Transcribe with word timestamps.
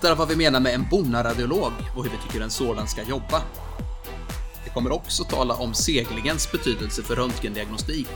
berättar 0.00 0.16
vad 0.16 0.28
vi 0.28 0.36
menar 0.36 0.60
med 0.60 0.74
en 0.74 0.88
bonaradiolog 0.90 1.72
och 1.96 2.04
hur 2.04 2.10
vi 2.10 2.16
tycker 2.16 2.40
en 2.40 2.50
sådan 2.50 2.88
ska 2.88 3.02
jobba. 3.02 3.42
Vi 4.64 4.70
kommer 4.70 4.92
också 4.92 5.24
tala 5.24 5.54
om 5.54 5.74
seglingens 5.74 6.52
betydelse 6.52 7.02
för 7.02 7.16
röntgendiagnostik 7.16 8.08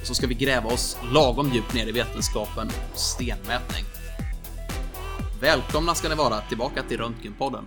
och 0.00 0.06
så 0.06 0.14
ska 0.14 0.26
vi 0.26 0.34
gräva 0.34 0.70
oss 0.70 0.98
lagom 1.12 1.52
djupt 1.52 1.74
ner 1.74 1.86
i 1.86 1.92
vetenskapen 1.92 2.66
om 2.66 2.98
stenmätning. 2.98 3.84
Välkomna 5.40 5.94
ska 5.94 6.08
ni 6.08 6.14
vara 6.14 6.40
tillbaka 6.40 6.82
till 6.82 6.98
Röntgenpodden. 6.98 7.64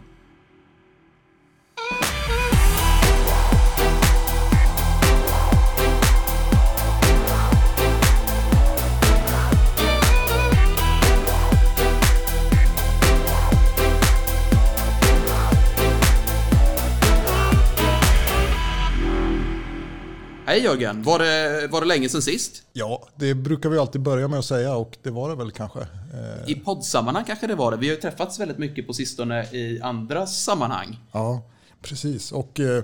Hej 20.51 20.63
Jörgen! 20.63 21.03
Var 21.03 21.19
det, 21.19 21.67
var 21.67 21.81
det 21.81 21.87
länge 21.87 22.09
sedan 22.09 22.21
sist? 22.21 22.63
Ja, 22.73 23.07
det 23.15 23.35
brukar 23.35 23.69
vi 23.69 23.77
alltid 23.77 24.01
börja 24.01 24.27
med 24.27 24.39
att 24.39 24.45
säga 24.45 24.75
och 24.75 24.97
det 25.03 25.09
var 25.09 25.29
det 25.29 25.35
väl 25.35 25.51
kanske. 25.51 25.87
I 26.47 26.55
poddsammanhang 26.55 27.25
kanske 27.25 27.47
det 27.47 27.55
var 27.55 27.71
det. 27.71 27.77
Vi 27.77 27.87
har 27.87 27.95
ju 27.95 28.01
träffats 28.01 28.39
väldigt 28.39 28.57
mycket 28.57 28.87
på 28.87 28.93
sistone 28.93 29.43
i 29.51 29.81
andra 29.81 30.27
sammanhang. 30.27 30.99
Ja, 31.11 31.49
precis. 31.81 32.31
Och 32.31 32.59
eh, 32.59 32.77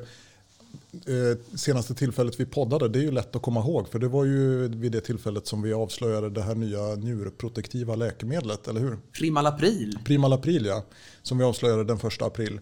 eh, 0.93 1.37
senaste 1.55 1.95
tillfället 1.95 2.39
vi 2.39 2.45
poddade, 2.45 2.89
det 2.89 2.99
är 2.99 3.03
ju 3.03 3.11
lätt 3.11 3.35
att 3.35 3.41
komma 3.41 3.59
ihåg. 3.59 3.89
För 3.89 3.99
det 3.99 4.07
var 4.07 4.25
ju 4.25 4.67
vid 4.67 4.91
det 4.91 5.01
tillfället 5.01 5.47
som 5.47 5.61
vi 5.61 5.73
avslöjade 5.73 6.29
det 6.29 6.41
här 6.41 6.55
nya 6.55 6.95
njurprotektiva 6.95 7.95
läkemedlet, 7.95 8.67
eller 8.67 8.79
hur? 8.79 8.97
Primalapril. 9.11 9.99
Primalapril, 10.05 10.65
ja. 10.65 10.83
Som 11.23 11.37
vi 11.37 11.43
avslöjade 11.43 11.83
den 11.83 11.99
första 11.99 12.25
april. 12.25 12.59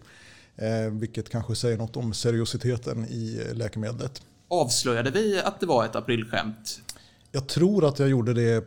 Eh, 0.56 0.92
vilket 0.92 1.28
kanske 1.28 1.54
säger 1.54 1.76
något 1.76 1.96
om 1.96 2.14
seriositeten 2.14 3.04
i 3.04 3.40
läkemedlet. 3.52 4.22
Avslöjade 4.48 5.10
vi 5.10 5.40
att 5.40 5.60
det 5.60 5.66
var 5.66 5.84
ett 5.84 5.96
aprilskämt? 5.96 6.80
Jag 7.32 7.46
tror 7.46 7.88
att 7.88 7.98
jag 7.98 8.08
gjorde 8.08 8.34
det 8.34 8.64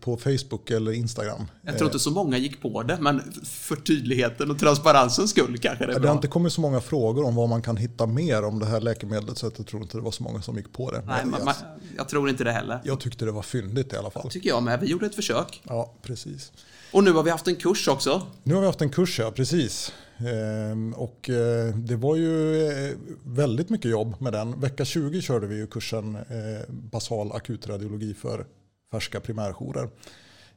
på 0.00 0.16
Facebook 0.16 0.70
eller 0.70 0.92
Instagram. 0.92 1.46
Jag 1.62 1.78
tror 1.78 1.88
inte 1.88 1.98
så 1.98 2.10
många 2.10 2.36
gick 2.38 2.62
på 2.62 2.82
det, 2.82 2.98
men 3.00 3.32
för 3.44 3.76
tydligheten 3.76 4.50
och 4.50 4.58
transparensens 4.58 5.30
skull 5.30 5.58
kanske 5.58 5.86
det 5.86 5.90
är 5.92 5.94
Det 5.94 6.00
bra. 6.00 6.08
har 6.10 6.16
inte 6.16 6.28
kommit 6.28 6.52
så 6.52 6.60
många 6.60 6.80
frågor 6.80 7.24
om 7.24 7.34
vad 7.34 7.48
man 7.48 7.62
kan 7.62 7.76
hitta 7.76 8.06
mer 8.06 8.44
om 8.44 8.58
det 8.58 8.66
här 8.66 8.80
läkemedlet 8.80 9.38
så 9.38 9.46
jag 9.56 9.66
tror 9.66 9.82
inte 9.82 9.96
det 9.96 10.02
var 10.02 10.10
så 10.10 10.22
många 10.22 10.42
som 10.42 10.56
gick 10.56 10.72
på 10.72 10.90
det. 10.90 11.02
Nej, 11.06 11.24
man, 11.24 11.34
jag, 11.40 11.44
man, 11.44 11.54
jag 11.96 12.08
tror 12.08 12.28
inte 12.28 12.44
det 12.44 12.52
heller. 12.52 12.80
jag 12.84 13.00
tyckte 13.00 13.24
det 13.24 13.32
var 13.32 13.42
fyndigt 13.42 13.92
i 13.92 13.96
alla 13.96 14.10
fall. 14.10 14.30
Tycker 14.30 14.48
jag 14.48 14.62
med. 14.62 14.80
Vi 14.80 14.86
gjorde 14.86 15.06
ett 15.06 15.14
försök. 15.14 15.62
Ja, 15.68 15.94
precis. 16.02 16.52
Och 16.92 17.04
nu 17.04 17.12
har 17.12 17.22
vi 17.22 17.30
haft 17.30 17.48
en 17.48 17.56
kurs 17.56 17.88
också. 17.88 18.26
Nu 18.42 18.54
har 18.54 18.60
vi 18.60 18.66
haft 18.66 18.80
en 18.80 18.90
kurs, 18.90 19.18
ja, 19.18 19.30
precis. 19.30 19.92
Ehm, 20.26 20.94
och 20.94 21.30
eh, 21.30 21.74
det 21.74 21.96
var 21.96 22.16
ju 22.16 22.66
eh, 22.66 22.96
väldigt 23.24 23.70
mycket 23.70 23.90
jobb 23.90 24.14
med 24.20 24.32
den. 24.32 24.60
Vecka 24.60 24.84
20 24.84 25.22
körde 25.22 25.46
vi 25.46 25.56
ju 25.56 25.66
kursen 25.66 26.16
eh, 26.16 26.68
basal 26.68 27.32
akutradiologi 27.32 28.14
för 28.14 28.46
färska 28.92 29.20
primärjourer. 29.20 29.88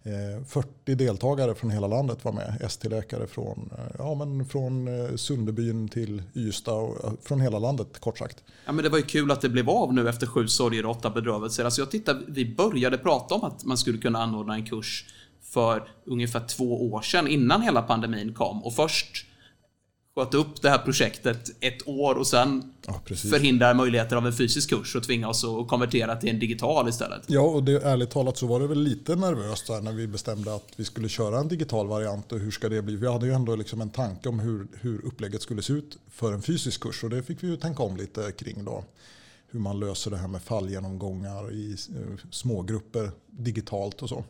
Ehm, 0.04 0.46
40 0.46 0.96
deltagare 0.96 1.56
från 1.56 1.72
hela 1.72 1.88
landet 1.88 2.26
var 2.26 2.32
med. 2.32 2.58
ST-läkare 2.62 3.28
från, 3.28 3.70
ja, 3.98 4.16
men 4.16 4.46
från 4.46 4.88
Sunderbyn 5.18 5.88
till 5.88 6.24
Ystad 6.36 6.74
och 6.74 7.20
från 7.24 7.42
hela 7.42 7.60
landet 7.60 8.00
kort 8.00 8.18
sagt. 8.18 8.44
Ja, 8.66 8.72
men 8.72 8.84
det 8.84 8.90
var 8.90 8.98
ju 8.98 9.04
kul 9.04 9.32
att 9.32 9.42
det 9.42 9.50
blev 9.50 9.70
av 9.70 9.94
nu 9.94 10.10
efter 10.10 10.28
sju 10.28 10.48
sorger 10.48 10.86
och 10.86 10.92
åtta 10.92 11.10
bedrövelser. 11.10 11.66
Alltså 11.66 11.82
jag 11.82 11.92
tittar, 11.92 12.22
vi 12.28 12.56
började 12.56 12.98
prata 12.98 13.36
om 13.36 13.44
att 13.44 13.66
man 13.66 13.78
skulle 13.78 13.98
kunna 13.98 14.20
anordna 14.20 14.54
en 14.54 14.66
kurs 14.66 15.06
för 15.42 15.90
ungefär 16.06 16.48
två 16.48 16.94
år 16.94 17.02
sedan 17.02 17.28
innan 17.28 17.62
hela 17.62 17.82
pandemin 17.82 18.34
kom. 18.34 18.64
Och 18.64 18.74
först 18.74 19.27
sköt 20.18 20.34
upp 20.34 20.62
det 20.62 20.70
här 20.70 20.78
projektet 20.78 21.50
ett 21.60 21.88
år 21.88 22.16
och 22.16 22.28
sen 22.28 22.74
Ja, 22.88 23.02
förhindrar 23.16 23.74
möjligheter 23.74 24.16
av 24.16 24.28
en 24.28 24.34
fysisk 24.34 24.70
kurs 24.70 24.96
och 24.96 25.04
tvinga 25.04 25.30
oss 25.30 25.44
att 25.44 25.68
konvertera 25.68 26.16
till 26.16 26.30
en 26.30 26.40
digital 26.40 26.90
istället. 26.90 27.22
Ja, 27.28 27.42
och 27.42 27.64
det, 27.64 27.84
ärligt 27.84 28.10
talat 28.10 28.38
så 28.38 28.48
var 28.48 28.60
det 28.60 28.68
väl 28.68 28.80
lite 28.80 29.16
nervöst 29.16 29.70
när 29.70 29.92
vi 29.92 30.08
bestämde 30.08 30.56
att 30.56 30.68
vi 30.76 30.86
skulle 30.86 31.10
köra 31.10 31.40
en 31.40 31.48
digital 31.48 31.88
variant 31.88 32.32
och 32.32 32.40
hur 32.40 32.52
ska 32.52 32.70
det 32.70 32.82
bli? 32.82 32.96
Vi 32.96 33.12
hade 33.12 33.26
ju 33.26 33.34
ändå 33.34 33.56
liksom 33.56 33.82
en 33.82 33.90
tanke 33.90 34.30
om 34.30 34.40
hur, 34.40 34.68
hur 34.82 35.06
upplägget 35.06 35.42
skulle 35.42 35.62
se 35.62 35.74
ut 35.74 35.98
för 36.12 36.34
en 36.34 36.42
fysisk 36.42 36.82
kurs 36.82 37.04
och 37.04 37.10
det 37.10 37.24
fick 37.24 37.44
vi 37.44 37.48
ju 37.48 37.58
tänka 37.58 37.84
om 37.84 37.98
lite 37.98 38.32
kring 38.32 38.66
då. 38.66 38.84
Hur 39.52 39.60
man 39.60 39.80
löser 39.80 40.12
det 40.12 40.18
här 40.18 40.28
med 40.28 40.42
fallgenomgångar 40.42 41.54
i 41.54 41.72
eh, 41.72 42.30
smågrupper 42.32 43.12
digitalt 43.28 44.02
och 44.02 44.10
så. 44.10 44.24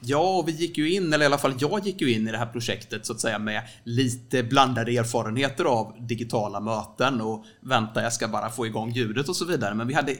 Ja, 0.00 0.38
och 0.38 0.48
vi 0.48 0.52
gick 0.52 0.78
ju 0.78 0.94
in, 0.94 1.12
eller 1.12 1.24
i 1.24 1.26
alla 1.26 1.38
fall 1.38 1.54
jag 1.58 1.86
gick 1.86 2.00
ju 2.00 2.12
in 2.12 2.28
i 2.28 2.32
det 2.32 2.38
här 2.38 2.46
projektet 2.46 3.06
så 3.06 3.12
att 3.12 3.20
säga 3.20 3.38
med 3.38 3.62
lite 3.84 4.42
blandade 4.42 4.96
erfarenheter 4.96 5.64
av 5.64 5.94
digitala 6.00 6.60
möten 6.60 7.20
och 7.20 7.44
vänta, 7.60 8.02
jag 8.02 8.12
ska 8.12 8.28
bara 8.28 8.50
få 8.50 8.66
igång 8.66 8.90
ljudet 8.90 9.28
och 9.28 9.36
så 9.36 9.44
vidare. 9.44 9.74
Men 9.74 9.88
vi 9.88 9.94
hade 9.94 10.16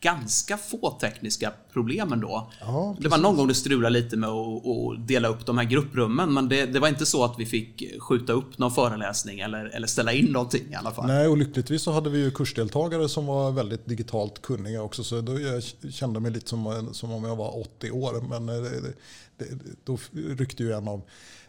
ganska 0.00 0.56
få 0.56 0.90
tekniska 1.00 1.52
problem 1.72 2.12
ändå. 2.12 2.50
Ja, 2.60 2.96
det 3.00 3.08
var 3.08 3.18
någon 3.18 3.36
gång 3.36 3.48
det 3.48 3.54
strulade 3.54 3.92
lite 3.92 4.16
med 4.16 4.28
att, 4.28 4.66
att 4.66 5.08
dela 5.08 5.28
upp 5.28 5.46
de 5.46 5.58
här 5.58 5.64
grupprummen, 5.64 6.34
men 6.34 6.48
det, 6.48 6.66
det 6.66 6.80
var 6.80 6.88
inte 6.88 7.06
så 7.06 7.24
att 7.24 7.34
vi 7.38 7.46
fick 7.46 8.00
skjuta 8.00 8.32
upp 8.32 8.58
någon 8.58 8.72
föreläsning 8.72 9.40
eller, 9.40 9.64
eller 9.64 9.86
ställa 9.86 10.12
in 10.12 10.26
någonting 10.26 10.62
i 10.70 10.74
alla 10.74 10.90
fall. 10.90 11.06
Nej, 11.06 11.28
och 11.28 11.36
lyckligtvis 11.36 11.82
så 11.82 11.92
hade 11.92 12.10
vi 12.10 12.18
ju 12.18 12.30
kursdeltagare 12.30 13.08
som 13.08 13.26
var 13.26 13.50
väldigt 13.50 13.86
digitalt 13.86 14.42
kunniga 14.42 14.82
också. 14.82 15.04
Så 15.04 15.20
då 15.20 15.40
jag 15.40 15.62
kände 15.92 16.20
mig 16.20 16.30
lite 16.30 16.48
som, 16.48 16.88
som 16.92 17.12
om 17.12 17.24
jag 17.24 17.36
var 17.36 17.60
80 17.60 17.90
år. 17.90 18.24
Men 18.28 18.48
eh, 18.48 18.54
det, 18.62 19.44
det, 19.44 19.46
då 19.84 19.98
ryckte 20.12 20.62
ju 20.62 20.72
en 20.72 20.88
av, 20.88 21.02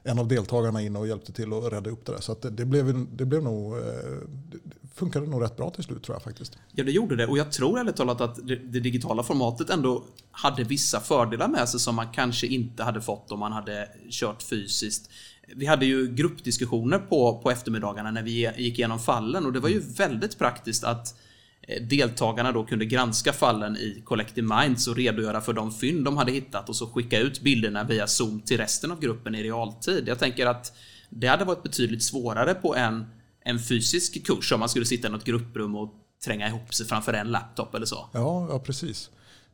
en 0.04 0.20
av 0.20 0.28
deltagarna 0.28 0.82
in 0.82 0.96
och 0.96 1.08
hjälpte 1.08 1.32
till 1.32 1.54
att 1.54 1.74
rädda 1.74 1.90
upp 1.90 2.06
det 2.06 2.12
där. 2.12 2.22
Så 2.22 2.34
det, 2.42 2.50
det, 2.50 2.66
blev, 2.66 3.16
det 3.16 3.26
blev 3.26 3.44
nog, 3.44 3.78
eh, 3.78 3.84
det 4.52 4.88
funkade 4.96 5.28
nog 5.28 5.44
rätt 5.44 5.58
bra 5.58 5.70
till 5.70 5.84
slut 5.84 6.04
tror 6.04 6.16
jag 6.16 6.24
faktiskt. 6.24 6.58
Ja, 6.72 6.84
det 6.84 6.92
gjorde 6.92 7.16
det. 7.16 7.28
Och 7.28 7.38
jag 7.38 7.52
tror 7.52 7.80
ärligt 7.80 7.96
talat 7.96 8.22
att 8.22 8.48
det, 8.48 8.56
det 8.56 8.80
digitala 8.80 9.24
formatet 9.24 9.70
ändå 9.70 10.04
hade 10.32 10.64
vissa 10.64 11.00
fördelar 11.00 11.48
med 11.48 11.70
sig 11.70 11.80
som 11.80 11.96
man 11.96 12.08
kanske 12.14 12.48
inte 12.48 12.84
hade 12.84 13.02
fått 13.02 13.32
om 13.32 13.40
man 13.40 13.52
hade 13.52 13.90
kört 14.10 14.44
fysiskt. 14.44 15.10
Vi 15.56 15.66
hade 15.66 15.86
ju 15.86 16.16
gruppdiskussioner 16.16 17.00
på, 17.00 17.40
på 17.44 17.52
eftermiddagarna 17.52 18.12
när 18.12 18.24
vi 18.24 18.52
gick 18.58 18.80
igenom 18.80 19.00
fallen 19.00 19.46
och 19.46 19.54
det 19.54 19.60
var 19.60 19.70
ju 19.70 19.80
väldigt 19.80 20.38
praktiskt 20.38 20.84
att 20.84 21.16
deltagarna 21.82 22.52
då 22.52 22.64
kunde 22.66 22.86
granska 22.86 23.34
fallen 23.34 23.78
i 23.78 24.02
Collective 24.06 24.48
Minds 24.62 24.88
och 24.88 24.96
redogöra 24.96 25.42
för 25.42 25.54
de 25.54 25.72
fynd 25.72 26.06
de 26.06 26.18
hade 26.18 26.32
hittat 26.32 26.70
och 26.70 26.76
så 26.76 26.88
skicka 26.88 27.20
ut 27.20 27.42
bilderna 27.42 27.84
via 27.84 28.08
Zoom 28.08 28.42
till 28.42 28.58
resten 28.58 28.92
av 28.92 29.00
gruppen 29.00 29.36
i 29.36 29.44
realtid. 29.44 30.04
Jag 30.08 30.20
tänker 30.20 30.46
att 30.46 30.74
det 31.10 31.28
hade 31.28 31.46
varit 31.46 31.64
betydligt 31.64 32.04
svårare 32.04 32.54
på 32.54 32.76
en, 32.76 33.06
en 33.42 33.60
fysisk 33.60 34.26
kurs 34.26 34.52
om 34.52 34.60
man 34.60 34.70
skulle 34.70 34.86
sitta 34.86 35.08
i 35.08 35.12
något 35.12 35.24
grupprum 35.26 35.76
och 35.76 35.94
tränga 36.26 36.48
ihop 36.48 36.74
sig 36.74 36.86
framför 36.86 37.14
en 37.14 37.28
laptop 37.28 37.76
eller 37.76 37.86
så. 37.86 38.10
Ja, 38.14 38.48
ja 38.52 38.60
precis. 38.60 39.10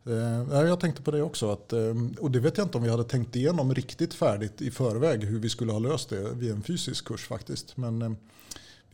Eh, 0.06 0.60
Jag 0.68 0.80
tänkte 0.80 1.02
på 1.02 1.12
det 1.12 1.22
också. 1.22 1.52
Att, 1.52 1.74
eh, 1.74 1.80
och 2.20 2.32
det 2.32 2.40
vet 2.40 2.58
jag 2.58 2.66
inte 2.66 2.78
om 2.78 2.84
vi 2.84 2.90
hade 2.90 3.04
tänkt 3.04 3.36
igenom 3.36 3.76
riktigt 3.76 4.14
färdigt 4.14 4.62
i 4.62 4.72
förväg 4.72 5.24
hur 5.24 5.40
vi 5.40 5.50
skulle 5.50 5.72
ha 5.72 5.80
löst 5.80 6.10
det 6.10 6.30
vid 6.34 6.52
en 6.52 6.64
fysisk 6.64 7.06
kurs 7.06 7.22
faktiskt. 7.28 7.78
Men 7.78 8.02
eh, 8.02 8.10
får- 8.10 8.18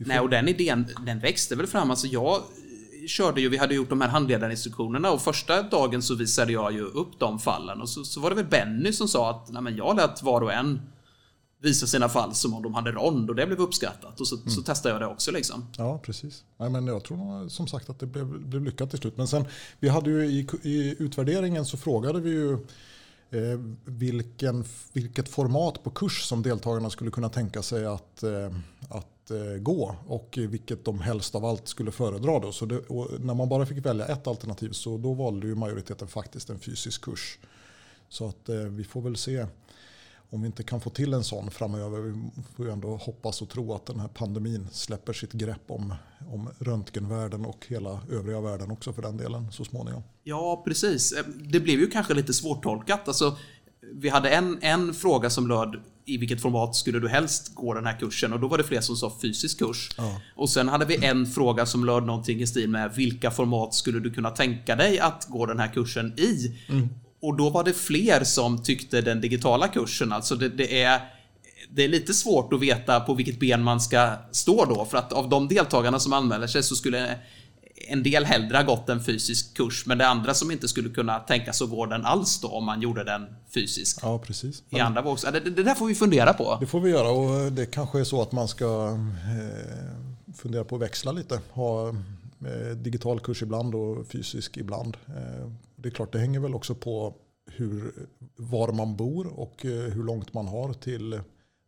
Nej, 0.06 0.20
och 0.20 0.30
den 0.30 0.48
idén, 0.48 0.86
den 1.06 1.20
växte 1.20 1.56
väl 1.56 1.66
fram. 1.66 1.90
Alltså 1.90 2.06
jag 2.06 2.42
körde 3.08 3.40
ju, 3.40 3.48
vi 3.48 3.56
hade 3.56 3.74
gjort 3.74 3.88
de 3.88 4.00
här 4.00 4.08
handledarinstruktionerna 4.08 5.10
och 5.10 5.22
första 5.22 5.62
dagen 5.62 6.02
så 6.02 6.14
visade 6.14 6.52
jag 6.52 6.72
ju 6.72 6.82
upp 6.82 7.18
de 7.18 7.38
fallen 7.38 7.80
och 7.80 7.88
så, 7.88 8.04
så 8.04 8.20
var 8.20 8.30
det 8.30 8.36
väl 8.36 8.46
Benny 8.46 8.92
som 8.92 9.08
sa 9.08 9.30
att 9.30 9.52
Nej, 9.52 9.62
men 9.62 9.76
jag 9.76 9.96
lät 9.96 10.22
var 10.22 10.40
och 10.40 10.52
en 10.52 10.80
visa 11.62 11.86
sina 11.86 12.08
fall 12.08 12.34
som 12.34 12.54
om 12.54 12.62
de 12.62 12.74
hade 12.74 12.92
rond 12.92 13.30
och 13.30 13.36
det 13.36 13.46
blev 13.46 13.60
uppskattat 13.60 14.20
och 14.20 14.26
så, 14.28 14.36
så 14.36 14.62
testade 14.62 14.94
jag 14.94 15.02
det 15.02 15.06
också 15.06 15.30
liksom. 15.30 15.66
Ja, 15.76 15.98
precis. 15.98 16.44
Nej, 16.56 16.70
men 16.70 16.86
jag 16.86 17.04
tror 17.04 17.48
som 17.48 17.66
sagt 17.66 17.90
att 17.90 17.98
det 17.98 18.06
blev, 18.06 18.26
blev 18.26 18.62
lyckat 18.62 18.90
till 18.90 18.98
slut. 18.98 19.16
Men 19.16 19.28
sen, 19.28 19.44
vi 19.80 19.88
hade 19.88 20.10
ju 20.10 20.24
i, 20.24 20.46
i 20.62 20.96
utvärderingen 20.98 21.64
så 21.64 21.76
frågade 21.76 22.20
vi 22.20 22.30
ju 22.30 22.52
eh, 23.30 23.60
vilken, 23.84 24.64
vilket 24.92 25.28
format 25.28 25.84
på 25.84 25.90
kurs 25.90 26.22
som 26.22 26.42
deltagarna 26.42 26.90
skulle 26.90 27.10
kunna 27.10 27.28
tänka 27.28 27.62
sig 27.62 27.86
att, 27.86 28.22
eh, 28.22 28.56
att 28.88 29.11
att 29.24 29.30
eh, 29.30 29.62
gå 29.62 29.96
och 30.06 30.38
vilket 30.38 30.84
de 30.84 31.00
helst 31.00 31.34
av 31.34 31.44
allt 31.44 31.68
skulle 31.68 31.90
föredra. 31.90 32.38
Då. 32.38 32.52
Så 32.52 32.66
det, 32.66 32.78
och 32.78 33.20
när 33.20 33.34
man 33.34 33.48
bara 33.48 33.66
fick 33.66 33.86
välja 33.86 34.06
ett 34.06 34.26
alternativ 34.26 34.70
så 34.70 34.98
då 34.98 35.12
valde 35.12 35.46
ju 35.46 35.54
majoriteten 35.54 36.08
faktiskt 36.08 36.50
en 36.50 36.58
fysisk 36.58 37.02
kurs. 37.02 37.38
Så 38.08 38.28
att 38.28 38.48
eh, 38.48 38.56
vi 38.56 38.84
får 38.84 39.02
väl 39.02 39.16
se 39.16 39.46
om 40.30 40.42
vi 40.42 40.46
inte 40.46 40.62
kan 40.62 40.80
få 40.80 40.90
till 40.90 41.12
en 41.12 41.24
sån 41.24 41.50
framöver. 41.50 42.00
Vi 42.00 42.14
får 42.56 42.66
ju 42.66 42.72
ändå 42.72 42.96
hoppas 42.96 43.42
och 43.42 43.48
tro 43.48 43.74
att 43.74 43.86
den 43.86 44.00
här 44.00 44.08
pandemin 44.08 44.68
släpper 44.72 45.12
sitt 45.12 45.32
grepp 45.32 45.70
om, 45.70 45.94
om 46.32 46.48
röntgenvärlden 46.58 47.44
och 47.44 47.66
hela 47.68 48.00
övriga 48.10 48.40
världen 48.40 48.70
också 48.70 48.92
för 48.92 49.02
den 49.02 49.16
delen 49.16 49.52
så 49.52 49.64
småningom. 49.64 50.02
Ja, 50.22 50.62
precis. 50.64 51.12
Eh, 51.12 51.24
det 51.26 51.60
blev 51.60 51.80
ju 51.80 51.86
kanske 51.86 52.14
lite 52.14 52.32
svårtolkat. 52.32 53.08
Alltså, 53.08 53.36
vi 53.94 54.08
hade 54.08 54.30
en, 54.30 54.58
en 54.60 54.94
fråga 54.94 55.30
som 55.30 55.48
löd 55.48 55.76
i 56.04 56.16
vilket 56.16 56.40
format 56.40 56.76
skulle 56.76 56.98
du 56.98 57.08
helst 57.08 57.54
gå 57.54 57.74
den 57.74 57.86
här 57.86 57.98
kursen? 57.98 58.32
Och 58.32 58.40
då 58.40 58.48
var 58.48 58.58
det 58.58 58.64
fler 58.64 58.80
som 58.80 58.96
sa 58.96 59.18
fysisk 59.22 59.58
kurs. 59.58 59.90
Ja. 59.96 60.20
Och 60.36 60.50
sen 60.50 60.68
hade 60.68 60.84
vi 60.84 61.04
en 61.04 61.26
fråga 61.26 61.66
som 61.66 61.84
löd 61.84 62.02
någonting 62.02 62.40
i 62.40 62.46
stil 62.46 62.70
med 62.70 62.94
vilka 62.94 63.30
format 63.30 63.74
skulle 63.74 64.00
du 64.00 64.10
kunna 64.10 64.30
tänka 64.30 64.76
dig 64.76 64.98
att 64.98 65.26
gå 65.28 65.46
den 65.46 65.58
här 65.58 65.68
kursen 65.68 66.18
i? 66.18 66.58
Och 67.22 67.36
då 67.36 67.50
var 67.50 67.64
det 67.64 67.72
fler 67.72 68.24
som 68.24 68.62
tyckte 68.62 69.00
den 69.00 69.20
digitala 69.20 69.68
kursen. 69.68 70.12
Alltså 70.12 70.36
det, 70.36 70.48
det 70.48 70.82
är 70.82 71.00
det 71.70 71.84
är 71.84 71.88
lite 71.88 72.14
svårt 72.14 72.52
att 72.52 72.60
veta 72.60 73.00
på 73.00 73.14
vilket 73.14 73.40
ben 73.40 73.62
man 73.62 73.80
ska 73.80 74.12
stå 74.32 74.64
då, 74.64 74.84
för 74.84 74.98
att 74.98 75.12
av 75.12 75.28
de 75.28 75.48
deltagarna 75.48 75.98
som 75.98 76.12
anmäler 76.12 76.46
sig 76.46 76.62
så 76.62 76.76
skulle 76.76 77.18
en 77.88 78.02
del 78.02 78.24
hellre 78.24 78.56
ha 78.56 78.64
gått 78.64 78.88
en 78.88 79.04
fysisk 79.04 79.56
kurs, 79.56 79.86
men 79.86 79.98
det 79.98 80.06
andra 80.06 80.34
som 80.34 80.50
inte 80.50 80.68
skulle 80.68 80.88
kunna 80.88 81.18
tänka 81.18 81.52
sig 81.52 81.64
att 81.64 81.70
gå 81.70 81.86
den 81.86 82.04
alls 82.04 82.40
då 82.40 82.48
om 82.48 82.64
man 82.64 82.80
gjorde 82.80 83.04
den 83.04 83.26
fysisk. 83.54 83.98
Ja, 84.02 84.18
precis. 84.18 84.62
I 84.70 84.80
andra 84.80 85.02
våg. 85.02 85.18
Det, 85.32 85.40
det 85.40 85.62
där 85.62 85.74
får 85.74 85.86
vi 85.86 85.94
fundera 85.94 86.32
på. 86.32 86.56
Det 86.60 86.66
får 86.66 86.80
vi 86.80 86.90
göra 86.90 87.10
och 87.10 87.52
det 87.52 87.66
kanske 87.66 88.00
är 88.00 88.04
så 88.04 88.22
att 88.22 88.32
man 88.32 88.48
ska 88.48 88.88
eh, 88.88 90.34
fundera 90.36 90.64
på 90.64 90.74
att 90.74 90.82
växla 90.82 91.12
lite. 91.12 91.40
Ha 91.50 91.88
eh, 91.88 92.76
digital 92.76 93.20
kurs 93.20 93.42
ibland 93.42 93.74
och 93.74 94.06
fysisk 94.06 94.56
ibland. 94.56 94.96
Eh, 95.06 95.50
det 95.76 95.88
är 95.88 95.92
klart, 95.92 96.12
det 96.12 96.18
hänger 96.18 96.40
väl 96.40 96.54
också 96.54 96.74
på 96.74 97.14
hur, 97.50 97.92
var 98.36 98.72
man 98.72 98.96
bor 98.96 99.26
och 99.26 99.54
hur 99.62 100.04
långt 100.04 100.34
man 100.34 100.48
har 100.48 100.72
till 100.72 101.20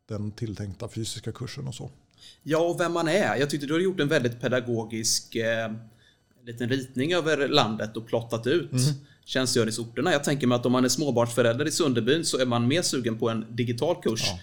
den 0.08 0.32
tilltänkta 0.32 0.88
fysiska 0.88 1.32
kursen 1.32 1.68
och 1.68 1.74
så. 1.74 1.90
Ja, 2.42 2.58
och 2.58 2.80
vem 2.80 2.92
man 2.92 3.08
är. 3.08 3.36
Jag 3.36 3.50
tyckte 3.50 3.66
du 3.66 3.72
har 3.72 3.80
gjort 3.80 4.00
en 4.00 4.08
väldigt 4.08 4.40
pedagogisk 4.40 5.36
liten 6.46 6.68
ritning 6.68 7.12
över 7.14 7.48
landet 7.48 7.96
och 7.96 8.06
plottat 8.06 8.46
ut 8.46 8.72
mm. 8.72 8.94
tjänstgöringsorterna. 9.24 10.12
Jag 10.12 10.24
tänker 10.24 10.46
mig 10.46 10.56
att 10.56 10.66
om 10.66 10.72
man 10.72 10.84
är 10.84 10.88
småbarnsförälder 10.88 11.66
i 11.66 11.70
Sunderbyn 11.70 12.24
så 12.24 12.38
är 12.38 12.46
man 12.46 12.68
mer 12.68 12.82
sugen 12.82 13.18
på 13.18 13.28
en 13.30 13.46
digital 13.50 13.96
kurs 14.02 14.22
ja. 14.24 14.38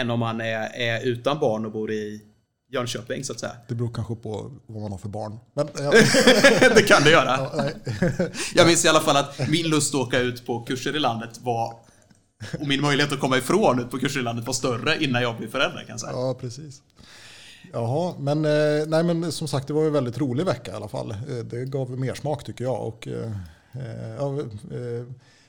än 0.00 0.10
om 0.10 0.20
man 0.20 0.40
är, 0.40 0.74
är 0.74 1.06
utan 1.06 1.38
barn 1.38 1.66
och 1.66 1.72
bor 1.72 1.92
i 1.92 2.20
Jönköping 2.72 3.24
så 3.24 3.32
att 3.32 3.40
säga. 3.40 3.52
Det 3.68 3.74
beror 3.74 3.94
kanske 3.94 4.14
på 4.14 4.52
vad 4.66 4.82
man 4.82 4.92
har 4.92 4.98
för 4.98 5.08
barn. 5.08 5.38
Men, 5.54 5.68
ja. 5.78 5.90
det 6.74 6.82
kan 6.82 7.02
det 7.02 7.10
göra. 7.10 7.50
Ja, 7.52 7.70
jag 8.54 8.66
minns 8.66 8.84
i 8.84 8.88
alla 8.88 9.00
fall 9.00 9.16
att 9.16 9.48
min 9.48 9.68
lust 9.68 9.94
att 9.94 10.00
åka 10.00 10.18
ut 10.18 10.46
på 10.46 10.60
kurser 10.60 10.96
i 10.96 10.98
landet 10.98 11.40
var 11.42 11.76
och 12.60 12.66
min 12.68 12.80
möjlighet 12.80 13.12
att 13.12 13.20
komma 13.20 13.38
ifrån 13.38 13.80
ut 13.80 13.90
på 13.90 13.98
kurser 13.98 14.20
i 14.20 14.22
landet 14.22 14.46
var 14.46 14.54
större 14.54 15.04
innan 15.04 15.22
jag 15.22 15.36
blev 15.36 15.50
förälder 15.50 15.78
kan 15.78 15.88
jag 15.88 16.00
säga. 16.00 16.12
Ja, 16.12 16.36
precis. 16.40 16.82
Jaha, 17.72 18.14
men, 18.18 18.44
eh, 18.44 18.86
nej, 18.86 19.04
men 19.04 19.32
som 19.32 19.48
sagt 19.48 19.66
det 19.66 19.72
var 19.72 19.84
en 19.84 19.92
väldigt 19.92 20.18
rolig 20.18 20.44
vecka 20.46 20.72
i 20.72 20.74
alla 20.74 20.88
fall. 20.88 21.10
Eh, 21.10 21.44
det 21.50 21.64
gav 21.64 21.90
mer 21.90 22.14
smak 22.14 22.44
tycker 22.44 22.64
jag. 22.64 22.86
Och, 22.86 23.08
eh, 23.08 23.32
ja, 24.18 24.38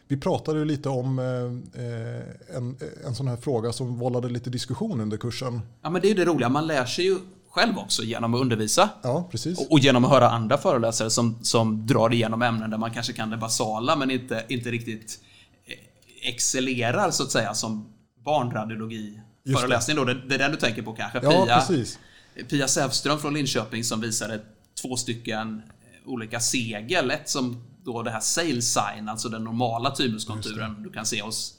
vi 0.07 0.17
pratade 0.17 0.59
ju 0.59 0.65
lite 0.65 0.89
om 0.89 1.19
en, 1.19 2.77
en 3.05 3.15
sån 3.15 3.27
här 3.27 3.35
fråga 3.35 3.73
som 3.73 3.99
vållade 3.99 4.29
lite 4.29 4.49
diskussion 4.49 5.01
under 5.01 5.17
kursen. 5.17 5.61
Ja, 5.81 5.89
men 5.89 6.01
det 6.01 6.07
är 6.07 6.09
ju 6.09 6.15
det 6.15 6.25
roliga. 6.25 6.49
Man 6.49 6.67
lär 6.67 6.85
sig 6.85 7.05
ju 7.05 7.17
själv 7.49 7.77
också 7.77 8.03
genom 8.03 8.33
att 8.33 8.41
undervisa. 8.41 8.89
Ja, 9.01 9.27
precis. 9.31 9.59
Och, 9.59 9.71
och 9.71 9.79
genom 9.79 10.05
att 10.05 10.11
höra 10.11 10.29
andra 10.29 10.57
föreläsare 10.57 11.09
som, 11.09 11.37
som 11.41 11.87
drar 11.87 12.13
igenom 12.13 12.41
ämnen 12.41 12.69
där 12.69 12.77
man 12.77 12.91
kanske 12.91 13.13
kan 13.13 13.29
det 13.29 13.37
basala 13.37 13.95
men 13.95 14.11
inte, 14.11 14.45
inte 14.47 14.71
riktigt 14.71 15.19
excellerar 16.23 17.11
så 17.11 17.23
att 17.23 17.31
säga 17.31 17.53
som 17.53 17.85
barnradiologi 18.25 19.19
föreläsning 19.53 19.95
då. 19.95 20.05
Det, 20.05 20.13
det 20.13 20.35
är 20.35 20.39
den 20.39 20.51
du 20.51 20.57
tänker 20.57 20.81
på 20.81 20.93
kanske? 20.93 21.19
Ja, 21.23 21.45
Pia, 21.45 21.55
precis. 21.55 21.99
Pia 22.49 22.67
Sävström 22.67 23.19
från 23.19 23.33
Linköping 23.33 23.83
som 23.83 24.01
visade 24.01 24.41
två 24.81 24.95
stycken 24.95 25.61
eh, 25.67 26.09
olika 26.09 26.39
segel. 26.39 27.11
Ett 27.11 27.29
som 27.29 27.63
då 27.83 28.01
det 28.01 28.11
här 28.11 28.19
sail 28.19 28.61
sign, 28.61 29.09
alltså 29.09 29.29
den 29.29 29.43
normala 29.43 29.91
thymuskonturen 29.91 30.83
du 30.83 30.91
kan 30.91 31.05
se 31.05 31.21
hos 31.21 31.53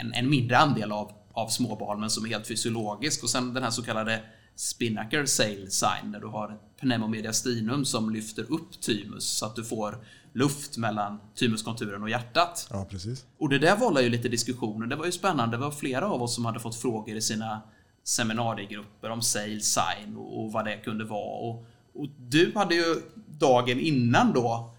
en, 0.00 0.14
en 0.14 0.30
mindre 0.30 0.58
andel 0.58 0.92
av, 0.92 1.12
av 1.32 1.48
småbarn 1.48 2.00
men 2.00 2.10
som 2.10 2.24
är 2.24 2.28
helt 2.28 2.46
fysiologisk. 2.46 3.22
Och 3.22 3.30
sen 3.30 3.54
den 3.54 3.62
här 3.62 3.70
så 3.70 3.82
kallade 3.82 4.22
Spinnaker 4.56 5.26
sail 5.26 5.70
sign 5.70 6.12
där 6.12 6.20
du 6.20 6.26
har 6.26 6.58
pneumomediastinum 6.80 7.84
som 7.84 8.10
lyfter 8.10 8.52
upp 8.52 8.80
thymus 8.80 9.24
så 9.24 9.46
att 9.46 9.56
du 9.56 9.64
får 9.64 9.98
luft 10.32 10.76
mellan 10.76 11.20
thymuskonturen 11.34 12.02
och 12.02 12.10
hjärtat. 12.10 12.68
Ja, 12.70 12.86
precis. 12.90 13.24
Och 13.38 13.48
det 13.48 13.58
där 13.58 13.76
vållar 13.76 14.00
ju 14.00 14.08
lite 14.08 14.28
diskussioner. 14.28 14.86
Det 14.86 14.96
var 14.96 15.06
ju 15.06 15.12
spännande. 15.12 15.56
Det 15.56 15.60
var 15.60 15.70
flera 15.70 16.10
av 16.10 16.22
oss 16.22 16.34
som 16.34 16.44
hade 16.44 16.60
fått 16.60 16.76
frågor 16.76 17.16
i 17.16 17.20
sina 17.20 17.62
seminariegrupper 18.04 19.10
om 19.10 19.22
sail 19.22 19.62
sign 19.62 20.16
och, 20.16 20.44
och 20.44 20.52
vad 20.52 20.64
det 20.64 20.76
kunde 20.76 21.04
vara. 21.04 21.38
Och, 21.38 21.66
och, 21.94 22.08
du 22.18 22.52
hade 22.54 22.74
ju 22.74 23.02
dagen 23.26 23.80
innan 23.80 24.32
då 24.32 24.74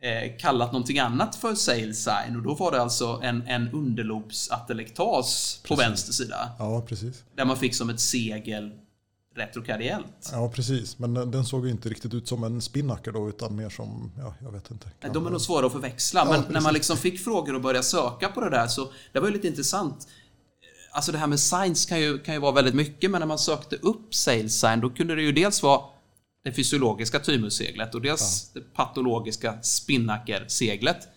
eh, 0.00 0.36
kallat 0.38 0.72
någonting 0.72 0.98
annat 0.98 1.36
för 1.36 1.54
sail 1.54 1.94
sign 1.94 2.36
och 2.36 2.42
då 2.42 2.54
var 2.54 2.72
det 2.72 2.82
alltså 2.82 3.20
en, 3.22 3.42
en 3.46 3.68
underlobsatelektas 3.68 5.60
på 5.68 5.74
vänster 5.74 6.12
sida. 6.12 6.50
Ja, 6.58 6.84
precis. 6.88 7.24
Där 7.34 7.44
man 7.44 7.56
fick 7.56 7.74
som 7.74 7.90
ett 7.90 8.00
segel 8.00 8.72
retrokardiellt. 9.34 10.30
Ja, 10.32 10.48
precis. 10.54 10.98
Men 10.98 11.14
den 11.14 11.44
såg 11.44 11.68
inte 11.68 11.88
riktigt 11.88 12.14
ut 12.14 12.28
som 12.28 12.44
en 12.44 12.60
spinnaker 12.60 13.12
då, 13.12 13.28
utan 13.28 13.56
mer 13.56 13.70
som, 13.70 14.12
ja, 14.18 14.34
jag 14.42 14.52
vet 14.52 14.70
inte. 14.70 14.90
Nej, 15.00 15.10
de 15.14 15.26
är 15.26 15.30
nog 15.30 15.40
svåra 15.40 15.66
att 15.66 15.72
förväxla, 15.72 16.24
men 16.24 16.44
när 16.52 16.60
man 16.60 16.74
liksom 16.74 16.96
fick 16.96 17.20
frågor 17.20 17.54
och 17.54 17.60
började 17.60 17.84
söka 17.84 18.28
på 18.28 18.40
det 18.40 18.50
där 18.50 18.66
så, 18.66 18.92
det 19.12 19.20
var 19.20 19.28
ju 19.28 19.34
lite 19.34 19.48
intressant. 19.48 20.08
Alltså 20.92 21.12
det 21.12 21.18
här 21.18 21.26
med 21.26 21.40
science 21.40 21.88
kan 21.88 22.00
ju, 22.00 22.18
kan 22.18 22.34
ju 22.34 22.40
vara 22.40 22.52
väldigt 22.52 22.74
mycket, 22.74 23.10
men 23.10 23.20
när 23.20 23.26
man 23.26 23.38
sökte 23.38 23.76
upp 23.76 24.14
sales 24.14 24.60
sign, 24.60 24.80
då 24.80 24.90
kunde 24.90 25.14
det 25.14 25.22
ju 25.22 25.32
dels 25.32 25.62
vara 25.62 25.80
det 26.44 26.52
fysiologiska 26.52 27.18
tymusseglet 27.18 27.94
och 27.94 28.02
dels 28.02 28.50
ja. 28.54 28.60
det 28.60 28.74
patologiska 28.74 29.62
spinnakerseglet. 29.62 31.08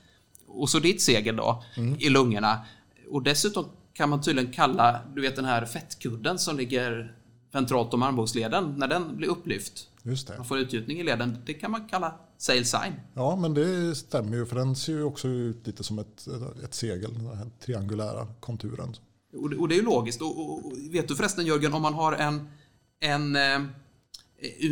Och 0.47 0.69
så 0.69 0.79
ditt 0.79 1.01
segel 1.01 1.35
då, 1.35 1.63
mm. 1.77 1.95
i 1.99 2.09
lungorna. 2.09 2.65
Och 3.11 3.23
dessutom 3.23 3.65
kan 3.93 4.09
man 4.09 4.21
tydligen 4.21 4.53
kalla, 4.53 4.99
du 5.15 5.21
vet 5.21 5.35
den 5.35 5.45
här 5.45 5.65
fettkudden 5.65 6.39
som 6.39 6.57
ligger 6.57 7.16
ventratum 7.57 8.03
armbågsleden, 8.03 8.75
när 8.77 8.87
den 8.87 9.17
blir 9.17 9.27
upplyft. 9.27 9.87
Just 10.03 10.27
det. 10.27 10.37
Man 10.37 10.45
får 10.45 10.57
utgjutning 10.57 10.99
i 10.99 11.03
leden. 11.03 11.37
Det 11.45 11.53
kan 11.53 11.71
man 11.71 11.87
kalla 11.87 12.15
sail 12.37 12.65
sign. 12.65 12.93
Ja, 13.13 13.35
men 13.35 13.53
det 13.53 13.95
stämmer 13.95 14.37
ju 14.37 14.45
för 14.45 14.55
den 14.55 14.75
ser 14.75 14.93
ju 14.93 15.03
också 15.03 15.27
ut 15.27 15.67
lite 15.67 15.83
som 15.83 15.99
ett, 15.99 16.27
ett 16.63 16.73
segel, 16.73 17.13
den 17.13 17.37
här 17.37 17.49
triangulära 17.65 18.27
konturen. 18.39 18.95
Och 19.33 19.49
det, 19.49 19.55
och 19.55 19.67
det 19.67 19.75
är 19.75 19.77
ju 19.77 19.85
logiskt. 19.85 20.21
Och, 20.21 20.39
och, 20.39 20.65
och, 20.65 20.73
vet 20.91 21.07
du 21.07 21.15
förresten 21.15 21.45
Jörgen, 21.45 21.73
om 21.73 21.81
man 21.81 21.93
har 21.93 22.13
en, 22.13 22.49
en 22.99 23.35
eh, 23.35 23.61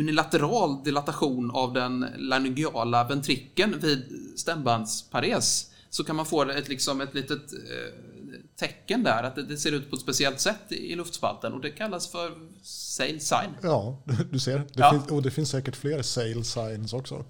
unilateral 0.00 0.84
dilatation 0.84 1.50
av 1.50 1.72
den 1.72 2.06
laryngeala 2.16 3.04
ventrikeln 3.04 3.78
vid 3.80 4.04
stämbandspares 4.36 5.70
så 5.90 6.04
kan 6.04 6.16
man 6.16 6.26
få 6.26 6.42
ett, 6.42 6.68
liksom 6.68 7.00
ett 7.00 7.14
litet 7.14 7.52
eh, 7.52 8.15
tecken 8.56 9.02
där, 9.02 9.22
att 9.22 9.48
det, 9.48 9.56
ser 9.56 9.72
ut 9.72 9.90
på 9.90 9.96
ett 9.96 10.02
speciellt 10.02 10.40
sätt 10.40 10.72
i 10.72 10.94
luftspalten 10.94 11.52
och 11.52 11.60
det 11.60 11.70
kallas 11.70 12.08
för 12.08 12.32
sail 12.62 13.20
sign. 13.20 13.50
Ja, 13.62 14.02
du 14.30 14.38
ser. 14.38 14.58
Det 14.58 14.66
ja. 14.74 14.90
Finns, 14.90 15.10
och 15.10 15.22
det 15.22 15.30
finns 15.30 15.50
säkert 15.50 15.76
fler 15.76 16.02
sail 16.02 16.44
signs 16.44 16.92
också. 16.92 17.24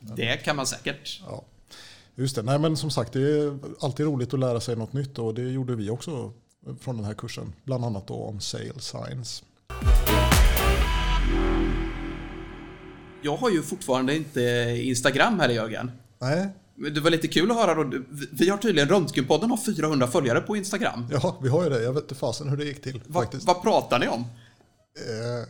Det 0.00 0.36
kan 0.36 0.56
man 0.56 0.66
säkert. 0.66 1.22
Ja. 1.26 1.44
Just 2.14 2.36
det, 2.36 2.42
nej 2.42 2.58
men 2.58 2.76
som 2.76 2.90
sagt 2.90 3.12
det 3.12 3.20
är 3.20 3.58
alltid 3.80 4.06
roligt 4.06 4.34
att 4.34 4.40
lära 4.40 4.60
sig 4.60 4.76
något 4.76 4.92
nytt 4.92 5.18
och 5.18 5.34
det 5.34 5.42
gjorde 5.42 5.74
vi 5.74 5.90
också 5.90 6.32
från 6.80 6.96
den 6.96 7.04
här 7.04 7.14
kursen. 7.14 7.52
Bland 7.64 7.84
annat 7.84 8.06
då 8.06 8.14
om 8.14 8.40
sail 8.40 8.80
signs. 8.80 9.42
Jag 13.22 13.36
har 13.36 13.50
ju 13.50 13.62
fortfarande 13.62 14.16
inte 14.16 14.40
Instagram 14.82 15.40
här 15.40 15.48
Jörgen. 15.48 15.90
Nej, 16.18 16.48
det 16.76 17.00
var 17.00 17.10
lite 17.10 17.28
kul 17.28 17.50
att 17.50 17.56
höra 17.56 17.74
då. 17.74 17.98
Vi 18.32 18.48
har 18.48 18.58
tydligen, 18.58 18.88
Röntgenpodden 18.88 19.50
har 19.50 19.56
400 19.56 20.06
följare 20.06 20.40
på 20.40 20.56
Instagram. 20.56 21.06
Ja, 21.10 21.38
vi 21.42 21.48
har 21.48 21.64
ju 21.64 21.70
det. 21.70 21.82
Jag 21.82 21.92
vet 21.92 22.02
inte 22.02 22.14
fasen 22.14 22.48
hur 22.48 22.56
det 22.56 22.64
gick 22.64 22.82
till. 22.82 23.00
Va, 23.06 23.20
faktiskt. 23.22 23.46
Vad 23.46 23.62
pratar 23.62 23.98
ni 23.98 24.08
om? 24.08 24.20
Eh, 24.20 25.48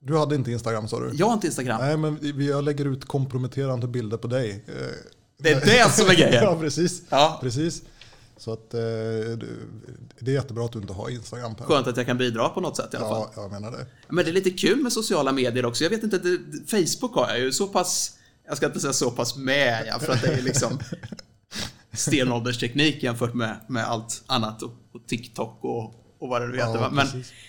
du 0.00 0.18
hade 0.18 0.34
inte 0.34 0.52
Instagram 0.52 0.88
sa 0.88 1.00
du? 1.00 1.10
Jag 1.14 1.26
har 1.26 1.34
inte 1.34 1.46
Instagram. 1.46 1.80
Nej, 1.80 1.96
men 1.96 2.18
vi, 2.20 2.48
jag 2.48 2.64
lägger 2.64 2.84
ut 2.84 3.04
komprometterande 3.04 3.88
bilder 3.88 4.16
på 4.16 4.28
dig. 4.28 4.64
Eh, 4.68 4.74
det 5.38 5.50
är 5.50 5.60
det 5.60 5.92
som 5.92 6.08
är 6.08 6.14
grejen? 6.14 6.44
ja, 6.44 6.56
precis. 6.60 7.02
Ja. 7.08 7.38
precis. 7.42 7.82
Så 8.36 8.52
att, 8.52 8.74
eh, 8.74 8.80
det 10.18 10.30
är 10.30 10.34
jättebra 10.34 10.64
att 10.64 10.72
du 10.72 10.78
inte 10.78 10.92
har 10.92 11.10
Instagram. 11.10 11.54
Per. 11.54 11.64
Skönt 11.64 11.86
att 11.86 11.96
jag 11.96 12.06
kan 12.06 12.18
bidra 12.18 12.48
på 12.48 12.60
något 12.60 12.76
sätt 12.76 12.94
i 12.94 12.96
alla 12.96 13.08
fall. 13.08 13.28
Ja, 13.36 13.42
jag 13.42 13.50
menar 13.50 13.70
det. 13.70 13.86
Men 14.08 14.24
det 14.24 14.30
är 14.30 14.32
lite 14.32 14.50
kul 14.50 14.82
med 14.82 14.92
sociala 14.92 15.32
medier 15.32 15.66
också. 15.66 15.84
Jag 15.84 15.90
vet 15.90 16.02
inte, 16.02 16.18
det, 16.18 16.38
Facebook 16.66 17.14
har 17.14 17.28
jag 17.28 17.38
ju 17.40 17.52
så 17.52 17.66
pass 17.66 18.18
jag 18.52 18.56
ska 18.56 18.66
inte 18.66 18.80
säga 18.80 18.92
så 18.92 19.10
pass 19.10 19.36
med, 19.36 19.84
ja, 19.86 19.98
för 19.98 20.12
att 20.12 20.22
det 20.22 20.32
är 20.34 20.42
liksom 20.42 20.78
stenåldersteknik 21.92 23.02
jämfört 23.02 23.34
med, 23.34 23.56
med 23.68 23.84
allt 23.84 24.22
annat 24.26 24.62
och, 24.62 24.70
och 24.92 25.06
TikTok 25.06 25.58
och, 25.64 25.84
och 26.18 26.28
vad 26.28 26.42
det 26.42 26.48
nu 26.48 26.56
heter. 26.56 26.74
Ja, 26.74 26.90
men, 26.92 27.06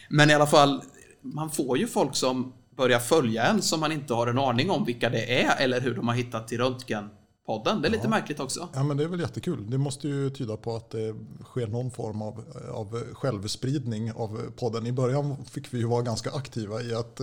men 0.10 0.30
i 0.30 0.34
alla 0.34 0.48
fall, 0.48 0.82
man 1.22 1.52
får 1.52 1.78
ju 1.78 1.88
folk 1.88 2.16
som 2.16 2.54
börjar 2.78 3.00
följa 3.00 3.44
en 3.44 3.62
som 3.62 3.80
man 3.80 3.92
inte 3.92 4.14
har 4.14 4.28
en 4.28 4.40
aning 4.40 4.70
om 4.70 4.86
vilka 4.86 5.10
det 5.10 5.44
är 5.44 5.64
eller 5.64 5.82
hur 5.82 5.96
de 5.96 6.08
har 6.08 6.16
hittat 6.16 6.48
till 6.48 6.58
Röntgenpodden. 6.58 7.82
Det 7.82 7.88
är 7.88 7.92
lite 7.92 8.08
märkligt 8.08 8.40
också. 8.40 8.70
Ja, 8.74 8.84
men 8.84 8.98
det 8.98 9.04
är 9.04 9.08
väl 9.08 9.20
jättekul. 9.20 9.70
Det 9.70 9.78
måste 9.78 10.08
ju 10.08 10.30
tyda 10.30 10.58
på 10.58 10.76
att 10.76 10.90
det 10.90 11.16
sker 11.44 11.68
någon 11.68 11.92
form 11.92 12.22
av, 12.22 12.44
av 12.74 13.14
självspridning 13.14 14.12
av 14.12 14.52
podden. 14.58 14.88
I 14.88 14.92
början 14.92 15.46
fick 15.46 15.74
vi 15.74 15.78
ju 15.78 15.86
vara 15.86 16.02
ganska 16.02 16.32
aktiva 16.32 16.82
i 16.82 16.94
att 16.94 17.22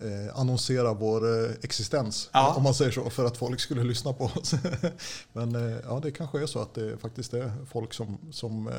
eh, 0.00 0.40
annonsera 0.40 0.94
vår 0.94 1.44
eh, 1.44 1.50
existens. 1.62 2.30
Ja. 2.32 2.54
Om 2.56 2.62
man 2.62 2.74
säger 2.74 2.90
så, 2.90 3.10
för 3.10 3.24
att 3.24 3.36
folk 3.36 3.60
skulle 3.60 3.84
lyssna 3.84 4.12
på 4.12 4.24
oss. 4.24 4.54
Men 5.32 5.54
eh, 5.54 5.78
ja, 5.84 6.00
det 6.02 6.10
kanske 6.10 6.42
är 6.42 6.46
så 6.46 6.58
att 6.58 6.74
det 6.74 6.98
faktiskt 6.98 7.34
är 7.34 7.52
folk 7.70 7.94
som, 7.94 8.18
som 8.30 8.68
eh, 8.68 8.74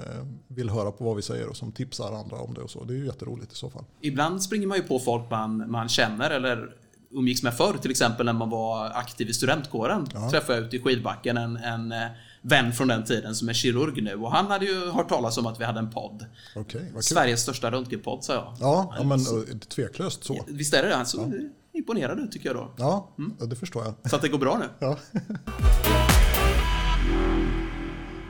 vill 0.48 0.70
höra 0.70 0.92
på 0.92 1.04
vad 1.04 1.16
vi 1.16 1.22
säger 1.22 1.48
och 1.48 1.58
som 1.58 1.72
tipsar 1.72 2.14
andra 2.14 2.38
om 2.38 2.54
det 2.54 2.62
och 2.62 2.70
så. 2.72 2.84
Det 2.84 2.94
är 2.94 2.98
ju 2.98 3.06
jätteroligt 3.06 3.52
i 3.52 3.56
så 3.56 3.70
fall. 3.70 3.84
Ibland 4.02 4.44
springer 4.44 4.68
man 4.68 4.78
ju 4.78 4.84
på 4.84 5.00
folk 5.00 5.30
man, 5.30 5.72
man 5.72 5.90
känner 5.90 6.30
eller 6.30 6.76
umgicks 7.12 7.44
med 7.44 7.54
förr, 7.54 7.78
till 7.82 7.92
exempel 7.92 8.26
när 8.26 8.34
man 8.34 8.50
var 8.50 8.90
aktiv 8.90 9.30
i 9.30 9.34
studentkåren. 9.34 10.08
Ja. 10.14 10.30
Träffade 10.30 10.58
jag 10.58 10.68
ute 10.68 10.76
i 10.76 10.80
skidbacken 10.80 11.38
en, 11.38 11.58
en 11.58 11.92
eh, 11.92 12.08
vän 12.42 12.74
från 12.74 12.88
den 12.88 13.04
tiden 13.04 13.36
som 13.36 13.50
är 13.50 13.54
kirurg 13.54 14.04
nu 14.04 14.16
och 14.16 14.32
han 14.32 14.46
hade 14.46 14.66
ju 14.66 14.90
hört 14.90 15.10
talas 15.10 15.38
om 15.38 15.46
att 15.46 15.60
vi 15.60 15.64
hade 15.64 15.80
en 15.80 15.92
podd. 15.92 16.26
Okay, 16.56 16.82
Sveriges 17.02 17.42
största 17.42 17.72
röntgenpodd 17.72 18.24
sa 18.24 18.34
jag. 18.34 18.54
Ja, 18.60 18.96
ja 18.98 19.04
men 19.04 19.20
tveklöst 19.60 20.24
så. 20.24 20.46
Visst 20.48 20.74
är 20.74 20.84
det 20.84 20.90
det? 20.90 20.96
Alltså, 20.96 21.18
ja. 21.18 21.50
Imponerad 21.74 22.20
ut 22.20 22.32
tycker 22.32 22.50
jag 22.50 22.56
då. 22.56 22.74
Ja, 22.78 23.16
mm. 23.18 23.50
det 23.50 23.56
förstår 23.56 23.84
jag. 23.84 24.10
Så 24.10 24.16
att 24.16 24.22
det 24.22 24.30
går 24.30 24.40
bra 24.40 24.58
nu. 24.58 24.66
Ja. 24.80 24.98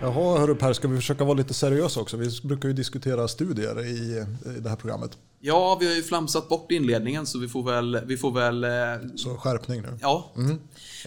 Jaha, 0.02 0.40
hörru 0.40 0.56
Per, 0.56 0.74
ska 0.74 0.88
vi 0.88 0.96
försöka 0.96 1.24
vara 1.24 1.38
lite 1.38 1.54
seriösa 1.54 2.00
också? 2.00 2.18
Vi 2.18 2.30
brukar 2.44 2.70
ju 2.70 2.74
diskutera 2.74 3.28
studier 3.28 3.86
i, 3.86 4.26
i 4.58 4.60
det 4.60 4.70
här 4.70 4.76
programmet. 4.76 5.18
Ja, 5.40 5.78
vi 5.80 5.88
har 5.88 5.96
ju 5.96 6.04
flamsat 6.04 6.50
bort 6.50 6.72
inledningen 6.72 7.26
så 7.26 7.40
vi 7.40 7.48
får 7.48 7.64
väl... 7.64 8.00
Vi 8.06 8.18
får 8.18 8.32
väl 8.32 8.64
eh, 8.64 8.70
så 9.16 9.38
skärpning 9.38 9.82
nu. 9.82 9.98
Ja. 10.02 10.34
Mm. 10.38 10.60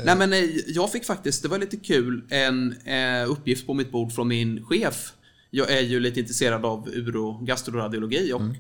Nej 0.05 0.17
men 0.17 0.33
eh, 0.33 0.39
jag 0.67 0.93
fick 0.93 1.05
faktiskt, 1.05 1.43
det 1.43 1.49
var 1.49 1.59
lite 1.59 1.77
kul, 1.77 2.25
en 2.29 2.73
eh, 2.73 3.31
uppgift 3.31 3.67
på 3.67 3.75
mitt 3.75 3.93
bord 3.93 4.13
från 4.13 4.29
min 4.29 4.65
chef. 4.65 5.13
Jag 5.51 5.71
är 5.71 5.81
ju 5.81 6.01
lite 6.01 6.21
intresserad 6.21 6.65
av 6.65 6.89
uro 6.89 7.39
gastroradiologi 7.43 8.33
och 8.33 8.41
mm. 8.41 8.57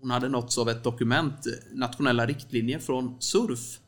hon 0.00 0.10
hade 0.10 0.28
nåtts 0.28 0.58
av 0.58 0.68
ett 0.68 0.84
dokument, 0.84 1.46
nationella 1.72 2.26
riktlinjer 2.26 2.78
från 2.78 3.16
SURF. 3.20 3.78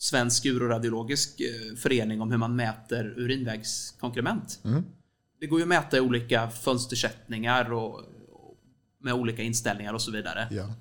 Svensk 0.00 0.46
uroradiologisk 0.46 1.42
förening 1.76 2.20
om 2.20 2.30
hur 2.30 2.38
man 2.38 2.56
mäter 2.56 3.14
urinvägskonkrement. 3.16 4.60
Mm. 4.64 4.84
Det 5.40 5.46
går 5.46 5.58
ju 5.58 5.62
att 5.62 5.68
mäta 5.68 5.96
i 5.96 6.00
olika 6.00 6.50
fönstersättningar 6.50 7.72
och, 7.72 8.02
med 9.00 9.14
olika 9.14 9.42
inställningar 9.42 9.92
och 9.92 10.02
så 10.02 10.10
vidare. 10.10 10.48
Ja. 10.50 10.74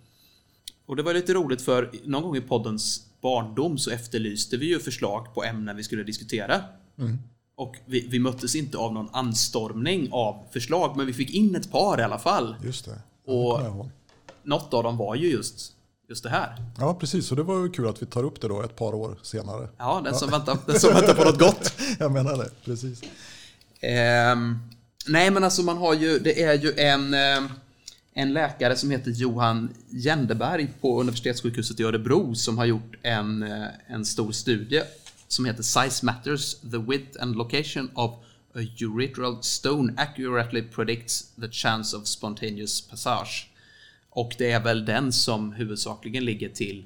Och 0.86 0.96
det 0.96 1.04
var 1.04 1.14
lite 1.14 1.34
roligt 1.34 1.62
för 1.62 1.92
någon 2.04 2.24
gång 2.24 2.36
i 2.36 2.42
poddens 2.42 3.06
barndom 3.22 3.78
så 3.78 3.92
efterlyste 3.92 4.58
vi 4.58 4.66
ju 4.66 4.80
förslag 4.80 5.34
på 5.34 5.44
ämnen 5.44 5.76
vi 5.76 5.84
skulle 5.84 6.04
diskutera. 6.04 6.62
Mm. 6.98 7.18
Och 7.56 7.76
vi, 7.86 8.08
vi 8.08 8.20
möttes 8.20 8.56
inte 8.56 8.78
av 8.78 8.94
någon 8.94 9.10
anstormning 9.12 10.10
av 10.12 10.44
förslag, 10.52 10.98
men 10.98 11.06
vi 11.06 11.14
fick 11.14 11.30
in 11.30 11.56
ett 11.56 11.72
par 11.72 12.00
i 12.00 12.04
alla 12.04 12.20
fall. 12.20 12.56
Just 12.64 12.86
det. 12.86 13.02
och 13.32 13.62
något 14.44 14.74
av 14.74 14.84
dem 14.84 14.98
var 14.98 15.16
ju 15.16 15.32
just, 15.32 15.72
just 16.10 16.24
det 16.24 16.30
här. 16.30 16.56
Ja, 16.78 16.94
precis. 16.94 17.32
Och 17.32 17.38
det 17.38 17.44
var 17.44 17.64
ju 17.64 17.70
kul 17.70 17.88
att 17.88 18.02
vi 18.02 18.06
tar 18.06 18.24
upp 18.24 18.42
det 18.42 18.48
då 18.48 18.62
ett 18.62 18.76
par 18.76 18.96
år 18.96 19.20
senare. 19.24 19.70
Ja, 19.78 20.02
den 20.04 20.16
som, 20.16 20.30
ja. 20.32 20.38
Väntar, 20.38 20.58
den 20.66 20.80
som 20.80 20.94
väntar 20.94 21.14
på 21.14 21.24
något 21.24 21.40
gott. 21.40 21.74
Jag 22.00 22.12
menar 22.12 22.38
det, 22.38 22.50
precis. 22.66 23.02
Ehm, 23.82 24.60
nej, 25.08 25.32
men 25.32 25.44
alltså 25.44 25.64
man 25.64 25.78
har 25.78 25.94
ju, 25.94 26.20
det 26.20 26.44
är 26.44 26.54
ju 26.54 26.74
en, 26.78 27.14
ehm, 27.14 27.50
en 28.14 28.34
läkare 28.34 28.76
som 28.76 28.92
heter 28.92 29.12
Johan 29.12 29.70
Jändeberg 29.90 30.68
på 30.82 31.02
Universitetssjukhuset 31.02 31.80
i 31.80 31.84
Örebro 31.84 32.36
som 32.36 32.58
har 32.58 32.66
gjort 32.66 32.96
en, 33.02 33.44
eh, 33.44 33.68
en 33.88 34.06
stor 34.06 34.32
studie 34.32 34.82
som 35.28 35.46
heter 35.46 35.64
Size 35.64 36.06
Matters, 36.06 36.56
the 36.62 36.78
width 36.78 37.22
and 37.24 37.36
location 37.36 37.90
of 37.94 38.12
a 38.56 38.60
urethral 38.82 39.44
stone 39.44 39.94
accurately 39.98 40.62
predicts 40.62 41.32
the 41.36 41.52
chance 41.52 41.98
of 41.98 42.08
spontaneous 42.08 42.82
passage. 42.82 43.50
Och 44.10 44.36
det 44.38 44.52
är 44.52 44.60
väl 44.60 44.86
den 44.86 45.14
som 45.14 45.52
huvudsakligen 45.52 46.26
ligger 46.26 46.50
till, 46.50 46.86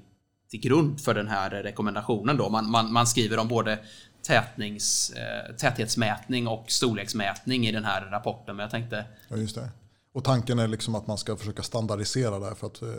till 0.50 0.60
grund 0.60 1.02
för 1.02 1.14
den 1.14 1.28
här 1.28 1.50
rekommendationen 1.50 2.38
då. 2.38 2.50
Man, 2.50 2.70
man, 2.70 2.94
man 2.94 3.08
skriver 3.08 3.38
om 3.38 3.48
både 3.48 3.80
tätnings, 4.24 5.10
eh, 5.10 5.56
täthetsmätning 5.56 6.48
och 6.48 6.72
storleksmätning 6.72 7.68
i 7.68 7.72
den 7.72 7.86
här 7.86 8.02
rapporten. 8.02 8.56
Men 8.56 8.64
jag 8.64 8.72
tänkte... 8.72 9.06
Ja, 9.28 9.38
just 9.38 9.56
det. 9.56 9.70
Och 10.14 10.24
tanken 10.24 10.60
är 10.60 10.68
liksom 10.68 10.96
att 10.96 11.08
man 11.08 11.18
ska 11.18 11.38
försöka 11.38 11.64
standardisera 11.64 12.40
det 12.40 12.46
här 12.46 12.56
för 12.56 12.68
att 12.68 12.82
eh, 12.82 12.90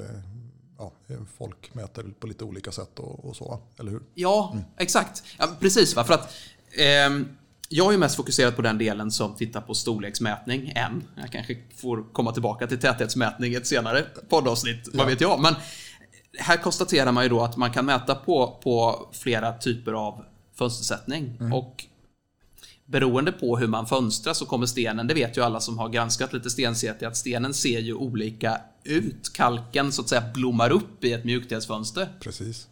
ja, 0.79 0.93
folk 1.39 1.75
mäter 1.75 2.05
på 2.21 2.27
lite 2.27 2.45
olika 2.45 2.73
sätt 2.73 2.99
och, 2.99 3.25
och 3.25 3.37
så, 3.37 3.61
eller 3.79 3.91
hur? 3.91 4.03
Ja, 4.15 4.51
mm. 4.53 4.65
exakt. 4.77 5.23
Ja, 5.39 5.49
precis, 5.61 5.97
va? 5.97 6.05
för 6.05 6.15
att 6.15 6.35
eh, 6.71 7.27
jag 7.69 7.87
är 7.87 7.93
ju 7.93 7.99
mest 7.99 8.17
fokuserad 8.17 8.57
på 8.57 8.63
den 8.63 8.79
delen 8.79 9.11
som 9.11 9.35
tittar 9.35 9.61
på 9.61 9.75
storleksmätning 9.75 10.73
än. 10.77 11.05
Jag 11.17 11.33
kanske 11.33 11.57
får 11.77 12.13
komma 12.13 12.33
tillbaka 12.33 12.67
till 12.67 12.79
täthetsmätning 12.79 13.53
i 13.53 13.55
ett 13.55 13.67
senare 13.67 14.05
poddavsnitt, 14.29 14.89
vad 14.93 15.07
vet 15.07 15.21
jag. 15.21 15.41
Men 15.41 15.55
här 16.39 16.57
konstaterar 16.57 17.13
man 17.13 17.23
ju 17.25 17.29
då 17.29 17.41
att 17.41 17.57
man 17.57 17.73
kan 17.73 17.87
mäta 17.87 18.15
på, 18.15 18.61
på 18.63 19.09
flera 19.13 19.59
typer 19.59 19.93
av 19.93 20.25
fönstersättning. 20.55 21.37
Mm. 21.41 21.53
Och 21.53 21.87
beroende 22.85 23.33
på 23.33 23.57
hur 23.57 23.67
man 23.67 23.87
fönstrar 23.87 24.35
så 24.35 24.47
kommer 24.47 24.67
stenen, 24.67 25.07
det 25.07 25.15
vet 25.15 25.37
ju 25.37 25.43
alla 25.43 25.61
som 25.61 25.79
har 25.79 25.89
granskat 25.89 26.33
lite 26.33 26.51
stenseti, 26.51 27.05
att 27.05 27.17
stenen 27.17 27.55
ser 27.55 27.81
ju 27.81 27.95
olika 27.95 28.61
ut. 28.85 29.33
Kalken 29.33 29.93
så 29.93 30.03
att 30.03 30.09
säga 30.09 30.25
blommar 30.35 30.71
upp 30.71 31.05
i 31.05 31.13
ett 31.13 31.25
mjukdelsfönster. 31.25 32.09
Precis. 32.21 32.69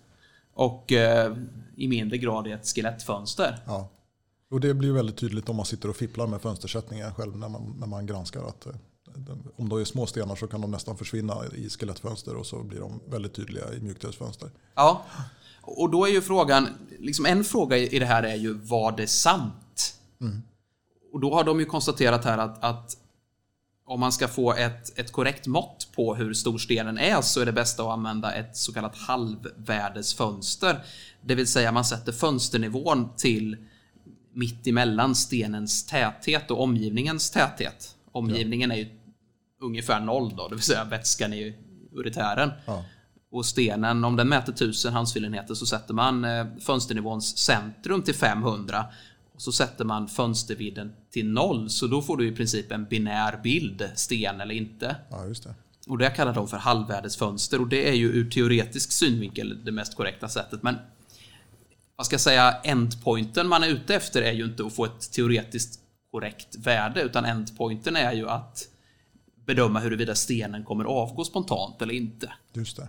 Och 0.54 0.92
eh, 0.92 1.36
i 1.76 1.88
mindre 1.88 2.18
grad 2.18 2.46
i 2.46 2.50
ett 2.50 2.66
skelettfönster. 2.66 3.58
Ja. 3.66 3.88
Och 4.50 4.60
det 4.60 4.74
blir 4.74 4.92
väldigt 4.92 5.16
tydligt 5.16 5.48
om 5.48 5.56
man 5.56 5.66
sitter 5.66 5.88
och 5.88 5.96
fipplar 5.96 6.26
med 6.26 6.40
fönstersättningen 6.40 7.14
själv 7.14 7.36
när 7.36 7.48
man, 7.48 7.76
när 7.78 7.86
man 7.86 8.06
granskar. 8.06 8.44
att 8.44 8.66
eh, 8.66 8.72
Om 9.56 9.68
de 9.68 9.80
är 9.80 9.84
små 9.84 10.06
stenar 10.06 10.36
så 10.36 10.46
kan 10.46 10.60
de 10.60 10.70
nästan 10.70 10.96
försvinna 10.96 11.34
i 11.54 11.68
skelettfönster 11.68 12.36
och 12.36 12.46
så 12.46 12.62
blir 12.62 12.80
de 12.80 13.00
väldigt 13.06 13.34
tydliga 13.34 13.72
i 13.74 13.80
mjukdelsfönster. 13.80 14.50
Ja. 14.74 15.04
Och 15.76 15.90
då 15.90 16.06
är 16.06 16.10
ju 16.10 16.20
frågan, 16.20 16.68
liksom 16.98 17.26
en 17.26 17.44
fråga 17.44 17.76
i 17.76 17.98
det 17.98 18.06
här 18.06 18.22
är 18.22 18.34
ju, 18.34 18.52
var 18.52 18.92
det 18.92 19.06
sant? 19.06 19.94
Mm. 20.20 20.42
Och 21.12 21.20
då 21.20 21.34
har 21.34 21.44
de 21.44 21.60
ju 21.60 21.66
konstaterat 21.66 22.24
här 22.24 22.38
att, 22.38 22.64
att 22.64 22.96
om 23.84 24.00
man 24.00 24.12
ska 24.12 24.28
få 24.28 24.54
ett, 24.54 24.98
ett 24.98 25.12
korrekt 25.12 25.46
mått 25.46 25.88
på 25.94 26.14
hur 26.14 26.34
stor 26.34 26.58
stenen 26.58 26.98
är 26.98 27.20
så 27.20 27.40
är 27.40 27.46
det 27.46 27.52
bäst 27.52 27.80
att 27.80 27.86
använda 27.86 28.34
ett 28.34 28.56
så 28.56 28.72
kallat 28.72 28.96
halvvärdesfönster. 28.96 30.84
Det 31.20 31.34
vill 31.34 31.46
säga 31.46 31.72
man 31.72 31.84
sätter 31.84 32.12
fönsternivån 32.12 33.08
till 33.16 33.56
mitt 34.32 34.66
emellan 34.66 35.14
stenens 35.14 35.86
täthet 35.86 36.50
och 36.50 36.62
omgivningens 36.62 37.30
täthet. 37.30 37.96
Omgivningen 38.12 38.70
ja. 38.70 38.76
är 38.76 38.80
ju 38.80 38.88
ungefär 39.60 40.00
noll 40.00 40.36
då, 40.36 40.48
det 40.48 40.54
vill 40.54 40.64
säga 40.64 40.84
vätskan 40.84 41.32
i 41.32 41.56
uretären. 41.92 42.50
Ja. 42.66 42.84
Och 43.30 43.46
stenen, 43.46 44.04
om 44.04 44.16
den 44.16 44.28
mäter 44.28 44.52
1000 44.52 44.92
handsfyllenheter 44.92 45.54
så 45.54 45.66
sätter 45.66 45.94
man 45.94 46.24
eh, 46.24 46.46
fönsternivåns 46.60 47.38
centrum 47.38 48.02
till 48.02 48.14
500. 48.14 48.84
Och 49.34 49.42
så 49.42 49.52
sätter 49.52 49.84
man 49.84 50.08
fönstervidden 50.08 50.92
till 51.10 51.28
0. 51.28 51.70
Så 51.70 51.86
då 51.86 52.02
får 52.02 52.16
du 52.16 52.28
i 52.28 52.32
princip 52.32 52.72
en 52.72 52.84
binär 52.84 53.40
bild, 53.42 53.90
sten 53.94 54.40
eller 54.40 54.54
inte. 54.54 54.96
Ja, 55.10 55.26
just 55.26 55.44
det. 55.44 55.54
Och 55.86 55.98
det 55.98 56.10
kallar 56.10 56.34
de 56.34 56.48
för 56.48 56.56
halvvärdesfönster 56.56 57.60
och 57.60 57.68
det 57.68 57.88
är 57.88 57.94
ju 57.94 58.06
ur 58.06 58.30
teoretisk 58.30 58.92
synvinkel 58.92 59.64
det 59.64 59.72
mest 59.72 59.96
korrekta 59.96 60.28
sättet. 60.28 60.62
Men 60.62 60.76
vad 61.96 62.06
ska 62.06 62.14
jag 62.14 62.20
säga, 62.20 62.52
endpointen 62.52 63.48
man 63.48 63.62
är 63.62 63.68
ute 63.68 63.94
efter 63.94 64.22
är 64.22 64.32
ju 64.32 64.44
inte 64.44 64.66
att 64.66 64.74
få 64.74 64.84
ett 64.84 65.12
teoretiskt 65.12 65.80
korrekt 66.10 66.56
värde 66.58 67.02
utan 67.02 67.24
endpointen 67.24 67.96
är 67.96 68.12
ju 68.12 68.28
att 68.28 68.68
bedöma 69.46 69.80
huruvida 69.80 70.14
stenen 70.14 70.64
kommer 70.64 70.84
avgå 70.84 71.24
spontant 71.24 71.82
eller 71.82 71.94
inte. 71.94 72.32
Just 72.52 72.76
det. 72.76 72.88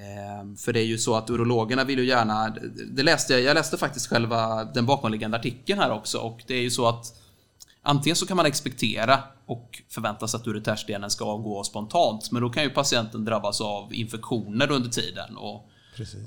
Ehm, 0.00 0.56
för 0.56 0.72
det 0.72 0.80
är 0.80 0.84
ju 0.84 0.98
så 0.98 1.14
att 1.14 1.30
urologerna 1.30 1.84
vill 1.84 1.98
ju 1.98 2.04
gärna, 2.04 2.56
det 2.86 3.02
läste 3.02 3.32
jag, 3.32 3.42
jag 3.42 3.54
läste 3.54 3.76
faktiskt 3.76 4.06
själva 4.06 4.64
den 4.64 4.86
bakomliggande 4.86 5.36
artikeln 5.36 5.80
här 5.80 5.90
också 5.90 6.18
och 6.18 6.42
det 6.46 6.54
är 6.54 6.62
ju 6.62 6.70
så 6.70 6.88
att 6.88 7.20
antingen 7.82 8.16
så 8.16 8.26
kan 8.26 8.36
man 8.36 8.46
expectera 8.46 9.22
och 9.46 9.82
förvänta 9.88 10.28
sig 10.28 10.38
att 10.38 10.46
uretärstenen 10.46 11.10
ska 11.10 11.24
avgå 11.24 11.64
spontant 11.64 12.30
men 12.30 12.42
då 12.42 12.50
kan 12.50 12.62
ju 12.62 12.70
patienten 12.70 13.24
drabbas 13.24 13.60
av 13.60 13.94
infektioner 13.94 14.70
under 14.70 14.90
tiden 14.90 15.36
och, 15.36 15.68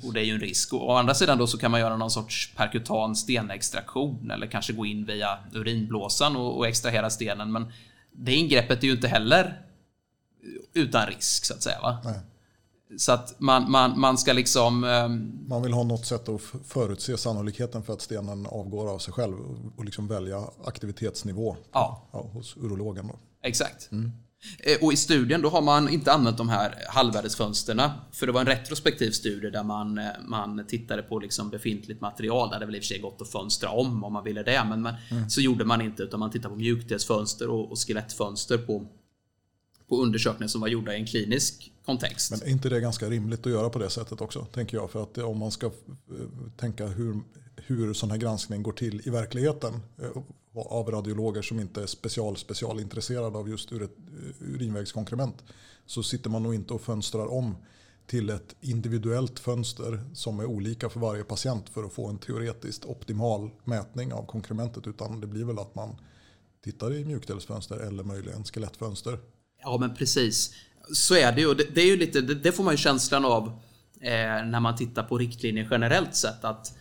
och 0.04 0.14
det 0.14 0.20
är 0.20 0.26
ju 0.26 0.34
en 0.34 0.40
risk. 0.40 0.74
Och 0.74 0.90
å 0.90 0.96
andra 0.96 1.14
sidan 1.14 1.38
då 1.38 1.48
så 1.48 1.58
kan 1.58 1.72
man 1.72 1.80
göra 1.80 1.98
någon 1.98 2.12
sorts 2.12 2.54
perkutan 2.56 3.16
stenextraktion 3.16 4.32
eller 4.32 4.48
kanske 4.48 4.74
gå 4.74 4.86
in 4.86 5.06
via 5.06 5.38
urinblåsan 5.54 6.36
och, 6.36 6.58
och 6.58 6.68
extrahera 6.68 7.10
stenen 7.10 7.52
men 7.52 7.72
det 8.12 8.36
ingreppet 8.36 8.84
är 8.84 8.88
ju 8.88 8.94
inte 8.94 9.08
heller 9.08 9.62
utan 10.74 11.08
risk 11.08 11.46
så 11.46 11.54
att 11.54 11.64
säga. 11.64 11.82
Va? 11.82 11.98
Nej. 12.04 12.20
Så 12.98 13.12
att 13.12 13.40
man, 13.40 13.72
man, 13.72 14.00
man 14.00 14.18
ska 14.18 14.34
liksom... 14.34 14.84
Um... 14.84 15.46
Man 15.48 15.62
vill 15.62 15.74
ha 15.74 15.84
något 15.84 16.06
sätt 16.06 16.30
att 16.30 16.42
förutse 16.66 17.18
sannolikheten 17.18 17.84
för 17.84 17.94
att 17.94 18.02
stenen 18.02 18.46
avgår 18.46 18.94
av 18.94 19.00
sig 19.00 19.14
själv 19.14 19.36
och 19.78 19.86
liksom 19.86 20.08
välja 20.08 20.44
aktivitetsnivå 20.66 21.58
ja. 21.72 22.10
Ja, 22.12 22.30
hos 22.34 22.58
urologen. 22.58 23.08
Då. 23.08 23.20
Exakt. 23.44 23.92
Mm. 23.92 24.12
Eh, 24.60 24.86
och 24.86 24.94
i 24.94 24.98
studien 24.98 25.42
då 25.42 25.50
har 25.50 25.62
man 25.62 25.90
inte 25.90 26.12
använt 26.12 26.38
de 26.38 26.50
här 26.50 26.76
halvvärdesfönsterna. 26.90 27.94
För 28.12 28.26
det 28.26 28.32
var 28.32 28.42
en 28.42 28.48
retrospektiv 28.48 29.12
studie 29.12 29.50
där 29.50 29.64
man, 29.64 29.98
eh, 29.98 30.06
man 30.26 30.66
tittade 30.68 31.02
på 31.02 31.20
liksom 31.20 31.50
befintligt 31.50 32.02
material. 32.02 32.50
Där 32.50 32.60
det 32.60 32.66
väl 32.66 32.76
i 32.76 32.80
och 32.80 32.84
för 32.84 32.88
sig 32.88 33.00
gått 33.00 33.22
att 33.22 33.32
fönstra 33.32 33.70
om 33.70 34.04
om 34.04 34.14
man 34.14 34.24
ville 34.24 34.44
det. 34.44 34.66
Men, 34.70 34.82
men 34.82 34.96
mm. 35.12 35.30
så 35.30 35.42
gjorde 35.42 35.66
man 35.66 35.82
inte 35.82 36.04
utan 36.04 36.20
man 36.20 36.32
tittade 36.32 36.50
på 36.50 36.60
mjukdelsfönster 36.60 37.50
och, 37.50 37.72
och 37.72 37.88
skelettfönster 37.88 38.58
på, 38.58 38.88
på 39.94 40.02
undersökningar 40.02 40.48
som 40.48 40.62
var 40.62 40.68
gjorda 40.68 40.94
i 40.94 41.00
en 41.00 41.06
klinisk 41.06 41.72
kontext. 41.86 42.32
Men 42.32 42.42
är 42.42 42.48
inte 42.48 42.70
det 42.70 42.80
ganska 42.80 43.10
rimligt 43.10 43.46
att 43.46 43.52
göra 43.52 43.70
på 43.70 43.80
det 43.80 43.90
sättet 43.90 44.22
också? 44.22 44.46
Tänker 44.46 44.78
jag. 44.78 44.92
För 44.92 45.04
att 45.04 45.18
om 45.18 45.38
man 45.38 45.52
ska 45.52 45.66
eh, 45.66 45.72
tänka 46.58 46.88
hur, 46.88 47.22
hur 47.56 47.94
sån 47.94 48.12
här 48.12 48.18
granskning 48.18 48.64
går 48.64 48.72
till 48.72 49.02
i 49.08 49.10
verkligheten 49.10 49.74
eh, 50.02 50.22
av 50.56 50.92
radiologer 50.92 51.42
som 51.42 51.60
inte 51.60 51.82
är 51.82 51.86
special, 51.86 52.38
specialintresserade 52.38 53.38
av 53.38 53.50
just 53.50 53.72
ur 53.72 53.84
ett 53.84 53.98
eh, 53.98 54.54
urinvägskonkrement 54.56 55.44
så 55.86 56.04
sitter 56.04 56.30
man 56.30 56.44
nog 56.44 56.56
inte 56.56 56.74
och 56.74 56.82
fönstrar 56.82 57.32
om 57.32 57.56
till 58.08 58.30
ett 58.30 58.56
individuellt 58.62 59.40
fönster 59.40 60.04
som 60.14 60.40
är 60.40 60.46
olika 60.46 60.90
för 60.90 61.00
varje 61.00 61.24
patient 61.24 61.70
för 61.70 61.84
att 61.84 61.94
få 61.94 62.08
en 62.08 62.18
teoretiskt 62.18 62.86
optimal 62.86 63.50
mätning 63.64 64.14
av 64.14 64.26
konkrementet. 64.26 64.88
Utan 64.88 65.22
det 65.22 65.28
blir 65.28 65.46
väl 65.46 65.60
att 65.60 65.76
man 65.76 65.96
tittar 66.64 66.94
i 66.94 67.06
mjukdelsfönster 67.06 67.78
eller 67.78 68.04
möjligen 68.04 68.44
skelettfönster. 68.44 69.20
Ja 69.64 69.78
men 69.78 69.96
precis. 69.96 70.54
Så 70.94 71.16
är 71.16 71.32
det 71.32 71.42
ju. 71.42 71.54
Det, 71.54 71.76
det 71.76 71.82
är 71.82 71.86
ju 71.86 71.98
lite, 71.98 72.22
det, 72.22 72.36
det, 72.36 72.52
får 72.52 72.64
man 72.64 72.74
ju 72.74 72.78
känslan 72.78 73.26
av 73.26 73.48
eh, 74.02 74.46
när 74.46 74.60
man 74.60 74.76
tittar 74.76 75.04
på 75.04 75.18
riktlinjer 75.18 75.68
generellt 75.72 76.16
sett. 76.16 76.46
att 76.46 76.78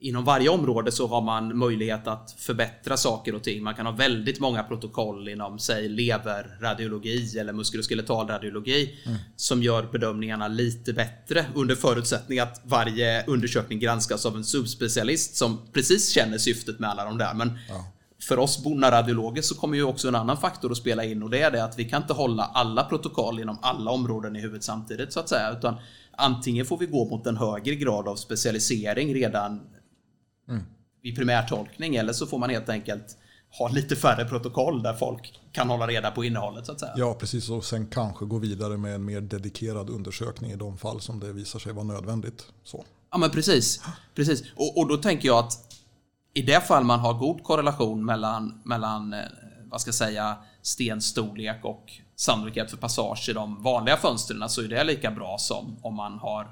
Inom 0.00 0.24
varje 0.24 0.48
område 0.48 0.92
så 0.92 1.06
har 1.06 1.20
man 1.20 1.58
möjlighet 1.58 2.06
att 2.06 2.34
förbättra 2.38 2.96
saker 2.96 3.34
och 3.34 3.42
ting. 3.42 3.62
Man 3.62 3.74
kan 3.74 3.86
ha 3.86 3.92
väldigt 3.92 4.40
många 4.40 4.62
protokoll 4.62 5.28
inom 5.28 5.58
säg 5.58 5.88
leverradiologi 5.88 7.38
eller 7.38 7.52
muskuloskeletal 7.52 8.28
radiologi 8.28 8.98
mm. 9.06 9.18
som 9.36 9.62
gör 9.62 9.82
bedömningarna 9.92 10.48
lite 10.48 10.92
bättre 10.92 11.46
under 11.54 11.74
förutsättning 11.74 12.38
att 12.38 12.60
varje 12.64 13.24
undersökning 13.26 13.78
granskas 13.78 14.26
av 14.26 14.36
en 14.36 14.44
subspecialist 14.44 15.36
som 15.36 15.60
precis 15.72 16.08
känner 16.08 16.38
syftet 16.38 16.78
med 16.78 16.90
alla 16.90 17.04
de 17.04 17.18
där. 17.18 17.34
Men 17.34 17.58
ja 17.68 17.92
för 18.28 18.38
oss 18.38 18.64
bonna 18.64 18.90
radiologer 18.90 19.42
så 19.42 19.54
kommer 19.54 19.76
ju 19.76 19.82
också 19.82 20.08
en 20.08 20.14
annan 20.14 20.36
faktor 20.36 20.70
att 20.70 20.76
spela 20.76 21.04
in 21.04 21.22
och 21.22 21.30
det 21.30 21.42
är 21.42 21.50
det 21.50 21.64
att 21.64 21.78
vi 21.78 21.84
kan 21.84 22.02
inte 22.02 22.14
hålla 22.14 22.44
alla 22.44 22.84
protokoll 22.84 23.40
inom 23.40 23.58
alla 23.62 23.90
områden 23.90 24.36
i 24.36 24.40
huvudet 24.40 24.64
samtidigt 24.64 25.12
så 25.12 25.20
att 25.20 25.28
säga. 25.28 25.52
Utan 25.58 25.76
antingen 26.10 26.66
får 26.66 26.78
vi 26.78 26.86
gå 26.86 27.04
mot 27.04 27.26
en 27.26 27.36
högre 27.36 27.74
grad 27.74 28.08
av 28.08 28.16
specialisering 28.16 29.14
redan 29.14 29.60
mm. 30.48 30.62
vid 31.02 31.16
primärtolkning 31.16 31.96
eller 31.96 32.12
så 32.12 32.26
får 32.26 32.38
man 32.38 32.50
helt 32.50 32.68
enkelt 32.68 33.16
ha 33.58 33.68
lite 33.68 33.96
färre 33.96 34.24
protokoll 34.24 34.82
där 34.82 34.94
folk 34.94 35.40
kan 35.52 35.68
hålla 35.68 35.86
reda 35.86 36.10
på 36.10 36.24
innehållet 36.24 36.66
så 36.66 36.72
att 36.72 36.80
säga. 36.80 36.92
Ja, 36.96 37.14
precis. 37.14 37.50
Och 37.50 37.64
sen 37.64 37.86
kanske 37.86 38.24
gå 38.24 38.38
vidare 38.38 38.76
med 38.76 38.94
en 38.94 39.04
mer 39.04 39.20
dedikerad 39.20 39.90
undersökning 39.90 40.50
i 40.50 40.56
de 40.56 40.78
fall 40.78 41.00
som 41.00 41.20
det 41.20 41.32
visar 41.32 41.58
sig 41.58 41.72
vara 41.72 41.84
nödvändigt. 41.84 42.46
Så. 42.64 42.84
Ja, 43.10 43.18
men 43.18 43.30
precis. 43.30 43.80
precis. 44.14 44.42
Och, 44.56 44.78
och 44.78 44.88
då 44.88 44.96
tänker 44.96 45.28
jag 45.28 45.38
att 45.38 45.75
i 46.36 46.42
det 46.42 46.60
fall 46.60 46.84
man 46.84 47.00
har 47.00 47.14
god 47.14 47.42
korrelation 47.42 48.04
mellan, 48.04 48.60
mellan 48.64 49.12
eh, 49.12 49.20
vad 49.64 49.80
ska 49.80 49.88
jag 49.88 49.94
säga, 49.94 50.36
stenstorlek 50.62 51.64
och 51.64 51.92
sannolikhet 52.16 52.70
för 52.70 52.76
passage 52.76 53.28
i 53.28 53.32
de 53.32 53.62
vanliga 53.62 53.96
fönstren 53.96 54.48
så 54.48 54.62
är 54.62 54.68
det 54.68 54.84
lika 54.84 55.10
bra 55.10 55.38
som 55.38 55.76
om 55.82 55.94
man 55.94 56.18
har 56.18 56.48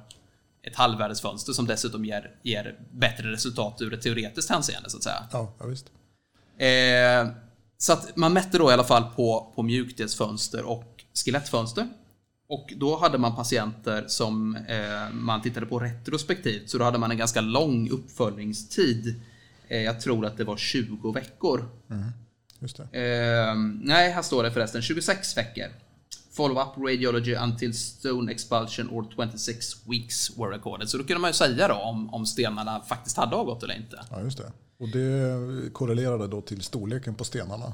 ett 0.63 0.77
halvvärdesfönster 0.77 1.53
som 1.53 1.67
dessutom 1.67 2.05
ger, 2.05 2.31
ger 2.43 2.79
bättre 2.93 3.33
resultat 3.33 3.83
ur 3.83 3.95
ett 3.95 4.03
teoretiskt 4.03 4.51
hänseende 4.51 4.91
så 4.91 4.97
att 4.97 5.03
säga. 5.03 5.23
Ja, 5.33 5.53
ja 5.59 5.67
visst. 5.67 5.87
Eh, 6.59 7.37
så 7.79 7.93
att 7.93 8.17
man 8.17 8.33
mätte 8.33 8.59
då 8.59 8.71
i 8.71 8.73
alla 8.73 8.85
fall 8.85 9.05
på, 9.17 9.53
på 9.55 9.63
mjukdelsfönster 9.63 10.65
och 10.65 11.05
skelettfönster. 11.25 11.89
Och 12.49 12.73
då 12.77 12.99
hade 12.99 13.19
man 13.19 13.37
patienter 13.37 14.05
som 14.07 14.57
eh, 14.57 15.15
man 15.15 15.43
tittade 15.43 15.67
på 15.67 15.79
retrospektivt, 15.79 16.71
så 16.71 16.79
då 16.79 16.85
hade 16.85 16.99
man 16.99 17.11
en 17.11 17.19
ganska 17.19 17.41
lång 17.41 17.91
uppföljningstid 17.91 19.21
jag 19.69 20.01
tror 20.01 20.27
att 20.27 20.37
det 20.37 20.45
var 20.45 20.57
20 20.57 21.13
veckor. 21.13 21.69
Mm, 21.91 22.05
just. 22.59 22.81
Eh, 22.81 22.87
nej, 23.83 24.11
här 24.11 24.23
står 24.23 24.43
det 24.43 24.51
förresten 24.51 24.83
26 24.83 25.37
veckor. 25.37 25.67
Follow-up 26.33 26.77
radiology 26.77 27.35
until 27.35 27.75
stone 27.75 28.33
expulsion 28.33 28.91
or 28.91 29.07
26 29.17 29.87
weeks 29.87 30.39
were 30.39 30.57
recorded. 30.57 30.89
Så 30.89 30.99
då 30.99 31.05
kunde 31.05 31.21
man 31.21 31.31
ju 31.31 31.35
säga 31.35 31.69
då 31.69 31.75
om, 31.75 32.15
om 32.15 32.27
stenarna 32.27 32.81
faktiskt 32.81 33.17
hade 33.17 33.37
avgått 33.37 33.63
eller 33.63 33.75
inte. 33.75 34.01
Ja, 34.11 34.21
just 34.21 34.39
det. 34.39 34.53
Och 34.79 34.89
det 34.89 35.73
korrelerade 35.73 36.27
då 36.27 36.41
till 36.41 36.63
storleken 36.63 37.15
på 37.15 37.25
stenarna. 37.25 37.73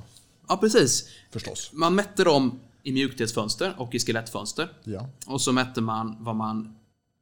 Ja, 0.48 0.56
precis. 0.56 1.08
Förstås. 1.30 1.70
Man 1.72 1.94
mätte 1.94 2.24
dem 2.24 2.60
i 2.82 2.92
mjukdelsfönster 2.92 3.74
och 3.78 3.94
i 3.94 3.98
skelettfönster. 3.98 4.72
Ja. 4.84 5.08
Och 5.26 5.40
så 5.40 5.52
mätte 5.52 5.80
man 5.80 6.16
vad 6.20 6.36
man 6.36 6.76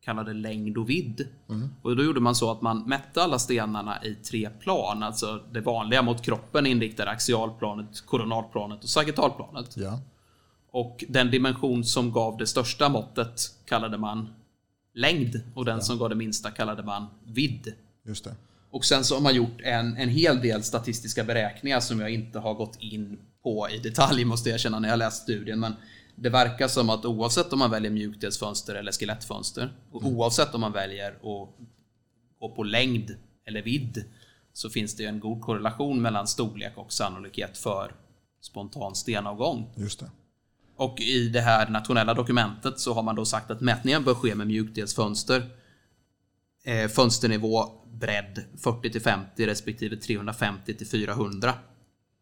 kallade 0.08 0.32
längd 0.32 0.78
och 0.78 0.90
vidd. 0.90 1.28
Mm. 1.48 1.68
Och 1.82 1.96
då 1.96 2.02
gjorde 2.02 2.20
man 2.20 2.34
så 2.34 2.50
att 2.50 2.62
man 2.62 2.82
mätte 2.88 3.22
alla 3.22 3.38
stenarna 3.38 4.04
i 4.04 4.14
tre 4.14 4.50
plan. 4.50 5.02
Alltså 5.02 5.40
det 5.52 5.60
vanliga 5.60 6.02
mot 6.02 6.22
kroppen 6.22 6.66
inriktade 6.66 7.10
axialplanet, 7.10 8.06
koronalplanet 8.06 8.84
och 8.84 8.90
sagittalplanet. 8.90 9.76
Ja. 9.76 10.00
Och 10.70 11.04
den 11.08 11.30
dimension 11.30 11.84
som 11.84 12.12
gav 12.12 12.36
det 12.36 12.46
största 12.46 12.88
måttet 12.88 13.40
kallade 13.64 13.98
man 13.98 14.28
längd 14.94 15.40
och 15.54 15.64
den 15.64 15.76
ja. 15.76 15.80
som 15.80 15.98
gav 15.98 16.08
det 16.08 16.14
minsta 16.14 16.50
kallade 16.50 16.82
man 16.82 17.06
vidd. 17.24 17.72
Just 18.04 18.24
det. 18.24 18.34
Och 18.70 18.84
sen 18.84 19.04
så 19.04 19.14
har 19.14 19.22
man 19.22 19.34
gjort 19.34 19.60
en, 19.60 19.96
en 19.96 20.08
hel 20.08 20.40
del 20.40 20.62
statistiska 20.62 21.24
beräkningar 21.24 21.80
som 21.80 22.00
jag 22.00 22.10
inte 22.10 22.38
har 22.38 22.54
gått 22.54 22.76
in 22.80 23.18
på 23.42 23.68
i 23.70 23.78
detalj 23.78 24.24
måste 24.24 24.48
jag 24.48 24.54
erkänna 24.54 24.78
när 24.78 24.88
jag 24.88 24.98
läst 24.98 25.22
studien. 25.22 25.60
Men 25.60 25.74
det 26.20 26.30
verkar 26.30 26.68
som 26.68 26.90
att 26.90 27.04
oavsett 27.04 27.52
om 27.52 27.58
man 27.58 27.70
väljer 27.70 27.90
mjukdelsfönster 27.90 28.74
eller 28.74 28.92
skelettfönster 28.92 29.72
och 29.92 30.02
mm. 30.02 30.16
oavsett 30.16 30.54
om 30.54 30.60
man 30.60 30.72
väljer 30.72 31.10
att 31.10 31.48
gå 32.38 32.54
på 32.56 32.62
längd 32.62 33.16
eller 33.46 33.62
vidd 33.62 34.04
så 34.52 34.70
finns 34.70 34.96
det 34.96 35.04
en 35.04 35.20
god 35.20 35.42
korrelation 35.42 36.02
mellan 36.02 36.26
storlek 36.26 36.72
och 36.76 36.92
sannolikhet 36.92 37.58
för 37.58 37.94
spontan 38.40 38.94
stenavgång. 38.94 39.70
Just 39.76 40.00
det. 40.00 40.10
Och 40.76 41.00
i 41.00 41.28
det 41.28 41.40
här 41.40 41.68
nationella 41.68 42.14
dokumentet 42.14 42.80
så 42.80 42.94
har 42.94 43.02
man 43.02 43.16
då 43.16 43.24
sagt 43.24 43.50
att 43.50 43.60
mätningen 43.60 44.04
bör 44.04 44.14
ske 44.14 44.34
med 44.34 44.46
mjukdelsfönster. 44.46 45.46
Eh, 46.64 46.88
fönsternivå 46.88 47.64
bredd 47.86 48.44
40 48.62 49.00
50 49.00 49.46
respektive 49.46 49.96
350 49.96 50.84
400. 50.84 51.54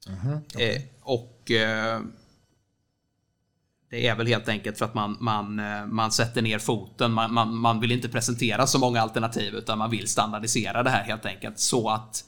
Mm 0.09 0.21
-hmm. 0.21 0.47
okay. 0.47 0.77
eh, 0.77 0.83
och 1.01 1.51
eh, 1.51 2.01
det 3.91 4.07
är 4.07 4.17
väl 4.17 4.27
helt 4.27 4.49
enkelt 4.49 4.79
för 4.79 4.85
att 4.85 4.95
man, 4.95 5.17
man, 5.21 5.59
eh, 5.59 5.87
man 5.87 6.13
sätter 6.13 6.43
ner 6.43 6.59
foten. 6.59 7.13
Man, 7.13 7.35
man, 7.35 7.57
man 7.57 7.81
vill 7.81 7.93
inte 7.93 8.09
presentera 8.09 8.67
så 8.67 8.79
många 8.79 9.01
alternativ 9.01 9.55
utan 9.55 9.79
man 9.79 9.91
vill 9.91 10.09
standardisera 10.09 10.83
det 10.83 10.91
här 10.91 11.05
helt 11.05 11.27
enkelt 11.27 11.59
så 11.59 11.89
att 11.89 12.25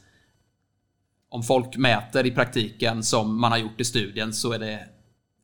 om 1.31 1.43
folk 1.43 1.77
mäter 1.77 2.27
i 2.27 2.31
praktiken 2.31 3.03
som 3.03 3.41
man 3.41 3.53
har 3.53 3.59
gjort 3.59 3.81
i 3.81 3.85
studien 3.85 4.33
så 4.33 4.53
är 4.53 4.59
det 4.59 4.89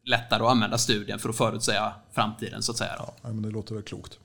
lättare 0.05 0.43
att 0.43 0.51
använda 0.51 0.79
studien 0.79 1.19
för 1.19 1.29
att 1.29 1.37
förutsäga 1.37 1.95
framtiden 2.13 2.63
så 2.63 2.73
att 2.73 2.79
säga. 2.79 2.95
Ja, 2.99 3.15
men 3.23 3.43
det 3.43 3.51
låter 3.51 3.75
väl 3.75 3.83
klokt. 3.83 4.19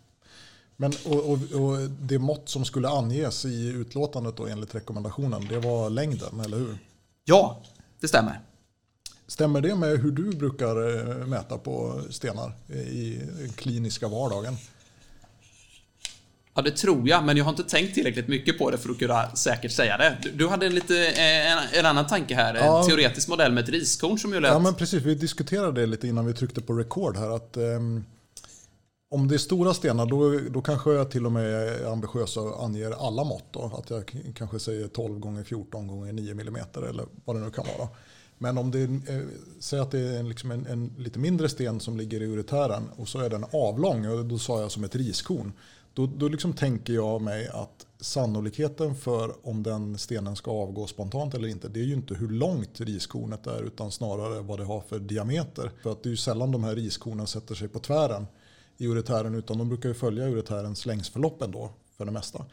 Men 0.77 0.93
och, 1.05 1.31
och, 1.31 1.31
och, 1.31 1.89
det 1.89 2.19
mått 2.19 2.49
som 2.49 2.65
skulle 2.65 2.89
anges 2.89 3.45
i 3.45 3.67
utlåtandet 3.67 4.37
då 4.37 4.47
enligt 4.47 4.75
rekommendationen, 4.75 5.47
det 5.49 5.59
var 5.59 5.89
längden, 5.89 6.39
eller 6.39 6.57
hur? 6.57 6.77
Ja, 7.25 7.61
det 7.99 8.07
stämmer. 8.07 8.39
Stämmer 9.29 9.61
det 9.61 9.75
med 9.75 9.99
hur 9.99 10.11
du 10.11 10.29
brukar 10.29 10.97
eh, 10.97 11.27
mäta 11.27 11.57
på 11.57 12.01
stenar 12.09 12.51
i 12.67 13.19
den 13.39 13.49
kliniska 13.49 14.07
vardagen? 14.07 14.57
Ja, 16.53 16.61
det 16.61 16.71
tror 16.71 17.09
jag, 17.09 17.23
men 17.23 17.37
jag 17.37 17.45
har 17.45 17.51
inte 17.51 17.63
tänkt 17.63 17.93
tillräckligt 17.93 18.27
mycket 18.27 18.57
på 18.57 18.71
det 18.71 18.77
för 18.77 18.89
att 18.89 18.99
kunna 18.99 19.35
säkert 19.35 19.71
säga 19.71 19.97
det. 19.97 20.17
Du 20.33 20.47
hade 20.47 20.65
en, 20.65 20.75
lite, 20.75 21.07
eh, 21.07 21.51
en, 21.51 21.57
en 21.73 21.85
annan 21.85 22.07
tanke 22.07 22.35
här, 22.35 22.55
ja. 22.55 22.79
en 22.79 22.89
teoretisk 22.89 23.27
modell 23.27 23.51
med 23.51 23.63
ett 23.63 23.69
riskorn 23.69 24.19
som 24.19 24.33
ju 24.33 24.39
lät... 24.39 24.51
Ja, 24.51 24.59
men 24.59 24.75
precis. 24.75 25.03
Vi 25.03 25.15
diskuterade 25.15 25.81
det 25.81 25.87
lite 25.87 26.07
innan 26.07 26.25
vi 26.25 26.33
tryckte 26.33 26.61
på 26.61 26.73
record 26.73 27.17
här. 27.17 27.29
att 27.29 27.57
um, 27.57 28.05
Om 29.11 29.27
det 29.27 29.35
är 29.35 29.39
stora 29.39 29.73
stenar, 29.73 30.05
då, 30.05 30.39
då 30.49 30.61
kanske 30.61 30.91
jag 30.91 31.11
till 31.11 31.25
och 31.25 31.31
med 31.31 31.45
är 31.45 31.91
ambitiös 31.91 32.37
och 32.37 32.63
anger 32.63 33.07
alla 33.07 33.23
mått. 33.23 33.45
Då. 33.51 33.71
Att 33.77 33.89
jag 33.89 34.33
kanske 34.35 34.59
säger 34.59 34.87
12 34.87 35.19
gånger 35.19 35.43
14 35.43 35.87
gånger 35.87 36.13
9 36.13 36.31
mm 36.31 36.55
eller 36.75 37.05
vad 37.25 37.35
det 37.35 37.39
nu 37.39 37.51
kan 37.51 37.65
vara. 37.77 37.89
Men 38.41 38.57
om 38.57 38.71
det 38.71 38.79
är, 38.79 39.17
eh, 39.17 39.27
säg 39.59 39.79
att 39.79 39.91
det 39.91 39.99
är 39.99 40.23
liksom 40.23 40.51
en, 40.51 40.65
en, 40.65 40.93
lite 40.97 41.19
mindre 41.19 41.49
sten 41.49 41.79
som 41.79 41.97
ligger 41.97 42.21
i 42.21 42.25
uretären 42.25 42.89
och 42.95 43.07
så 43.07 43.19
är 43.19 43.29
den 43.29 43.45
avlång, 43.53 44.07
och 44.07 44.25
då 44.25 44.37
sa 44.37 44.61
jag 44.61 44.71
som 44.71 44.83
ett 44.83 44.95
riskorn. 44.95 45.53
Då, 45.93 46.05
då 46.05 46.27
liksom 46.27 46.53
tänker 46.53 46.93
jag 46.93 47.21
mig 47.21 47.47
att 47.47 47.85
sannolikheten 47.99 48.95
för 48.95 49.47
om 49.47 49.63
den 49.63 49.97
stenen 49.97 50.35
ska 50.35 50.51
avgå 50.51 50.87
spontant 50.87 51.33
eller 51.33 51.47
inte, 51.47 51.67
det 51.67 51.79
är 51.79 51.83
ju 51.83 51.93
inte 51.93 52.13
hur 52.13 52.29
långt 52.29 52.79
riskornet 52.79 53.47
är 53.47 53.63
utan 53.63 53.91
snarare 53.91 54.41
vad 54.41 54.59
det 54.59 54.65
har 54.65 54.81
för 54.81 54.99
diameter. 54.99 55.71
För 55.83 55.91
att 55.91 56.03
det 56.03 56.09
är 56.09 56.11
ju 56.11 56.17
sällan 56.17 56.51
de 56.51 56.63
här 56.63 56.75
riskornen 56.75 57.27
sätter 57.27 57.55
sig 57.55 57.67
på 57.67 57.79
tvären 57.79 58.27
i 58.77 58.87
uretären 58.87 59.35
utan 59.35 59.57
de 59.57 59.69
brukar 59.69 59.89
ju 59.89 59.95
följa 59.95 60.27
uretärens 60.27 60.85
längsförlopp 60.85 61.41
ändå 61.41 61.69
för 61.97 62.05
det 62.05 62.11
mesta. 62.11 62.45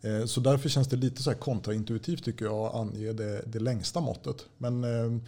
Eh, 0.00 0.24
så 0.24 0.40
därför 0.40 0.68
känns 0.68 0.88
det 0.88 0.96
lite 0.96 1.22
så 1.22 1.34
kontraintuitivt 1.34 2.24
tycker 2.24 2.44
jag 2.44 2.66
att 2.66 2.74
ange 2.74 3.12
det, 3.12 3.42
det 3.46 3.58
längsta 3.58 4.00
måttet. 4.00 4.46
Men 4.58 4.84
eh, 4.84 5.22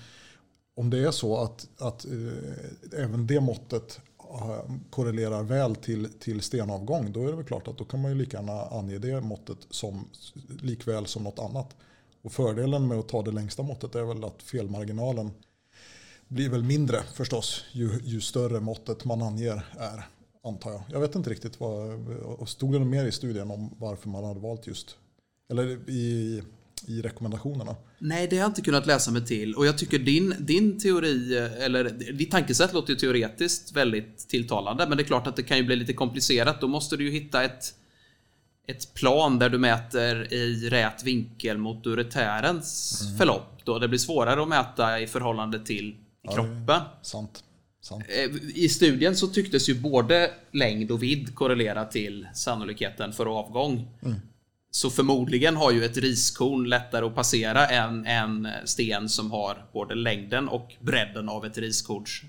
om 0.75 0.91
det 0.91 0.99
är 0.99 1.11
så 1.11 1.37
att, 1.37 1.69
att 1.79 2.05
eh, 2.05 3.03
även 3.03 3.27
det 3.27 3.41
måttet 3.41 4.01
korrelerar 4.91 5.43
väl 5.43 5.77
till, 5.77 6.09
till 6.19 6.41
stenavgång 6.41 7.13
då 7.13 7.23
är 7.25 7.31
det 7.31 7.37
väl 7.37 7.45
klart 7.45 7.69
att 7.69 7.79
då 7.79 7.85
kan 7.85 8.03
man 8.03 8.11
ju 8.11 8.19
lika 8.19 8.37
gärna 8.37 8.63
ange 8.63 8.99
det 8.99 9.21
måttet 9.21 9.59
som, 9.71 10.09
likväl 10.63 11.07
som 11.07 11.23
något 11.23 11.39
annat. 11.39 11.77
Och 12.23 12.33
fördelen 12.33 12.89
med 12.89 12.99
att 12.99 13.09
ta 13.09 13.23
det 13.23 13.31
längsta 13.31 13.63
måttet 13.63 13.95
är 13.95 14.03
väl 14.03 14.25
att 14.25 14.43
felmarginalen 14.43 15.31
blir 16.29 16.49
väl 16.49 16.63
mindre 16.63 17.03
förstås 17.15 17.65
ju, 17.73 18.01
ju 18.05 18.21
större 18.21 18.61
måttet 18.61 19.05
man 19.05 19.23
anger 19.23 19.67
är 19.79 20.09
antar 20.45 20.71
jag. 20.71 20.83
Jag 20.89 21.01
vet 21.01 21.15
inte 21.15 21.31
riktigt 21.31 21.61
vad, 21.61 22.09
och 22.23 22.49
stod 22.49 22.73
det 22.73 22.79
mer 22.79 23.05
i 23.05 23.13
studien 23.13 23.51
om 23.51 23.75
varför 23.79 24.09
man 24.09 24.25
hade 24.25 24.41
valt 24.41 24.67
just, 24.67 24.97
eller 25.51 25.91
i 25.91 26.43
i 26.87 27.03
rekommendationerna. 27.03 27.77
Nej, 27.99 28.27
det 28.27 28.37
har 28.37 28.41
jag 28.41 28.51
inte 28.51 28.63
kunnat 28.63 28.87
läsa 28.87 29.11
mig 29.11 29.27
till. 29.27 29.55
Och 29.55 29.67
jag 29.67 29.79
tycker 29.79 29.99
din, 29.99 30.35
din 30.39 30.81
teori, 30.81 31.37
eller 31.39 31.85
ditt 32.13 32.31
tankesätt 32.31 32.73
låter 32.73 32.91
ju 32.91 32.99
teoretiskt 32.99 33.73
väldigt 33.73 34.29
tilltalande. 34.29 34.87
Men 34.89 34.97
det 34.97 35.03
är 35.03 35.07
klart 35.07 35.27
att 35.27 35.37
det 35.37 35.43
kan 35.43 35.57
ju 35.57 35.63
bli 35.63 35.77
lite 35.77 35.93
komplicerat. 35.93 36.61
Då 36.61 36.69
måste 36.69 36.97
du 36.97 37.05
ju 37.05 37.11
hitta 37.11 37.45
ett, 37.45 37.75
ett 38.67 38.95
plan 38.95 39.39
där 39.39 39.49
du 39.49 39.59
mäter 39.59 40.33
i 40.33 40.69
rät 40.71 41.05
vinkel 41.05 41.59
mot 41.59 41.87
uretärens 41.87 43.01
mm. 43.03 43.19
förlopp. 43.19 43.65
Då. 43.65 43.79
Det 43.79 43.89
blir 43.89 43.99
svårare 43.99 44.43
att 44.43 44.49
mäta 44.49 45.01
i 45.01 45.07
förhållande 45.07 45.65
till 45.65 45.89
i 45.89 45.97
ja, 46.23 46.33
kroppen. 46.33 46.81
Sant. 47.03 47.45
Sant. 47.83 48.05
Eh, 48.09 48.31
I 48.55 48.69
studien 48.69 49.17
så 49.17 49.27
tycktes 49.27 49.69
ju 49.69 49.75
både 49.75 50.31
längd 50.53 50.91
och 50.91 51.03
vidd 51.03 51.35
korrelera 51.35 51.85
till 51.85 52.27
sannolikheten 52.35 53.13
för 53.13 53.27
avgång. 53.39 53.89
Mm. 54.03 54.21
Så 54.71 54.91
förmodligen 54.91 55.57
har 55.57 55.71
ju 55.73 55.85
ett 55.85 55.97
riskorn 55.97 56.69
lättare 56.69 57.07
att 57.07 57.15
passera 57.15 57.67
än 57.67 58.07
en 58.07 58.49
sten 58.65 59.09
som 59.09 59.31
har 59.31 59.67
både 59.73 59.95
längden 59.95 60.49
och 60.49 60.75
bredden 60.81 61.29
av 61.29 61.47
ett 61.47 61.59
riskorns 61.59 62.23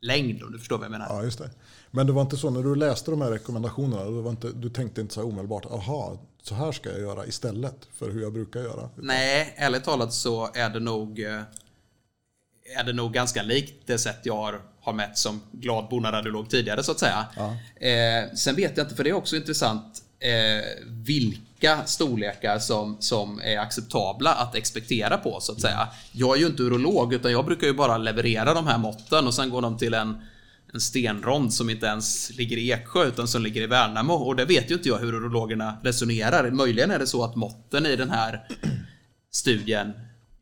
längd 0.00 0.42
om 0.42 0.52
du 0.52 0.58
förstår 0.58 0.76
vad 0.76 0.84
jag 0.84 0.90
menar. 0.90 1.06
Ja, 1.08 1.22
just 1.22 1.38
det. 1.38 1.50
Men 1.90 2.06
det 2.06 2.12
var 2.12 2.22
inte 2.22 2.36
så 2.36 2.50
när 2.50 2.62
du 2.62 2.74
läste 2.74 3.10
de 3.10 3.20
här 3.20 3.30
rekommendationerna, 3.30 4.04
det 4.04 4.22
var 4.22 4.30
inte, 4.30 4.50
du 4.52 4.70
tänkte 4.70 5.00
inte 5.00 5.14
så 5.14 5.20
här 5.20 5.28
omedelbart, 5.28 5.66
aha, 5.66 6.18
så 6.42 6.54
här 6.54 6.72
ska 6.72 6.90
jag 6.90 7.00
göra 7.00 7.26
istället 7.26 7.88
för 7.94 8.10
hur 8.10 8.22
jag 8.22 8.32
brukar 8.32 8.60
göra? 8.60 8.90
Nej, 8.96 9.54
ärligt 9.56 9.84
talat 9.84 10.12
så 10.12 10.50
är 10.54 10.70
det 10.70 10.80
nog 10.80 11.20
eh, 11.20 11.40
är 12.64 12.84
det 12.84 12.92
nog 12.92 13.12
ganska 13.12 13.42
likt 13.42 13.86
det 13.86 13.98
sätt 13.98 14.20
jag 14.22 14.36
har, 14.36 14.60
har 14.80 14.92
mätt 14.92 15.18
som 15.18 15.42
glad 15.52 15.88
bonaradiolog 15.88 16.50
tidigare 16.50 16.82
så 16.82 16.92
att 16.92 16.98
säga. 16.98 17.26
Ja. 17.36 17.56
Eh, 17.86 18.34
sen 18.34 18.56
vet 18.56 18.76
jag 18.76 18.84
inte, 18.84 18.96
för 18.96 19.04
det 19.04 19.10
är 19.10 19.14
också 19.14 19.36
intressant 19.36 20.02
eh, 20.20 20.84
vilka 20.86 21.84
storlekar 21.84 22.58
som, 22.58 22.96
som 23.00 23.40
är 23.44 23.58
acceptabla 23.58 24.34
att 24.34 24.54
expektera 24.54 25.18
på 25.18 25.40
så 25.40 25.52
att 25.52 25.60
säga. 25.60 25.88
Jag 26.12 26.36
är 26.36 26.40
ju 26.40 26.46
inte 26.46 26.62
urolog 26.62 27.14
utan 27.14 27.32
jag 27.32 27.44
brukar 27.44 27.66
ju 27.66 27.72
bara 27.72 27.98
leverera 27.98 28.54
de 28.54 28.66
här 28.66 28.78
måtten 28.78 29.26
och 29.26 29.34
sen 29.34 29.50
går 29.50 29.62
de 29.62 29.78
till 29.78 29.94
en, 29.94 30.22
en 30.74 30.80
stenrond 30.80 31.54
som 31.54 31.70
inte 31.70 31.86
ens 31.86 32.30
ligger 32.36 32.56
i 32.56 32.72
Eksjö 32.72 33.04
utan 33.04 33.28
som 33.28 33.42
ligger 33.42 33.62
i 33.62 33.66
Värnamo 33.66 34.14
och 34.14 34.36
det 34.36 34.44
vet 34.44 34.70
ju 34.70 34.74
inte 34.74 34.88
jag 34.88 34.98
hur 34.98 35.14
urologerna 35.14 35.76
resonerar. 35.82 36.50
Möjligen 36.50 36.90
är 36.90 36.98
det 36.98 37.06
så 37.06 37.24
att 37.24 37.36
måtten 37.36 37.86
i 37.86 37.96
den 37.96 38.10
här 38.10 38.46
studien 39.32 39.92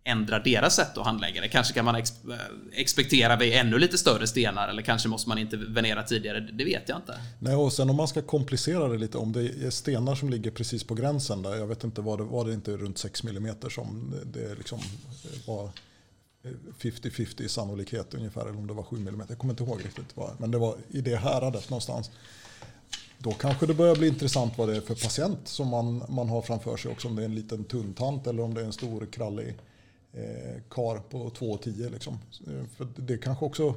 ändra 0.04 0.38
deras 0.38 0.76
sätt 0.76 0.98
att 0.98 1.04
handlägga 1.04 1.40
det. 1.40 1.48
Kanske 1.48 1.74
kan 1.74 1.84
man 1.84 1.94
ex 1.94 2.12
eh, 2.24 2.36
expektera 2.72 3.36
vid 3.36 3.52
ännu 3.52 3.78
lite 3.78 3.98
större 3.98 4.26
stenar 4.26 4.68
eller 4.68 4.82
kanske 4.82 5.08
måste 5.08 5.28
man 5.28 5.38
intervenera 5.38 6.02
tidigare. 6.02 6.40
Det 6.40 6.64
vet 6.64 6.88
jag 6.88 6.98
inte. 6.98 7.20
Nej, 7.38 7.54
och 7.54 7.72
sen 7.72 7.90
om 7.90 7.96
man 7.96 8.08
ska 8.08 8.22
komplicera 8.22 8.88
det 8.88 8.98
lite, 8.98 9.18
om 9.18 9.32
det 9.32 9.40
är 9.40 9.70
stenar 9.70 10.14
som 10.14 10.30
ligger 10.30 10.50
precis 10.50 10.84
på 10.84 10.94
gränsen 10.94 11.42
där, 11.42 11.56
jag 11.56 11.66
vet 11.66 11.84
inte, 11.84 12.00
var 12.00 12.18
det, 12.18 12.24
var 12.24 12.44
det 12.44 12.52
inte 12.52 12.76
runt 12.76 12.98
6 12.98 13.24
mm 13.24 13.56
som 13.70 14.14
det 14.24 14.54
liksom 14.54 14.78
eh, 14.78 15.48
var 15.48 15.70
50-50 16.80 17.48
sannolikhet 17.48 18.14
ungefär, 18.14 18.40
eller 18.40 18.58
om 18.58 18.66
det 18.66 18.72
var 18.72 18.82
7 18.82 18.96
mm, 18.96 19.22
jag 19.28 19.38
kommer 19.38 19.52
inte 19.52 19.64
ihåg 19.64 19.84
riktigt 19.84 20.16
vad, 20.16 20.40
men 20.40 20.50
det 20.50 20.58
var 20.58 20.76
i 20.90 21.00
det 21.00 21.16
häradet 21.16 21.70
någonstans. 21.70 22.10
Då 23.18 23.32
kanske 23.32 23.66
det 23.66 23.74
börjar 23.74 23.96
bli 23.96 24.08
intressant 24.08 24.58
vad 24.58 24.68
det 24.68 24.76
är 24.76 24.80
för 24.80 24.94
patient 24.94 25.48
som 25.48 25.68
man, 25.68 26.04
man 26.08 26.28
har 26.28 26.42
framför 26.42 26.76
sig 26.76 26.90
också. 26.90 27.08
Om 27.08 27.16
det 27.16 27.22
är 27.22 27.26
en 27.26 27.34
liten 27.34 27.64
tunntant 27.64 28.26
eller 28.26 28.42
om 28.42 28.54
det 28.54 28.60
är 28.60 28.64
en 28.64 28.72
stor 28.72 29.06
krallig 29.06 29.58
eh, 30.14 30.62
kar 30.70 30.98
på 30.98 31.30
2,10. 31.30 31.90
Liksom. 31.92 32.18
Eh, 32.46 32.66
för 32.76 32.86
det 32.96 33.18
kanske 33.18 33.44
också 33.44 33.74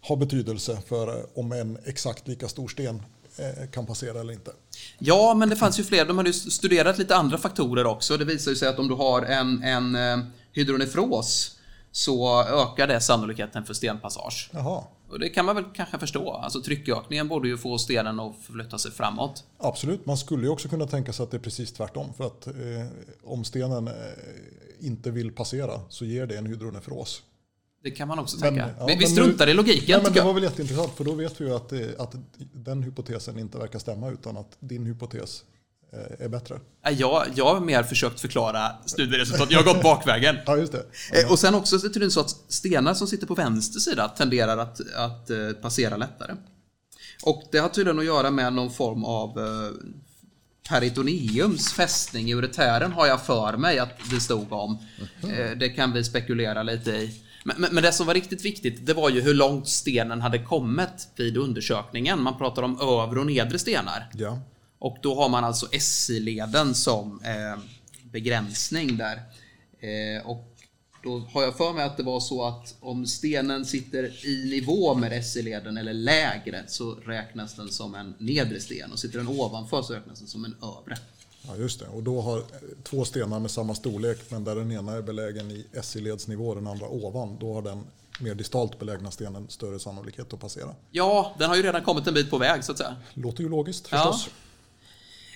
har 0.00 0.16
betydelse 0.16 0.78
för 0.86 1.08
eh, 1.08 1.24
om 1.34 1.52
en 1.52 1.78
exakt 1.84 2.28
lika 2.28 2.48
stor 2.48 2.68
sten 2.68 3.02
eh, 3.36 3.70
kan 3.70 3.86
passera 3.86 4.20
eller 4.20 4.32
inte. 4.32 4.50
Ja, 4.98 5.34
men 5.34 5.48
det 5.48 5.56
fanns 5.56 5.80
ju 5.80 5.84
fler. 5.84 6.04
De 6.04 6.18
hade 6.18 6.32
studerat 6.32 6.98
lite 6.98 7.16
andra 7.16 7.38
faktorer 7.38 7.86
också. 7.86 8.16
Det 8.16 8.24
visar 8.24 8.54
sig 8.54 8.68
att 8.68 8.78
om 8.78 8.88
du 8.88 8.94
har 8.94 9.22
en, 9.22 9.62
en 9.62 9.96
hydronefros 10.52 11.58
så 11.92 12.42
ökar 12.42 12.86
det 12.86 13.00
sannolikheten 13.00 13.64
för 13.64 13.74
stenpassage. 13.74 14.50
Jaha. 14.52 14.84
Och 15.12 15.18
det 15.18 15.28
kan 15.28 15.44
man 15.44 15.56
väl 15.56 15.64
kanske 15.74 15.98
förstå. 15.98 16.30
Alltså 16.32 16.62
tryckökningen 16.62 17.28
borde 17.28 17.48
ju 17.48 17.58
få 17.58 17.78
stenen 17.78 18.20
att 18.20 18.36
förflytta 18.42 18.78
sig 18.78 18.90
framåt. 18.90 19.44
Absolut, 19.58 20.06
man 20.06 20.16
skulle 20.16 20.42
ju 20.42 20.48
också 20.48 20.68
kunna 20.68 20.86
tänka 20.86 21.12
sig 21.12 21.24
att 21.24 21.30
det 21.30 21.36
är 21.36 21.40
precis 21.40 21.72
tvärtom. 21.72 22.14
För 22.14 22.26
att 22.26 22.46
eh, 22.46 22.52
om 23.22 23.44
stenen 23.44 23.88
eh, 23.88 23.94
inte 24.80 25.10
vill 25.10 25.32
passera 25.32 25.80
så 25.88 26.04
ger 26.04 26.26
det 26.26 26.36
en 26.36 26.46
hydronefros. 26.46 27.22
Det 27.82 27.90
kan 27.90 28.08
man 28.08 28.18
också 28.18 28.38
tänka. 28.38 28.66
Men, 28.66 28.74
ja, 28.78 28.86
vi, 28.86 28.96
vi 28.96 29.06
struntar 29.06 29.46
nu, 29.46 29.52
i 29.52 29.54
logiken. 29.54 29.84
Nej, 29.88 30.00
men 30.02 30.12
det 30.12 30.20
var 30.20 30.32
väl 30.32 30.42
jätteintressant 30.42 30.92
för 30.92 31.04
då 31.04 31.12
vet 31.12 31.40
vi 31.40 31.44
ju 31.44 31.54
att, 31.54 31.72
eh, 31.72 31.80
att 31.98 32.14
den 32.52 32.82
hypotesen 32.82 33.38
inte 33.38 33.58
verkar 33.58 33.78
stämma 33.78 34.10
utan 34.10 34.36
att 34.36 34.56
din 34.60 34.86
hypotes 34.86 35.44
är 36.18 36.28
bättre. 36.28 36.60
Jag, 36.90 37.26
jag 37.34 37.54
har 37.54 37.60
mer 37.60 37.82
försökt 37.82 38.20
förklara 38.20 38.70
studieresultat. 38.86 39.50
Jag 39.50 39.62
har 39.62 39.74
gått 39.74 39.82
bakvägen. 39.82 40.36
ja, 40.46 40.56
just 40.56 40.72
det. 40.72 40.84
Ja. 41.12 41.30
Och 41.30 41.38
sen 41.38 41.54
också 41.54 41.78
tydligen 41.78 42.10
så 42.10 42.20
att 42.20 42.30
stenar 42.48 42.94
som 42.94 43.06
sitter 43.06 43.26
på 43.26 43.34
vänster 43.34 43.80
sida 43.80 44.08
tenderar 44.08 44.58
att, 44.58 44.80
att 44.94 45.30
eh, 45.30 45.50
passera 45.62 45.96
lättare. 45.96 46.34
Och 47.22 47.42
det 47.52 47.58
har 47.58 47.68
tydligen 47.68 47.98
att 47.98 48.04
göra 48.04 48.30
med 48.30 48.52
någon 48.52 48.70
form 48.70 49.04
av 49.04 49.38
eh, 49.38 49.72
peritoneums 50.68 51.72
fästning 51.72 52.30
i 52.30 52.34
uretären 52.34 52.92
har 52.92 53.06
jag 53.06 53.26
för 53.26 53.56
mig 53.56 53.78
att 53.78 53.98
det 54.10 54.20
stod 54.20 54.52
om. 54.52 54.78
Mm. 55.22 55.58
Det 55.58 55.68
kan 55.68 55.92
vi 55.92 56.04
spekulera 56.04 56.62
lite 56.62 56.90
i. 56.90 57.22
Men, 57.44 57.56
men, 57.58 57.74
men, 57.74 57.82
det 57.82 57.92
som 57.92 58.06
var 58.06 58.14
riktigt 58.14 58.44
viktigt, 58.44 58.86
det 58.86 58.94
var 58.94 59.10
ju 59.10 59.20
hur 59.20 59.34
långt 59.34 59.68
stenen 59.68 60.20
hade 60.20 60.38
kommit 60.38 61.08
vid 61.16 61.36
undersökningen. 61.36 62.22
Man 62.22 62.38
pratar 62.38 62.62
om 62.62 62.80
övre 62.80 63.20
och 63.20 63.26
nedre 63.26 63.58
stenar. 63.58 64.08
Ja. 64.12 64.38
Och 64.82 64.96
då 65.02 65.14
har 65.14 65.28
man 65.28 65.44
alltså 65.44 65.68
SI-leden 65.80 66.74
som 66.74 67.20
eh, 67.24 67.62
begränsning 68.02 68.96
där. 68.96 69.22
Eh, 69.80 70.26
och 70.26 70.56
då 71.02 71.18
har 71.18 71.42
jag 71.42 71.56
för 71.56 71.72
mig 71.72 71.84
att 71.84 71.96
det 71.96 72.02
var 72.02 72.20
så 72.20 72.44
att 72.44 72.74
om 72.80 73.06
stenen 73.06 73.64
sitter 73.64 74.26
i 74.26 74.50
nivå 74.50 74.94
med 74.94 75.24
SI-leden 75.24 75.76
eller 75.76 75.92
lägre 75.92 76.64
så 76.66 76.94
räknas 76.94 77.54
den 77.54 77.70
som 77.70 77.94
en 77.94 78.14
nedre 78.18 78.60
sten 78.60 78.92
och 78.92 78.98
sitter 78.98 79.18
den 79.18 79.28
ovanför 79.28 79.82
så 79.82 79.92
räknas 79.92 80.18
den 80.18 80.28
som 80.28 80.44
en 80.44 80.56
övre. 80.62 80.96
Ja, 81.42 81.56
just 81.56 81.80
det. 81.80 81.86
Och 81.86 82.02
då 82.02 82.20
har 82.20 82.44
två 82.82 83.04
stenar 83.04 83.40
med 83.40 83.50
samma 83.50 83.74
storlek 83.74 84.18
men 84.28 84.44
där 84.44 84.56
den 84.56 84.72
ena 84.72 84.92
är 84.92 85.02
belägen 85.02 85.50
i 85.50 85.66
SI-ledsnivå 85.82 86.48
och 86.48 86.54
den 86.54 86.66
andra 86.66 86.88
ovan, 86.88 87.36
då 87.40 87.54
har 87.54 87.62
den 87.62 87.84
mer 88.20 88.34
distalt 88.34 88.78
belägna 88.78 89.10
stenen 89.10 89.48
större 89.48 89.78
sannolikhet 89.78 90.32
att 90.32 90.40
passera. 90.40 90.74
Ja, 90.90 91.34
den 91.38 91.48
har 91.48 91.56
ju 91.56 91.62
redan 91.62 91.82
kommit 91.82 92.06
en 92.06 92.14
bit 92.14 92.30
på 92.30 92.38
väg 92.38 92.64
så 92.64 92.72
att 92.72 92.78
säga. 92.78 92.96
Låter 93.14 93.42
ju 93.42 93.48
logiskt 93.48 93.88
förstås. 93.88 94.26
Ja. 94.26 94.32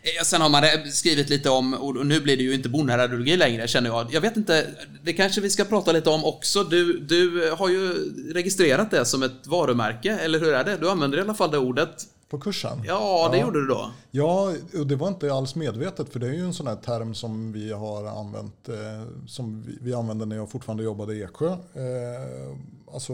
Eh, 0.07 0.25
sen 0.25 0.41
har 0.41 0.49
man 0.49 0.65
skrivit 0.93 1.29
lite 1.29 1.51
om, 1.51 1.75
och 1.75 2.07
nu 2.07 2.21
blir 2.21 2.37
det 2.37 2.43
ju 2.43 2.55
inte 2.55 2.69
bonradiologi 2.69 3.37
längre 3.37 3.69
känner 3.69 3.91
jag. 3.91 4.15
Jag 4.15 4.21
vet 4.21 4.37
inte, 4.37 4.67
det 5.03 5.13
kanske 5.13 5.41
vi 5.41 5.51
ska 5.51 5.65
prata 5.65 5.93
lite 5.93 6.11
om 6.11 6.25
också. 6.25 6.65
Du, 6.65 6.99
du 6.99 7.51
har 7.59 7.69
ju 7.69 7.93
registrerat 8.33 8.91
det 8.91 9.05
som 9.05 9.23
ett 9.23 9.47
varumärke, 9.47 10.19
eller 10.19 10.39
hur 10.39 10.53
är 10.53 10.65
det? 10.65 10.77
Du 10.77 10.91
använder 10.91 11.19
i 11.19 11.21
alla 11.21 11.35
fall 11.35 11.51
det 11.51 11.59
ordet. 11.59 12.07
På 12.29 12.39
kursen? 12.39 12.83
Ja, 12.87 13.29
det 13.33 13.39
ja. 13.39 13.45
gjorde 13.45 13.61
du 13.61 13.67
då. 13.67 13.91
Ja, 14.11 14.53
och 14.79 14.87
det 14.87 14.97
var 14.97 15.09
inte 15.09 15.33
alls 15.33 15.55
medvetet 15.55 16.13
för 16.13 16.21
det 16.21 16.27
är 16.27 16.33
ju 16.33 16.45
en 16.45 16.55
sån 16.55 16.67
här 16.67 16.77
term 16.77 17.15
som 17.15 17.53
vi 17.53 17.73
har 17.73 18.21
använt, 18.21 18.69
eh, 18.69 19.27
som 19.27 19.63
vi, 19.63 19.79
vi 19.81 19.95
använde 19.95 20.27
när 20.27 20.37
jag 20.37 20.51
fortfarande 20.51 20.85
jobbade 20.85 21.15
i 21.15 21.23
Eksjö. 21.23 21.49
Eh, 21.53 22.57
alltså 22.95 23.13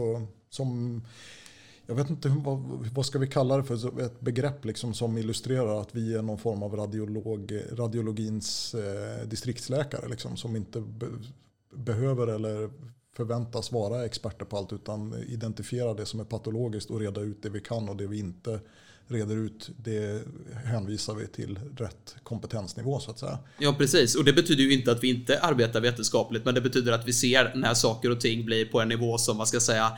som 0.51 1.03
jag 1.87 1.95
vet 1.95 2.11
inte 2.11 2.29
vad, 2.29 2.59
vad 2.95 3.07
ska 3.07 3.19
vi 3.19 3.27
kalla 3.27 3.57
det 3.57 3.65
för, 3.65 4.01
ett 4.01 4.21
begrepp 4.21 4.65
liksom 4.65 4.95
som 4.95 5.19
illustrerar 5.19 5.81
att 5.81 5.95
vi 5.95 6.15
är 6.15 6.23
någon 6.23 6.39
form 6.39 6.63
av 6.63 6.77
radiolog, 6.77 7.63
radiologins 7.73 8.75
eh, 8.75 9.29
distriktsläkare 9.29 10.09
liksom, 10.09 10.37
som 10.37 10.57
inte 10.57 10.81
be, 10.81 11.07
behöver 11.75 12.27
eller 12.27 12.71
förväntas 13.17 13.73
vara 13.73 14.05
experter 14.05 14.45
på 14.45 14.57
allt 14.57 14.73
utan 14.73 15.15
identifiera 15.29 15.95
det 15.95 16.07
som 16.07 16.21
är 16.21 16.25
patologiskt 16.25 16.91
och 16.91 17.01
reda 17.01 17.21
ut 17.21 17.43
det 17.43 17.51
vi 17.51 17.61
kan 17.61 17.89
och 17.89 17.97
det 17.97 18.07
vi 18.07 18.19
inte 18.19 18.61
reder 19.07 19.37
ut 19.37 19.71
det 19.77 20.23
hänvisar 20.65 21.15
vi 21.15 21.27
till 21.27 21.59
rätt 21.77 22.15
kompetensnivå 22.23 23.01
så 23.01 23.11
att 23.11 23.19
säga. 23.19 23.39
Ja 23.59 23.75
precis 23.79 24.15
och 24.15 24.25
det 24.25 24.33
betyder 24.33 24.63
ju 24.63 24.73
inte 24.73 24.93
att 24.93 25.05
vi 25.05 25.09
inte 25.09 25.41
arbetar 25.41 25.81
vetenskapligt 25.81 26.45
men 26.45 26.55
det 26.55 26.61
betyder 26.61 26.93
att 26.93 27.09
vi 27.09 27.13
ser 27.13 27.53
när 27.55 27.75
saker 27.75 28.11
och 28.11 28.21
ting 28.21 28.45
blir 28.45 28.65
på 28.65 28.81
en 28.81 28.89
nivå 28.89 29.19
som 29.19 29.37
man 29.37 29.47
ska 29.47 29.61
säga 29.61 29.93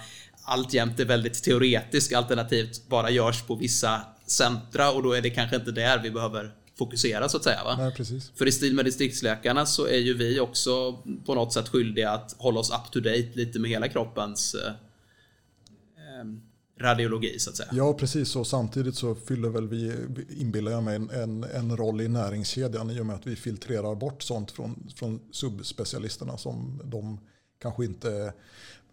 alltjämt 0.45 1.01
är 1.01 1.05
väldigt 1.05 1.43
teoretisk 1.43 2.13
alternativt 2.13 2.89
bara 2.89 3.11
görs 3.11 3.43
på 3.43 3.55
vissa 3.55 4.01
centra 4.27 4.91
och 4.91 5.03
då 5.03 5.13
är 5.13 5.23
det 5.23 5.31
kanske 5.31 5.57
inte 5.57 5.73
där 5.73 6.03
vi 6.03 6.11
behöver 6.11 6.55
fokusera 6.79 7.29
så 7.29 7.37
att 7.37 7.45
säga. 7.45 7.65
Va? 7.65 7.77
Nej, 7.79 7.95
precis. 7.95 8.33
För 8.35 8.49
i 8.49 8.53
stil 8.53 8.75
med 8.75 8.85
distriktsläkarna 8.85 9.67
så 9.67 9.87
är 9.87 9.99
ju 9.99 10.15
vi 10.15 10.41
också 10.41 10.93
på 11.27 11.35
något 11.35 11.53
sätt 11.53 11.69
skyldiga 11.69 12.11
att 12.11 12.35
hålla 12.39 12.61
oss 12.61 12.71
up 12.71 12.93
to 12.93 13.01
date 13.01 13.31
lite 13.35 13.59
med 13.59 13.71
hela 13.71 13.89
kroppens 13.89 14.55
eh, 14.55 14.73
radiologi 16.81 17.39
så 17.39 17.51
att 17.51 17.57
säga. 17.57 17.69
Ja 17.73 17.95
precis 17.95 18.37
och 18.37 18.47
samtidigt 18.47 18.95
så 18.95 19.15
fyller 19.15 19.49
väl 19.49 19.69
vi, 19.69 19.93
inbillar 20.39 20.73
jag 20.73 20.83
mig, 20.83 20.97
en, 20.97 21.45
en 21.45 21.77
roll 21.77 22.01
i 22.01 22.09
näringskedjan 22.09 22.91
i 22.91 23.01
och 23.01 23.07
med 23.07 23.17
att 23.17 23.27
vi 23.27 23.37
filtrerar 23.37 23.95
bort 23.95 24.23
sånt 24.23 24.51
från, 24.51 24.91
från 24.97 25.21
subspecialisterna 25.33 26.39
som 26.39 26.81
de 26.85 27.21
kanske 27.63 27.85
inte 27.85 28.33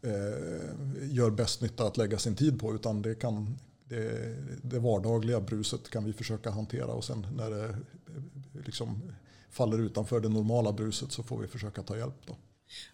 eh, 0.01 1.11
gör 1.11 1.29
bäst 1.29 1.61
nytta 1.61 1.87
att 1.87 1.97
lägga 1.97 2.17
sin 2.17 2.35
tid 2.35 2.59
på. 2.59 2.75
Utan 2.75 3.01
det, 3.01 3.15
kan, 3.15 3.57
det, 3.89 4.35
det 4.61 4.79
vardagliga 4.79 5.41
bruset 5.41 5.89
kan 5.89 6.05
vi 6.05 6.13
försöka 6.13 6.51
hantera 6.51 6.91
och 6.91 7.03
sen 7.03 7.27
när 7.37 7.49
det 7.49 7.63
eh, 7.65 7.75
liksom 8.65 9.01
faller 9.49 9.77
utanför 9.77 10.19
det 10.19 10.29
normala 10.29 10.71
bruset 10.71 11.11
så 11.11 11.23
får 11.23 11.37
vi 11.37 11.47
försöka 11.47 11.83
ta 11.83 11.97
hjälp. 11.97 12.15
Då. 12.25 12.35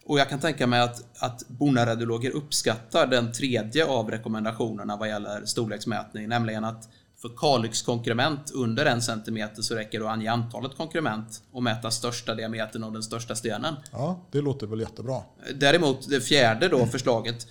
Och 0.04 0.18
jag 0.18 0.28
kan 0.28 0.40
tänka 0.40 0.66
mig 0.66 0.80
att, 0.80 1.22
att 1.22 1.48
bonaradiologer 1.48 2.30
uppskattar 2.30 3.06
den 3.06 3.32
tredje 3.32 3.86
av 3.86 4.10
rekommendationerna 4.10 4.96
vad 4.96 5.08
gäller 5.08 5.44
storleksmätning, 5.44 6.28
nämligen 6.28 6.64
att 6.64 6.88
för 7.22 7.30
Kalix-konkrement 7.36 8.50
under 8.50 8.86
en 8.86 9.02
centimeter 9.02 9.62
så 9.62 9.74
räcker 9.74 10.00
det 10.00 10.06
att 10.06 10.12
ange 10.12 10.30
antalet 10.30 10.76
konkrement 10.76 11.42
och 11.52 11.62
mäta 11.62 11.90
största 11.90 12.34
diametern 12.34 12.84
av 12.84 12.92
den 12.92 13.02
största 13.02 13.34
stenen. 13.34 13.74
Ja, 13.92 14.26
det 14.30 14.40
låter 14.40 14.66
väl 14.66 14.80
jättebra. 14.80 15.22
Däremot 15.54 16.08
det 16.08 16.20
fjärde 16.20 16.68
då 16.68 16.86
förslaget 16.86 17.46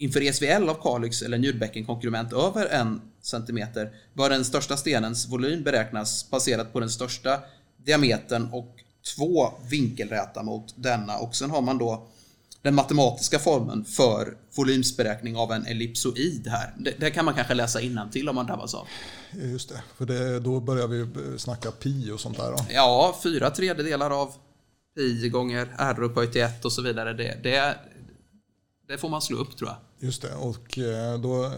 Inför 0.00 0.20
ESVL 0.20 0.68
av 0.68 0.74
Kalix 0.82 1.22
eller 1.22 1.38
njurbäckenkonkurrement 1.38 2.32
över 2.32 2.66
en 2.66 3.00
centimeter 3.22 3.92
bör 4.14 4.30
den 4.30 4.44
största 4.44 4.76
stenens 4.76 5.28
volym 5.28 5.62
beräknas 5.62 6.30
baserat 6.30 6.72
på 6.72 6.80
den 6.80 6.90
största 6.90 7.40
diametern 7.76 8.48
och 8.52 8.76
två 9.16 9.52
vinkelräta 9.70 10.42
mot 10.42 10.74
denna 10.76 11.18
och 11.18 11.34
sen 11.34 11.50
har 11.50 11.62
man 11.62 11.78
då 11.78 12.08
den 12.62 12.74
matematiska 12.74 13.38
formeln 13.38 13.84
för 13.84 14.36
volymsberäkning 14.56 15.36
av 15.36 15.52
en 15.52 15.66
ellipsoid 15.66 16.46
här. 16.46 16.74
Det, 16.78 16.94
det 17.00 17.10
kan 17.10 17.24
man 17.24 17.34
kanske 17.34 17.54
läsa 17.54 17.80
till 18.12 18.28
om 18.28 18.34
man 18.34 18.46
drabbas 18.46 18.74
av. 18.74 18.86
Just 19.32 19.68
det, 19.68 19.82
för 19.96 20.06
det, 20.06 20.40
då 20.40 20.60
börjar 20.60 20.86
vi 20.86 21.06
snacka 21.38 21.70
pi 21.70 22.10
och 22.10 22.20
sånt 22.20 22.36
där. 22.36 22.50
Då. 22.50 22.58
Ja, 22.70 23.18
fyra 23.22 23.50
tredjedelar 23.50 24.22
av 24.22 24.32
pi 24.96 25.28
gånger 25.28 25.74
r 25.78 26.02
upphöjt 26.02 26.32
till 26.32 26.42
1 26.42 26.64
och 26.64 26.72
så 26.72 26.82
vidare. 26.82 27.12
Det, 27.12 27.42
det, 27.42 27.76
det 28.88 28.98
får 28.98 29.08
man 29.08 29.22
slå 29.22 29.38
upp 29.38 29.56
tror 29.56 29.70
jag. 29.70 30.06
Just 30.08 30.22
det, 30.22 30.34
och 30.34 30.78
eh, 30.78 31.20
då... 31.20 31.52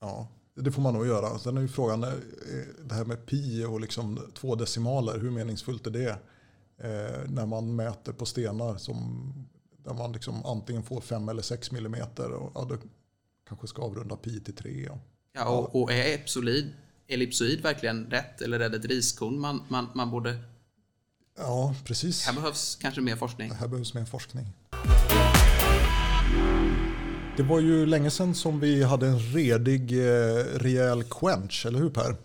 Ja, 0.00 0.28
det 0.54 0.72
får 0.72 0.82
man 0.82 0.94
nog 0.94 1.06
göra. 1.06 1.38
Sen 1.38 1.56
är 1.56 1.60
ju 1.60 1.68
frågan, 1.68 2.02
eh, 2.02 2.10
det 2.84 2.94
här 2.94 3.04
med 3.04 3.26
pi 3.26 3.64
och 3.64 3.80
liksom 3.80 4.20
två 4.34 4.54
decimaler, 4.54 5.18
hur 5.18 5.30
meningsfullt 5.30 5.86
är 5.86 5.90
det? 5.90 6.10
Eh, 6.80 7.28
när 7.28 7.46
man 7.46 7.76
mäter 7.76 8.12
på 8.12 8.26
stenar 8.26 8.76
som, 8.76 9.32
där 9.88 9.94
man 9.94 10.12
liksom 10.12 10.46
antingen 10.46 10.82
får 10.82 11.00
5 11.00 11.28
eller 11.28 11.42
6 11.42 11.70
millimeter 11.70 12.32
och 12.32 12.52
ja, 12.54 12.66
då 12.68 12.76
kanske 13.48 13.66
ska 13.66 13.82
avrunda 13.82 14.16
pi 14.16 14.40
till 14.40 14.54
3. 14.54 14.88
Och, 14.88 14.98
ja, 15.32 15.44
och, 15.44 15.82
och 15.82 15.92
är 15.92 16.04
ellipsoid, 16.14 16.72
ellipsoid 17.06 17.60
verkligen 17.60 18.06
rätt 18.10 18.40
eller 18.40 18.60
är 18.60 18.68
det 18.68 18.76
ett 18.76 18.84
riskorn 18.84 19.40
man, 19.40 19.62
man, 19.68 19.86
man 19.94 20.10
borde... 20.10 20.38
Ja, 21.38 21.74
precis. 21.84 22.26
Här 22.26 22.34
behövs 22.34 22.76
kanske 22.80 23.00
mer 23.00 23.16
forskning. 23.16 23.52
Här 23.52 23.68
behövs 23.68 23.94
mer 23.94 24.04
forskning. 24.04 24.46
Det 27.36 27.42
var 27.42 27.60
ju 27.60 27.86
länge 27.86 28.10
sedan 28.10 28.34
som 28.34 28.60
vi 28.60 28.82
hade 28.82 29.06
en 29.06 29.18
redig, 29.18 29.92
eh, 29.92 30.44
rejäl 30.44 31.04
quench, 31.04 31.66
eller 31.66 31.78
hur 31.78 31.90
Per? 31.90 32.16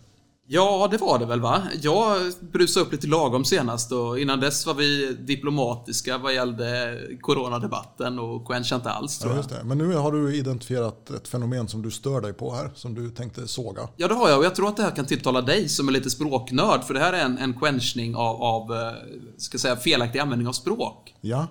Ja, 0.46 0.88
det 0.90 0.96
var 0.96 1.18
det 1.18 1.26
väl 1.26 1.40
va? 1.40 1.62
Jag 1.82 2.32
brusade 2.40 2.86
upp 2.86 2.92
lite 2.92 3.06
lagom 3.06 3.44
senast 3.44 3.92
och 3.92 4.18
innan 4.18 4.40
dess 4.40 4.66
var 4.66 4.74
vi 4.74 5.16
diplomatiska 5.20 6.18
vad 6.18 6.34
gällde 6.34 6.98
coronadebatten 7.20 8.18
och 8.18 8.46
quenchade 8.46 8.78
inte 8.78 8.90
alls 8.90 9.18
tror 9.18 9.34
jag. 9.34 9.44
Ja, 9.50 9.64
Men 9.64 9.78
nu 9.78 9.94
har 9.94 10.12
du 10.12 10.36
identifierat 10.36 11.10
ett 11.10 11.28
fenomen 11.28 11.68
som 11.68 11.82
du 11.82 11.90
stör 11.90 12.20
dig 12.20 12.32
på 12.32 12.54
här, 12.54 12.70
som 12.74 12.94
du 12.94 13.10
tänkte 13.10 13.48
såga. 13.48 13.88
Ja, 13.96 14.08
det 14.08 14.14
har 14.14 14.28
jag 14.28 14.38
och 14.38 14.44
jag 14.44 14.54
tror 14.54 14.68
att 14.68 14.76
det 14.76 14.82
här 14.82 14.96
kan 14.96 15.06
tilltala 15.06 15.40
dig 15.40 15.68
som 15.68 15.88
är 15.88 15.92
lite 15.92 16.10
språknörd, 16.10 16.84
för 16.84 16.94
det 16.94 17.00
här 17.00 17.12
är 17.12 17.24
en, 17.24 17.38
en 17.38 17.54
quenchning 17.54 18.16
av, 18.16 18.42
av 18.42 18.72
eh, 18.72 18.92
ska 19.36 19.58
säga, 19.58 19.76
felaktig 19.76 20.18
användning 20.18 20.48
av 20.48 20.52
språk. 20.52 21.14
Ja. 21.20 21.46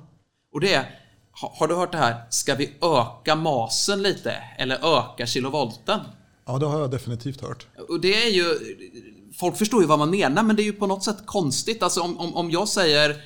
Och 0.54 0.60
det 0.60 0.74
är 0.74 1.00
har 1.36 1.68
du 1.68 1.76
hört 1.76 1.92
det 1.92 1.98
här? 1.98 2.24
Ska 2.30 2.56
vi 2.56 2.74
öka 2.82 3.36
masen 3.36 4.02
lite? 4.02 4.32
Eller 4.58 5.00
öka 5.00 5.26
kilovolten? 5.26 6.00
Ja, 6.46 6.60
det 6.60 6.66
har 6.66 6.80
jag 6.80 6.92
definitivt 6.92 7.42
hört. 7.42 7.68
Och 7.90 8.02
det 8.02 8.28
är 8.28 8.30
ju... 8.30 8.46
Folk 9.34 9.58
förstår 9.58 9.82
ju 9.82 9.88
vad 9.88 10.00
man 10.00 10.10
menar, 10.10 10.44
men 10.44 10.56
det 10.56 10.62
är 10.62 10.66
ju 10.66 10.74
på 10.74 10.88
något 10.88 11.04
sätt 11.04 11.18
konstigt. 11.26 11.84
Alltså 11.84 12.02
om, 12.02 12.18
om, 12.18 12.36
om 12.36 12.52
jag 12.52 12.68
säger 12.68 13.22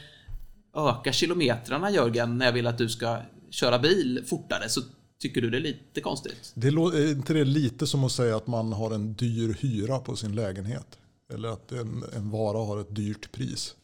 öka 0.76 1.12
kilometrarna 1.12 1.92
Jörgen, 1.92 2.38
när 2.38 2.46
jag 2.46 2.54
vill 2.54 2.68
att 2.68 2.78
du 2.78 2.90
ska 2.90 3.18
köra 3.50 3.80
bil 3.80 4.24
fortare, 4.28 4.70
så 4.70 4.82
tycker 5.20 5.42
du 5.42 5.50
det 5.50 5.58
är 5.58 5.62
lite 5.62 6.02
konstigt? 6.02 6.52
Det 6.54 6.68
är 6.68 7.12
inte 7.12 7.34
det 7.34 7.46
lite 7.46 7.88
som 7.88 8.04
att 8.04 8.12
säga 8.12 8.38
att 8.38 8.48
man 8.48 8.74
har 8.74 8.92
en 8.92 9.14
dyr 9.14 9.58
hyra 9.60 10.00
på 10.00 10.16
sin 10.16 10.36
lägenhet? 10.36 10.98
Eller 11.34 11.50
att 11.50 11.72
en, 11.72 12.04
en 12.16 12.30
vara 12.30 12.58
har 12.58 12.82
ett 12.82 12.96
dyrt 12.96 13.32
pris? 13.32 13.76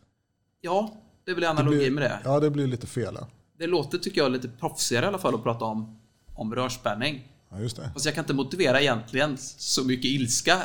Ja, 0.62 0.94
det 1.26 1.34
väl 1.34 1.44
analogi 1.44 1.78
blir, 1.78 1.92
med 1.92 2.04
det. 2.04 2.20
Ja, 2.24 2.40
det 2.40 2.50
blir 2.50 2.68
lite 2.68 2.88
fel. 2.88 3.18
Det 3.58 3.68
låter, 3.68 3.98
tycker 3.98 4.22
jag, 4.22 4.32
lite 4.32 4.50
proffsigare 4.50 5.06
i 5.06 5.08
alla 5.08 5.18
fall 5.18 5.36
att 5.36 5.44
prata 5.44 5.66
om, 5.66 6.00
om 6.36 6.56
rörspänning. 6.56 7.28
Ja, 7.54 7.62
just 7.62 7.76
det. 7.76 7.92
Fast 7.94 8.06
jag 8.06 8.16
kan 8.16 8.24
inte 8.24 8.34
motivera 8.34 8.82
egentligen 8.82 9.38
så 9.58 9.84
mycket 9.84 10.06
ilska 10.06 10.62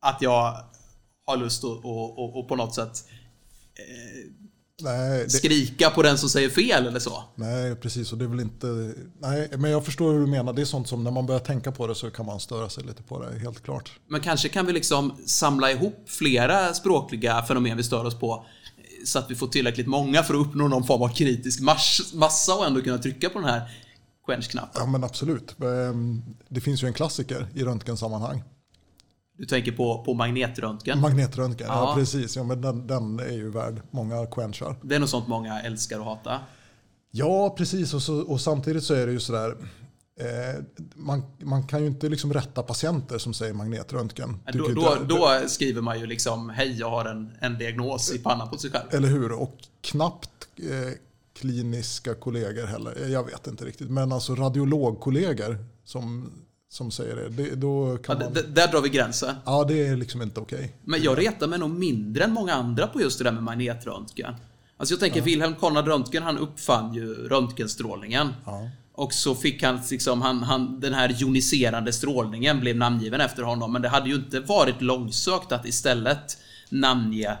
att 0.00 0.22
jag 0.22 0.64
har 1.26 1.36
lust 1.36 1.64
att 1.64 1.70
och, 1.70 2.18
och, 2.18 2.38
och 2.38 2.48
på 2.48 2.56
något 2.56 2.74
sätt 2.74 3.04
eh, 3.74 4.30
nej, 4.82 5.24
det... 5.24 5.30
skrika 5.30 5.90
på 5.90 6.02
den 6.02 6.18
som 6.18 6.28
säger 6.28 6.48
fel 6.48 6.86
eller 6.86 7.00
så. 7.00 7.24
Nej, 7.34 7.76
precis. 7.76 8.12
Och 8.12 8.18
det 8.18 8.24
är 8.24 8.28
väl 8.28 8.40
inte... 8.40 8.94
Nej, 9.20 9.48
men 9.56 9.70
jag 9.70 9.84
förstår 9.84 10.12
hur 10.12 10.20
du 10.20 10.26
menar. 10.26 10.52
Det 10.52 10.62
är 10.62 10.66
sånt 10.66 10.88
som 10.88 11.04
när 11.04 11.10
man 11.10 11.26
börjar 11.26 11.40
tänka 11.40 11.72
på 11.72 11.86
det 11.86 11.94
så 11.94 12.10
kan 12.10 12.26
man 12.26 12.40
störa 12.40 12.68
sig 12.68 12.84
lite 12.84 13.02
på 13.02 13.22
det, 13.22 13.38
helt 13.38 13.62
klart. 13.62 13.92
Men 14.08 14.20
kanske 14.20 14.48
kan 14.48 14.66
vi 14.66 14.72
liksom 14.72 15.12
samla 15.26 15.70
ihop 15.70 16.04
flera 16.06 16.74
språkliga 16.74 17.42
fenomen 17.42 17.76
vi 17.76 17.82
stör 17.82 18.04
oss 18.04 18.20
på 18.20 18.46
så 19.04 19.18
att 19.18 19.30
vi 19.30 19.34
får 19.34 19.46
tillräckligt 19.46 19.86
många 19.86 20.22
för 20.22 20.34
att 20.34 20.46
uppnå 20.46 20.68
någon 20.68 20.84
form 20.84 21.02
av 21.02 21.08
kritisk 21.08 21.60
massa 22.14 22.54
och 22.54 22.66
ändå 22.66 22.82
kunna 22.82 22.98
trycka 22.98 23.30
på 23.30 23.38
den 23.38 23.48
här 23.48 23.62
quench-knappen. 24.26 24.82
Ja 24.82 24.86
men 24.86 25.04
absolut. 25.04 25.56
Ehm, 25.60 26.22
det 26.48 26.60
finns 26.60 26.82
ju 26.82 26.86
en 26.86 26.94
klassiker 26.94 27.46
i 27.54 27.64
röntgensammanhang. 27.64 28.42
Du 29.40 29.46
tänker 29.46 29.72
på, 29.72 30.04
på 30.04 30.14
magnetröntgen? 30.14 31.00
Magnetröntgen, 31.00 31.68
ja, 31.68 31.88
ja 31.88 31.94
precis. 31.94 32.36
Ja, 32.36 32.44
men 32.44 32.60
den, 32.60 32.86
den, 32.86 33.20
är 33.20 33.32
ju 33.32 33.50
värd 33.50 33.82
många 33.90 34.26
quenchar. 34.26 34.76
Det 34.82 34.94
är 34.94 34.98
nog 34.98 35.08
sånt 35.08 35.28
många 35.28 35.60
älskar 35.60 35.98
och 35.98 36.04
hatar. 36.04 36.38
Ja, 37.10 37.54
precis. 37.58 37.94
Och, 37.94 38.02
så, 38.02 38.20
och 38.20 38.40
samtidigt 38.40 38.84
så 38.84 38.94
är 38.94 39.06
det 39.06 39.12
ju 39.12 39.20
sådär. 39.20 39.56
Eh, 40.20 40.62
man, 40.94 41.22
man 41.38 41.66
kan 41.66 41.80
ju 41.80 41.86
inte 41.86 42.08
liksom 42.08 42.32
rätta 42.32 42.62
patienter 42.62 43.18
som 43.18 43.34
säger 43.34 43.52
magnetröntgen. 43.52 44.40
Då, 44.52 44.68
då, 44.68 44.96
då, 45.08 45.40
skriver 45.48 45.80
man 45.80 46.00
ju 46.00 46.06
liksom 46.06 46.50
hej 46.50 46.78
jag 46.78 46.90
har 46.90 47.04
en, 47.04 47.32
en 47.40 47.58
diagnos 47.58 48.14
i 48.14 48.18
pannan 48.18 48.50
på 48.50 48.58
sig 48.58 48.70
själv. 48.70 48.88
Eller 48.90 49.08
hur? 49.08 49.32
Och 49.32 49.56
knappt 49.80 50.48
eh, 50.56 50.92
kliniska 51.40 52.14
kollegor 52.14 52.66
heller. 52.66 53.08
Jag 53.08 53.24
vet 53.24 53.46
inte 53.46 53.64
riktigt. 53.64 53.90
Men 53.90 54.12
alltså 54.12 54.34
radiologkollegor 54.34 55.58
som, 55.84 56.30
som 56.68 56.90
säger 56.90 57.16
det. 57.16 57.28
det 57.28 57.54
då 57.54 57.96
kan 57.96 58.20
ja, 58.20 58.24
man... 58.24 58.54
Där 58.54 58.68
drar 58.68 58.80
vi 58.80 58.88
gränsen. 58.88 59.34
Ja, 59.44 59.64
det 59.64 59.86
är 59.86 59.96
liksom 59.96 60.22
inte 60.22 60.40
okej. 60.40 60.58
Okay. 60.58 60.70
Men 60.84 61.02
jag 61.02 61.18
retar 61.18 61.46
mig 61.46 61.58
nog 61.58 61.70
mindre 61.70 62.24
än 62.24 62.32
många 62.32 62.54
andra 62.54 62.86
på 62.86 63.00
just 63.00 63.18
det 63.18 63.24
där 63.24 63.32
med 63.32 63.42
magnetröntgen. 63.42 64.34
Alltså 64.76 64.92
jag 64.92 65.00
tänker 65.00 65.18
ja. 65.18 65.24
Wilhelm 65.24 65.54
Konrad 65.54 65.88
Röntgen, 65.88 66.22
han 66.22 66.38
uppfann 66.38 66.94
ju 66.94 67.14
röntgenstrålningen. 67.14 68.28
Ja. 68.44 68.68
Och 68.92 69.14
så 69.14 69.34
fick 69.34 69.62
han 69.62 69.80
liksom, 69.90 70.22
han, 70.22 70.42
han, 70.42 70.80
den 70.80 70.94
här 70.94 71.08
joniserande 71.08 71.92
strålningen 71.92 72.60
blev 72.60 72.76
namngiven 72.76 73.20
efter 73.20 73.42
honom. 73.42 73.72
Men 73.72 73.82
det 73.82 73.88
hade 73.88 74.08
ju 74.08 74.14
inte 74.14 74.40
varit 74.40 74.82
långsökt 74.82 75.52
att 75.52 75.66
istället 75.66 76.38
namnge, 76.68 77.36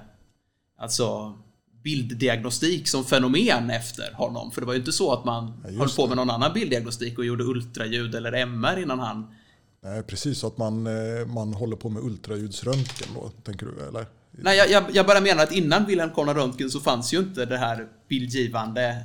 alltså 0.78 1.34
bilddiagnostik 1.82 2.88
som 2.88 3.04
fenomen 3.04 3.70
efter 3.70 4.12
honom. 4.14 4.50
För 4.50 4.60
det 4.60 4.66
var 4.66 4.74
ju 4.74 4.78
inte 4.78 4.92
så 4.92 5.12
att 5.12 5.24
man 5.24 5.52
ja, 5.64 5.78
höll 5.78 5.88
på 5.88 6.06
med 6.06 6.16
någon 6.16 6.30
annan 6.30 6.52
bilddiagnostik 6.52 7.18
och 7.18 7.24
gjorde 7.24 7.44
ultraljud 7.44 8.14
eller 8.14 8.32
MR 8.32 8.82
innan 8.82 8.98
han... 8.98 9.34
Nej, 9.82 10.02
precis 10.02 10.44
att 10.44 10.58
man, 10.58 10.86
eh, 10.86 11.26
man 11.26 11.54
håller 11.54 11.76
på 11.76 11.88
med 11.88 12.02
ultraljudsröntgen 12.02 13.08
då, 13.14 13.28
tänker 13.28 13.66
du? 13.66 13.88
Eller? 13.88 14.06
Nej, 14.30 14.56
jag, 14.70 14.84
jag, 14.92 15.06
bara 15.06 15.20
menar 15.20 15.42
att 15.42 15.52
innan 15.52 15.86
Wilhelm 15.86 16.10
Konrad 16.10 16.36
Röntgen 16.36 16.70
så 16.70 16.80
fanns 16.80 17.14
ju 17.14 17.18
inte 17.18 17.44
det 17.44 17.56
här 17.56 17.88
bildgivande 18.08 18.96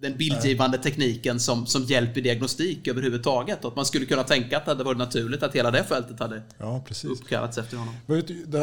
den 0.00 0.16
bildgivande 0.16 0.78
tekniken 0.78 1.40
som, 1.40 1.66
som 1.66 1.82
hjälp 1.82 2.16
i 2.16 2.20
diagnostik 2.20 2.88
överhuvudtaget. 2.88 3.64
Och 3.64 3.70
att 3.70 3.76
man 3.76 3.86
skulle 3.86 4.06
kunna 4.06 4.22
tänka 4.22 4.56
att 4.56 4.64
det 4.64 4.70
hade 4.70 4.84
varit 4.84 4.98
naturligt 4.98 5.42
att 5.42 5.54
hela 5.54 5.70
det 5.70 5.84
fältet 5.84 6.20
hade 6.20 6.42
ja, 6.58 6.84
precis. 6.86 7.10
uppkallats 7.10 7.58
efter 7.58 7.76
honom. 7.76 7.94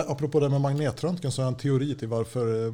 Apropå 0.08 0.40
det 0.40 0.50
med 0.50 0.62
magnetröntgen 0.62 1.32
så 1.32 1.42
har 1.42 1.46
jag 1.46 1.54
en 1.54 1.60
teori 1.60 1.96
till 1.96 2.08
varför, 2.08 2.68
eh, 2.68 2.74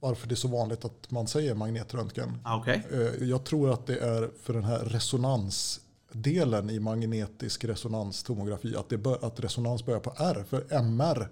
varför 0.00 0.28
det 0.28 0.34
är 0.34 0.36
så 0.36 0.48
vanligt 0.48 0.84
att 0.84 1.10
man 1.10 1.26
säger 1.26 1.54
magnetröntgen. 1.54 2.38
Ah, 2.44 2.60
okay. 2.60 2.80
Eh, 2.92 3.28
jag 3.28 3.44
tror 3.44 3.72
att 3.72 3.86
det 3.86 3.98
är 3.98 4.30
för 4.42 4.52
den 4.52 4.64
här 4.64 4.78
resonansdelen 4.78 6.70
i 6.70 6.80
magnetisk 6.80 7.64
resonanstomografi. 7.64 8.76
Att, 8.76 8.88
det 8.88 8.98
bör, 8.98 9.24
att 9.26 9.40
resonans 9.40 9.86
börjar 9.86 10.00
på 10.00 10.14
R. 10.18 10.44
För 10.48 10.64
MR 10.70 11.28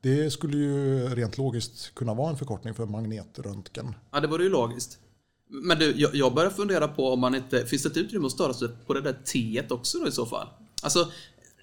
det 0.00 0.30
skulle 0.30 0.56
ju 0.56 1.08
rent 1.08 1.38
logiskt 1.38 1.94
kunna 1.94 2.14
vara 2.14 2.30
en 2.30 2.36
förkortning 2.36 2.74
för 2.74 2.86
magnetröntgen. 2.86 3.94
Ja, 4.10 4.20
det 4.20 4.26
vore 4.26 4.42
ju 4.42 4.50
logiskt. 4.50 4.98
Men 5.48 5.78
du, 5.78 5.94
jag, 5.96 6.14
jag 6.14 6.34
börjar 6.34 6.50
fundera 6.50 6.88
på 6.88 7.12
om 7.12 7.20
man 7.20 7.34
inte... 7.34 7.66
Finns 7.66 7.82
det 7.82 7.88
ett 7.88 7.96
utrymme 7.96 8.26
att 8.26 8.32
störa 8.32 8.54
sig 8.54 8.68
på 8.86 8.94
det 8.94 9.00
där 9.00 9.12
T 9.12 9.62
också 9.70 9.98
då 9.98 10.08
i 10.08 10.12
så 10.12 10.26
fall? 10.26 10.48
Alltså, 10.82 11.08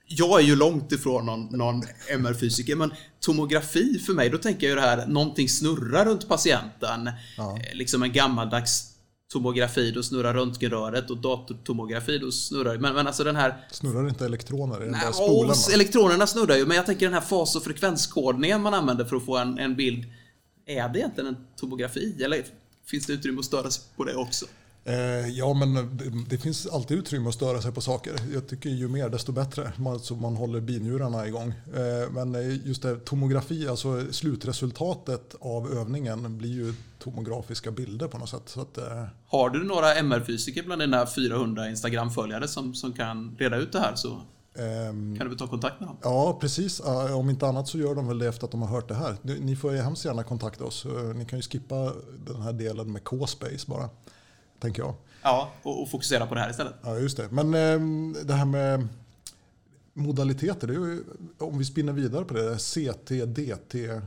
jag 0.08 0.40
är 0.40 0.44
ju 0.44 0.56
långt 0.56 0.92
ifrån 0.92 1.26
någon, 1.26 1.46
någon 1.46 1.84
MR-fysiker, 2.10 2.76
men 2.76 2.94
tomografi 3.20 4.00
för 4.00 4.14
mig, 4.14 4.30
då 4.30 4.38
tänker 4.38 4.68
jag 4.68 4.70
ju 4.70 4.76
det 4.76 4.88
här, 4.88 5.08
någonting 5.08 5.50
snurrar 5.50 6.06
runt 6.06 6.28
patienten. 6.28 7.10
Ja. 7.38 7.58
Eh, 7.58 7.76
liksom 7.76 8.04
en 8.04 8.14
gammaldags 8.14 8.92
tomografi, 9.34 9.92
då 9.92 10.04
snurrar 10.04 10.34
röntgenröret 10.34 11.10
och 11.10 11.18
datortomografi, 11.18 12.18
då 12.18 12.32
snurrar 12.32 12.78
men, 12.78 12.94
men 12.94 13.08
alltså 13.08 13.24
den 13.24 13.36
här... 13.36 13.68
Snurrar 13.72 14.10
inte 14.10 14.26
elektroner 14.26 14.82
i 14.82 14.86
den 14.86 14.94
där 14.94 15.12
spolen? 15.12 15.56
Elektronerna 15.74 16.28
snurrar 16.28 16.56
ju, 16.56 16.66
men 16.66 16.78
jag 16.78 16.86
tänker 16.86 17.06
den 17.06 17.14
här 17.14 17.22
fas 17.22 17.56
och 17.56 17.64
frekvenskodningen 17.64 18.62
man 18.62 18.74
använder 18.74 19.06
för 19.06 19.16
att 19.16 19.26
få 19.26 19.38
en, 19.38 19.60
en 19.60 19.76
bild 19.76 20.06
Är 20.66 20.90
det 20.90 21.00
egentligen 21.00 21.28
en 21.28 21.38
tomografi? 21.56 22.24
Eller 22.24 22.46
finns 22.86 23.06
det 23.06 23.14
utrymme 23.14 23.40
att 23.40 23.46
störa 23.46 23.72
sig 23.72 23.84
på 23.96 24.04
det 24.04 24.16
också? 24.16 24.46
Eh, 24.88 25.30
ja, 25.30 25.54
men 25.54 25.98
det, 26.30 26.38
finns 26.38 26.68
alltid 26.68 26.98
utrymme 26.98 27.30
att 27.30 27.36
störa 27.36 27.62
sig 27.62 27.72
på 27.72 27.82
saker. 27.82 28.16
Jag 28.34 28.48
tycker 28.48 28.70
ju 28.70 28.88
mer 28.88 29.10
desto 29.10 29.32
bättre, 29.32 29.72
så 30.02 30.16
man 30.16 30.36
håller 30.36 30.62
binjurarna 30.62 31.28
igång. 31.28 31.54
Eh, 31.76 32.12
men 32.12 32.60
just 32.66 32.82
det, 32.82 33.00
tomografi, 33.00 33.68
alltså 33.68 34.14
slutresultatet 34.14 35.36
av 35.40 35.72
övningen 35.78 36.38
blir 36.38 36.50
ju 36.50 36.74
tomografiska 37.00 37.72
bilder 37.72 38.08
på 38.08 38.18
något 38.18 38.30
sätt. 38.30 38.58
Att, 38.58 38.78
eh... 38.78 39.04
Har 39.28 39.50
du 39.50 39.64
några 39.64 39.96
MR-fysiker 39.96 40.64
bland 40.64 40.82
dina 40.82 41.08
400 41.08 41.70
Instagram-följare 41.70 42.48
som, 42.48 42.74
som 42.74 42.94
kan 42.94 43.36
reda 43.40 43.58
ut 43.58 43.72
det 43.72 43.80
här 43.80 43.96
så 43.96 44.22
kan 44.56 45.20
du 45.20 45.28
väl 45.28 45.38
ta 45.38 45.48
kontakt 45.48 45.80
med 45.80 45.90
dem? 45.90 45.98
Ja, 46.04 46.38
precis. 46.42 46.82
Om 47.16 47.30
inte 47.30 47.48
annat 47.48 47.68
så 47.68 47.78
gör 47.78 47.96
de 47.96 48.08
väl 48.08 48.20
det 48.20 48.28
efter 48.28 48.46
att 48.46 48.52
de 48.52 48.62
har 48.62 48.70
hört 48.70 48.88
det 48.88 48.96
här. 48.96 49.18
Ni 49.22 49.56
får 49.56 49.74
ju 49.74 49.82
hemskt 49.82 50.06
gärna 50.06 50.24
kontakta 50.24 50.64
oss. 50.64 50.86
Ni 51.16 51.26
kan 51.26 51.40
ju 51.40 51.44
skippa 51.44 51.94
den 52.26 52.42
här 52.42 52.54
delen 52.54 52.92
med 52.92 53.04
K-space 53.04 53.66
bara 53.68 53.90
tänker 54.60 54.82
jag. 54.82 54.94
Ja, 55.22 55.52
och, 55.64 55.90
fokusera 55.90 56.28
på 56.28 56.36
det 56.36 56.42
här 56.42 56.50
istället. 56.50 56.74
Ja, 56.84 56.98
just 56.98 57.18
det. 57.18 57.30
Men 57.32 57.54
eh, 57.54 57.80
det 58.26 58.34
här 58.34 58.46
med 58.46 58.88
modaliteter, 59.94 60.68
ju, 60.68 61.04
om 61.38 61.58
vi 61.58 61.66
spinner 61.66 61.94
vidare 61.94 62.26
på 62.26 62.34
det, 62.34 62.58
CT-DT-spåret. 62.58 64.02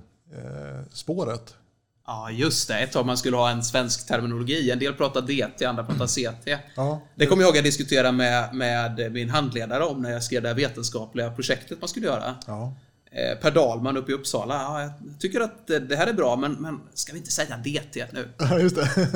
Ja, 2.09 2.31
just 2.31 2.69
det. 2.69 2.79
Ett 2.79 2.93
tag 2.93 3.07
man 3.07 3.17
skulle 3.17 3.37
ha 3.37 3.51
en 3.51 3.65
svensk 3.65 4.07
terminologi. 4.07 4.71
En 4.71 4.79
del 4.79 4.95
pratar 4.95 5.21
DT, 5.21 5.65
andra 5.65 5.85
pratar 5.85 6.07
CT. 6.07 6.59
Ja. 6.75 7.03
Det 7.15 7.27
kommer 7.27 7.43
jag 7.43 7.49
ihåg 7.49 7.59
att 7.59 7.65
diskutera 7.65 8.13
med, 8.13 8.55
med 8.55 9.13
min 9.13 9.31
handledare 9.31 9.85
om 9.85 10.03
när 10.03 10.11
jag 10.11 10.23
skrev 10.23 10.43
det 10.43 10.55
vetenskapliga 10.55 11.31
projektet 11.31 11.81
man 11.81 11.89
skulle 11.89 12.07
göra. 12.07 12.35
Ja. 12.47 12.75
Eh, 13.11 13.39
per 13.39 13.51
Dahlman 13.51 13.97
uppe 13.97 14.13
i 14.13 14.15
Uppsala. 14.15 14.55
Ja, 14.55 14.83
jag 14.83 15.21
tycker 15.21 15.41
att 15.41 15.67
det 15.67 15.97
här 15.97 16.07
är 16.07 16.13
bra, 16.13 16.37
men, 16.37 16.53
men 16.53 16.81
ska 16.95 17.13
vi 17.13 17.19
inte 17.19 17.33
säga 17.33 17.57
DT 17.57 18.07
nu? 18.13 18.29
Ja, 18.39 18.59
just 18.59 18.77
det. 18.77 19.09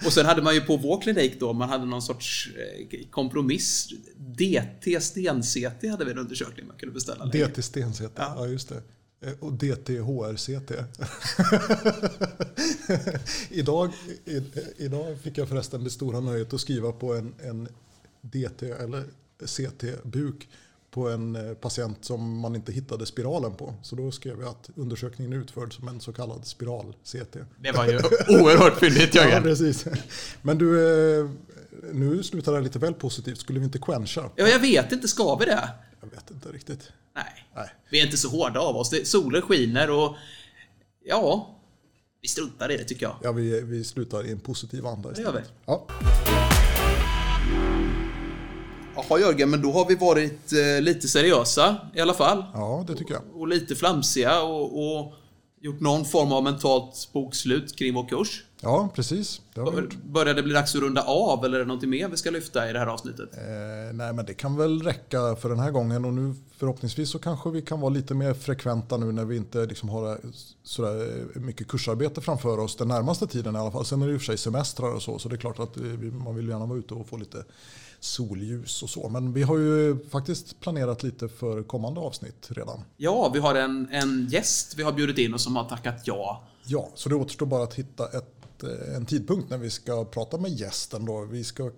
och 0.06 0.12
sen 0.12 0.26
hade 0.26 0.42
man 0.42 0.54
ju 0.54 0.60
på 0.60 0.76
vår 0.76 1.00
klinik 1.00 1.40
då, 1.40 1.52
man 1.52 1.68
hade 1.68 1.84
någon 1.84 2.02
sorts 2.02 2.48
eh, 2.90 2.98
kompromiss. 3.10 3.88
DT 4.16 5.00
sten-CT 5.00 5.90
hade 5.90 6.04
vi 6.04 6.10
en 6.10 6.18
undersökning 6.18 6.66
man 6.66 6.76
kunde 6.76 6.94
beställa. 6.94 7.24
DT 7.24 7.62
sten-CT, 7.62 8.12
ja. 8.16 8.34
ja 8.36 8.46
just 8.46 8.68
det. 8.68 8.82
Eh, 9.20 9.32
och 9.40 9.52
DTHRCT. 9.52 10.72
idag, 13.50 13.92
idag 14.76 15.18
fick 15.18 15.38
jag 15.38 15.48
förresten 15.48 15.84
det 15.84 15.90
stora 15.90 16.20
nöjet 16.20 16.54
att 16.54 16.60
skriva 16.60 16.92
på 16.92 17.14
en, 17.14 17.34
en 17.38 17.68
DT 18.20 18.70
eller 18.70 19.04
CT-buk 19.46 20.48
på 20.90 21.08
en 21.08 21.36
eh, 21.36 21.54
patient 21.54 22.04
som 22.04 22.38
man 22.38 22.54
inte 22.54 22.72
hittade 22.72 23.06
spiralen 23.06 23.54
på. 23.54 23.74
Så 23.82 23.96
då 23.96 24.10
skrev 24.10 24.40
jag 24.40 24.48
att 24.48 24.70
undersökningen 24.74 25.32
är 25.32 25.36
utförd 25.36 25.76
som 25.76 25.88
en 25.88 26.00
så 26.00 26.12
kallad 26.12 26.46
spiral-CT. 26.46 27.36
Det 27.58 27.72
var 27.72 27.86
ju 27.86 27.98
oerhört 28.28 28.78
fyndigt 28.78 29.14
Jörgen. 29.14 29.32
ja, 29.32 29.40
precis. 29.40 29.86
Men 30.42 30.58
du, 30.58 30.90
eh, 31.20 31.30
nu 31.92 32.22
slutar 32.22 32.52
det 32.52 32.60
lite 32.60 32.78
väl 32.78 32.94
positivt. 32.94 33.38
Skulle 33.38 33.58
vi 33.58 33.64
inte 33.64 33.78
quencha? 33.78 34.30
Ja, 34.36 34.48
jag 34.48 34.60
vet 34.60 34.92
inte. 34.92 35.08
Ska 35.08 35.36
vi 35.36 35.44
det? 35.44 35.68
Jag 36.00 36.10
vet 36.10 36.30
inte 36.30 36.48
riktigt. 36.48 36.92
Nej. 37.14 37.48
Nej. 37.54 37.68
Vi 37.90 38.00
är 38.00 38.04
inte 38.04 38.16
så 38.16 38.28
hårda 38.28 38.60
av 38.60 38.76
oss. 38.76 39.10
Solen 39.10 39.42
skiner 39.42 39.90
och 39.90 40.16
ja, 41.04 41.56
vi 42.22 42.28
struntar 42.28 42.70
i 42.70 42.76
det 42.76 42.84
tycker 42.84 43.06
jag. 43.06 43.16
Ja, 43.22 43.32
vi, 43.32 43.60
vi 43.60 43.84
slutar 43.84 44.26
i 44.26 44.32
en 44.32 44.40
positiv 44.40 44.86
anda 44.86 45.12
istället. 45.12 45.32
Det 45.34 45.38
gör 45.38 45.42
vi. 45.42 45.48
Ja. 45.66 45.86
Jaha 48.94 49.20
Jörgen, 49.20 49.50
men 49.50 49.62
då 49.62 49.72
har 49.72 49.88
vi 49.88 49.94
varit 49.94 50.52
eh, 50.52 50.82
lite 50.82 51.08
seriösa 51.08 51.76
i 51.94 52.00
alla 52.00 52.14
fall. 52.14 52.44
Ja, 52.54 52.84
det 52.88 52.96
tycker 52.96 53.14
jag. 53.14 53.22
Och, 53.32 53.40
och 53.40 53.48
lite 53.48 53.76
flamsiga 53.76 54.42
och, 54.42 54.98
och, 54.98 55.14
gjort 55.62 55.80
någon 55.80 56.04
form 56.04 56.32
av 56.32 56.42
mentalt 56.42 57.08
bokslut 57.12 57.76
kring 57.76 57.94
vår 57.94 58.08
kurs. 58.08 58.44
Ja, 58.62 58.88
precis. 58.94 59.40
Det 59.54 59.88
Börjar 60.04 60.34
det 60.34 60.42
bli 60.42 60.52
dags 60.52 60.74
att 60.74 60.80
runda 60.80 61.02
av 61.02 61.44
eller 61.44 61.56
är 61.56 61.64
det 61.64 61.68
något 61.74 61.82
mer 61.82 62.08
vi 62.08 62.16
ska 62.16 62.30
lyfta 62.30 62.70
i 62.70 62.72
det 62.72 62.78
här 62.78 62.86
avsnittet? 62.86 63.34
Eh, 63.34 63.94
nej, 63.94 64.12
men 64.12 64.24
det 64.24 64.34
kan 64.34 64.56
väl 64.56 64.82
räcka 64.82 65.36
för 65.36 65.48
den 65.48 65.58
här 65.58 65.70
gången 65.70 66.04
och 66.04 66.14
nu 66.14 66.34
förhoppningsvis 66.56 67.10
så 67.10 67.18
kanske 67.18 67.50
vi 67.50 67.62
kan 67.62 67.80
vara 67.80 67.90
lite 67.90 68.14
mer 68.14 68.34
frekventa 68.34 68.96
nu 68.96 69.12
när 69.12 69.24
vi 69.24 69.36
inte 69.36 69.66
liksom 69.66 69.88
har 69.88 70.18
sådär 70.62 71.24
mycket 71.34 71.68
kursarbete 71.68 72.20
framför 72.20 72.58
oss 72.58 72.76
den 72.76 72.88
närmaste 72.88 73.26
tiden 73.26 73.56
i 73.56 73.58
alla 73.58 73.70
fall. 73.70 73.84
Sen 73.84 74.02
är 74.02 74.06
det 74.06 74.12
i 74.12 74.16
och 74.16 74.20
för 74.20 74.26
sig 74.26 74.38
semestrar 74.38 74.94
och 74.94 75.02
så, 75.02 75.18
så 75.18 75.28
det 75.28 75.34
är 75.34 75.38
klart 75.38 75.58
att 75.58 75.76
man 76.24 76.36
vill 76.36 76.48
gärna 76.48 76.66
vara 76.66 76.78
ute 76.78 76.94
och 76.94 77.08
få 77.08 77.16
lite 77.16 77.44
solljus 78.00 78.82
och 78.82 78.90
så. 78.90 79.08
Men 79.08 79.32
vi 79.32 79.42
har 79.42 79.58
ju 79.58 79.98
faktiskt 80.10 80.60
planerat 80.60 81.02
lite 81.02 81.28
för 81.28 81.62
kommande 81.62 82.00
avsnitt 82.00 82.48
redan. 82.48 82.80
Ja, 82.96 83.30
vi 83.34 83.38
har 83.38 83.54
en, 83.54 83.88
en 83.90 84.28
gäst 84.30 84.74
vi 84.76 84.82
har 84.82 84.92
bjudit 84.92 85.18
in 85.18 85.34
och 85.34 85.40
som 85.40 85.56
har 85.56 85.64
tackat 85.64 86.02
ja. 86.04 86.42
Ja, 86.64 86.88
så 86.94 87.08
det 87.08 87.14
återstår 87.14 87.46
bara 87.46 87.62
att 87.62 87.74
hitta 87.74 88.06
ett, 88.06 88.39
eh, 88.62 88.96
en 88.96 89.06
tidpunkt 89.06 89.50
när 89.50 89.58
vi 89.58 89.70
ska 89.70 90.04
prata 90.04 90.38
med 90.38 90.50
gästen. 90.50 91.04
Då. 91.04 91.24
Vi, 91.24 91.44
ska, 91.44 91.70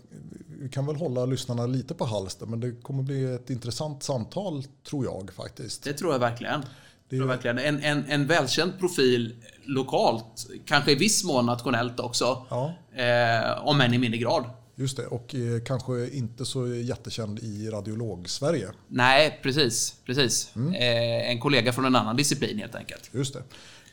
vi 0.61 0.69
kan 0.69 0.87
väl 0.87 0.97
hålla 0.97 1.27
lyssnarna 1.27 1.67
lite 1.67 1.95
på 1.95 2.05
halster 2.05 2.47
men 2.47 2.61
det 2.61 2.73
kommer 2.83 3.03
bli 3.03 3.35
ett 3.35 3.51
intressant 3.51 4.03
samtal 4.03 4.65
tror 4.91 5.05
jag 5.05 5.31
faktiskt. 5.37 5.83
Det 5.83 5.93
tror 5.93 6.13
jag 6.13 6.19
verkligen. 6.19 6.63
Det 7.09 7.17
är... 7.17 7.23
verkligen. 7.23 7.59
En, 7.59 7.83
en, 7.83 8.05
en 8.09 8.27
välkänd 8.27 8.79
profil 8.79 9.37
lokalt, 9.65 10.47
kanske 10.65 10.93
i 10.93 10.95
viss 10.95 11.25
mån 11.25 11.47
nationellt 11.47 12.01
också. 12.01 12.47
Ja. 12.51 12.75
Eh, 13.03 13.69
om 13.69 13.81
än 13.81 13.95
i 13.95 13.99
mindre 13.99 14.19
grad. 14.19 14.45
Just 14.75 14.97
det, 14.97 15.07
och 15.07 15.35
eh, 15.35 15.63
kanske 15.65 16.09
inte 16.09 16.45
så 16.45 16.75
jättekänd 16.75 17.39
i 17.39 17.71
radiolog-Sverige. 17.71 18.69
Nej, 18.89 19.41
precis. 19.43 19.97
precis. 20.07 20.53
Mm. 20.57 20.75
Eh, 20.75 21.31
en 21.31 21.41
kollega 21.41 21.73
från 21.73 21.85
en 21.85 21.97
annan 21.97 22.17
disciplin 22.17 22.59
helt 22.59 22.75
enkelt. 22.75 23.11
Just 23.13 23.35
det. 23.35 23.43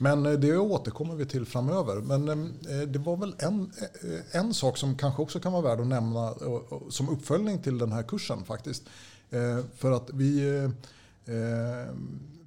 Men 0.01 0.25
eh, 0.25 0.31
det 0.31 0.57
återkommer 0.57 1.15
vi 1.15 1.25
till 1.25 1.45
framöver. 1.45 1.95
Men 1.95 2.27
eh, 2.27 2.79
eh, 2.79 2.87
det 2.87 2.99
var 2.99 3.17
väl 3.17 3.35
en, 3.39 3.71
en 4.31 4.53
sak 4.53 4.77
som 4.77 4.97
kanske 4.97 5.21
också 5.21 5.39
kan 5.39 5.53
vara 5.53 5.61
värd 5.61 5.79
att 5.79 5.87
nämna 5.87 6.33
som 6.89 7.09
uppföljning 7.09 7.61
till 7.61 7.77
den 7.77 7.91
här 7.91 8.03
kursen 8.03 8.43
faktiskt. 8.45 8.83
För 9.75 9.91
att 9.91 10.09
vi, 10.13 10.69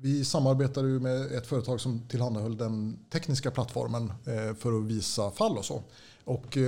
vi 0.00 0.24
samarbetade 0.24 0.88
ju 0.88 1.00
med 1.00 1.32
ett 1.32 1.46
företag 1.46 1.80
som 1.80 2.00
tillhandahöll 2.08 2.56
den 2.56 2.98
tekniska 3.12 3.50
plattformen 3.50 4.12
för 4.58 4.78
att 4.78 4.84
visa 4.84 5.30
fall 5.30 5.58
och 5.58 5.64
så. 5.64 5.82
Och 6.24 6.58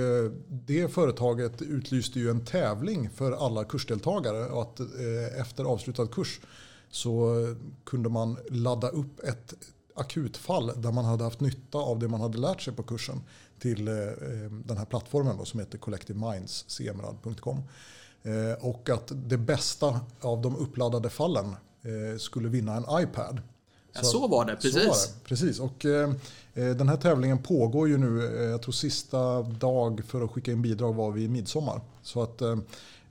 det 0.47 0.93
företaget 0.93 1.61
utlyste 1.61 2.19
ju 2.19 2.29
en 2.29 2.45
tävling 2.45 3.09
för 3.09 3.31
alla 3.31 3.63
kursdeltagare 3.63 4.45
och 4.45 4.61
att 4.61 4.79
efter 5.39 5.63
avslutad 5.63 6.07
kurs 6.07 6.39
så 6.89 7.35
kunde 7.83 8.09
man 8.09 8.37
ladda 8.49 8.89
upp 8.89 9.19
ett 9.23 9.53
akutfall 9.95 10.71
där 10.75 10.91
man 10.91 11.05
hade 11.05 11.23
haft 11.23 11.39
nytta 11.39 11.77
av 11.77 11.99
det 11.99 12.07
man 12.07 12.21
hade 12.21 12.37
lärt 12.37 12.61
sig 12.61 12.73
på 12.73 12.83
kursen 12.83 13.21
till 13.59 13.87
eh, 13.87 13.93
den 14.65 14.77
här 14.77 14.85
plattformen 14.85 15.37
då, 15.37 15.45
som 15.45 15.59
heter 15.59 15.77
Collective 15.77 16.31
Minds, 16.31 16.65
cmrad.com. 16.67 17.63
Och 18.59 18.89
att 18.89 19.11
det 19.13 19.37
bästa 19.37 19.99
av 20.21 20.41
de 20.41 20.55
uppladdade 20.55 21.09
fallen 21.09 21.55
skulle 22.17 22.49
vinna 22.49 22.75
en 22.75 23.03
iPad. 23.03 23.41
Ja, 23.93 24.03
så 24.03 24.27
var 24.27 24.45
det, 24.45 24.55
precis. 24.55 24.73
Så 24.73 24.79
var 24.79 24.95
det, 24.95 25.23
precis. 25.23 25.59
Och, 25.59 25.85
eh, 25.85 26.09
den 26.53 26.89
här 26.89 26.97
tävlingen 26.97 27.37
pågår 27.37 27.87
ju 27.87 27.97
nu. 27.97 28.37
Eh, 28.37 28.43
jag 28.43 28.61
tror 28.61 28.71
sista 28.71 29.41
dag 29.41 30.01
för 30.07 30.21
att 30.21 30.31
skicka 30.31 30.51
in 30.51 30.61
bidrag 30.61 30.93
var 30.93 31.11
vi 31.11 31.23
i 31.23 31.27
midsommar. 31.27 31.81
Så 32.03 32.23
att, 32.23 32.41
eh, 32.41 32.49
eh, 32.49 32.57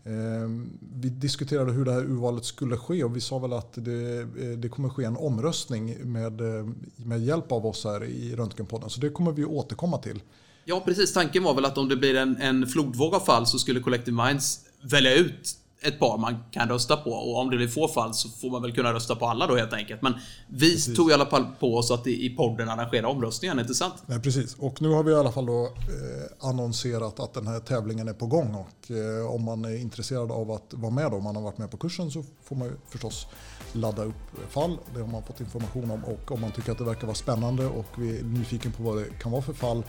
Ehm, 0.06 0.78
vi 1.00 1.08
diskuterade 1.08 1.72
hur 1.72 1.84
det 1.84 1.92
här 1.92 2.04
urvalet 2.04 2.44
skulle 2.44 2.76
ske 2.76 3.04
och 3.04 3.16
vi 3.16 3.20
sa 3.20 3.38
väl 3.38 3.52
att 3.52 3.72
det, 3.74 4.20
eh, 4.20 4.48
det 4.58 4.68
kommer 4.68 4.88
ske 4.88 5.04
en 5.04 5.16
omröstning 5.16 6.12
med, 6.12 6.40
eh, 6.40 6.68
med 6.96 7.20
hjälp 7.20 7.52
av 7.52 7.66
oss 7.66 7.84
här 7.84 8.04
i 8.04 8.36
Röntgenpodden. 8.36 8.90
Så 8.90 9.00
det 9.00 9.10
kommer 9.10 9.32
vi 9.32 9.44
återkomma 9.44 9.98
till. 9.98 10.22
Ja, 10.64 10.82
precis. 10.84 11.12
Tanken 11.12 11.42
var 11.42 11.54
väl 11.54 11.64
att 11.64 11.78
om 11.78 11.88
det 11.88 11.96
blir 11.96 12.16
en, 12.16 12.36
en 12.36 12.66
flodvåg 12.66 13.14
av 13.14 13.20
fall 13.20 13.46
så 13.46 13.58
skulle 13.58 13.80
Collective 13.80 14.24
Minds 14.24 14.60
välja 14.82 15.14
ut 15.14 15.56
ett 15.84 15.98
par 15.98 16.18
man 16.18 16.44
kan 16.50 16.68
rösta 16.68 16.96
på 16.96 17.10
och 17.10 17.38
om 17.38 17.50
det 17.50 17.56
blir 17.56 17.68
få 17.68 17.88
fall 17.88 18.14
så 18.14 18.28
får 18.28 18.50
man 18.50 18.62
väl 18.62 18.72
kunna 18.72 18.92
rösta 18.92 19.16
på 19.16 19.26
alla 19.26 19.46
då 19.46 19.56
helt 19.56 19.72
enkelt. 19.72 20.02
Men 20.02 20.14
vi 20.48 20.74
precis. 20.74 20.96
tog 20.96 21.10
i 21.10 21.14
alla 21.14 21.26
fall 21.26 21.46
på 21.60 21.76
oss 21.76 21.90
att 21.90 22.06
i 22.06 22.30
podden 22.36 22.68
arrangera 22.68 23.08
omröstningen, 23.08 23.58
inte 23.60 23.74
sant? 23.74 23.94
Nej, 24.06 24.20
precis. 24.20 24.56
Och 24.58 24.82
nu 24.82 24.88
har 24.88 25.02
vi 25.02 25.12
i 25.12 25.14
alla 25.14 25.32
fall 25.32 25.46
då 25.46 25.64
eh, 25.64 26.48
annonserat 26.48 27.20
att 27.20 27.34
den 27.34 27.46
här 27.46 27.60
tävlingen 27.60 28.08
är 28.08 28.12
på 28.12 28.26
gång 28.26 28.54
och 28.54 28.90
eh, 28.90 29.34
om 29.34 29.44
man 29.44 29.64
är 29.64 29.76
intresserad 29.76 30.32
av 30.32 30.50
att 30.50 30.74
vara 30.74 30.92
med 30.92 31.10
då, 31.10 31.16
om 31.16 31.24
man 31.24 31.36
har 31.36 31.42
varit 31.42 31.58
med 31.58 31.70
på 31.70 31.76
kursen 31.76 32.10
så 32.10 32.24
får 32.44 32.56
man 32.56 32.68
ju 32.68 32.74
förstås 32.88 33.26
ladda 33.72 34.04
upp 34.04 34.50
fall. 34.50 34.78
Det 34.94 35.00
har 35.00 35.08
man 35.08 35.22
fått 35.22 35.40
information 35.40 35.90
om 35.90 36.04
och 36.04 36.32
om 36.32 36.40
man 36.40 36.50
tycker 36.50 36.72
att 36.72 36.78
det 36.78 36.84
verkar 36.84 37.06
vara 37.06 37.14
spännande 37.14 37.66
och 37.66 37.86
vi 37.96 38.18
är 38.18 38.22
nyfiken 38.22 38.72
på 38.72 38.82
vad 38.82 38.96
det 38.96 39.04
kan 39.20 39.32
vara 39.32 39.42
för 39.42 39.52
fall 39.52 39.82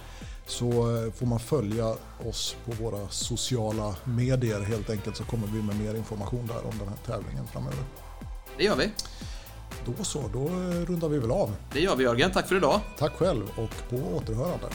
så 0.48 0.68
eh, 0.68 1.12
får 1.12 1.26
man 1.26 1.40
följa 1.40 1.96
oss 2.30 2.56
på 2.66 2.72
våra 2.84 3.10
sociala 3.10 3.96
medier 4.04 4.62
helt 4.62 4.90
enkelt 4.90 5.18
så 5.18 5.24
kommer 5.24 5.48
vi 5.48 5.62
med 5.62 5.80
mer 5.80 5.96
information 5.96 6.48
där 6.48 6.66
om 6.66 6.78
den 6.80 6.88
här 6.88 6.98
tävlingen 7.06 7.48
framöver. 7.48 7.84
Det 8.58 8.64
gör 8.64 8.76
vi. 8.76 8.90
Då 9.86 10.04
så, 10.04 10.22
då 10.34 10.48
rundar 10.86 11.10
vi 11.10 11.20
väl 11.20 11.32
av. 11.32 11.56
Det 11.74 11.80
gör 11.80 11.96
vi 11.96 12.04
Jörgen, 12.04 12.32
tack 12.32 12.48
för 12.48 12.56
idag. 12.56 12.82
Tack 12.98 13.14
själv 13.14 13.44
och 13.58 13.90
på 13.90 13.96
återhörande. 13.96 14.68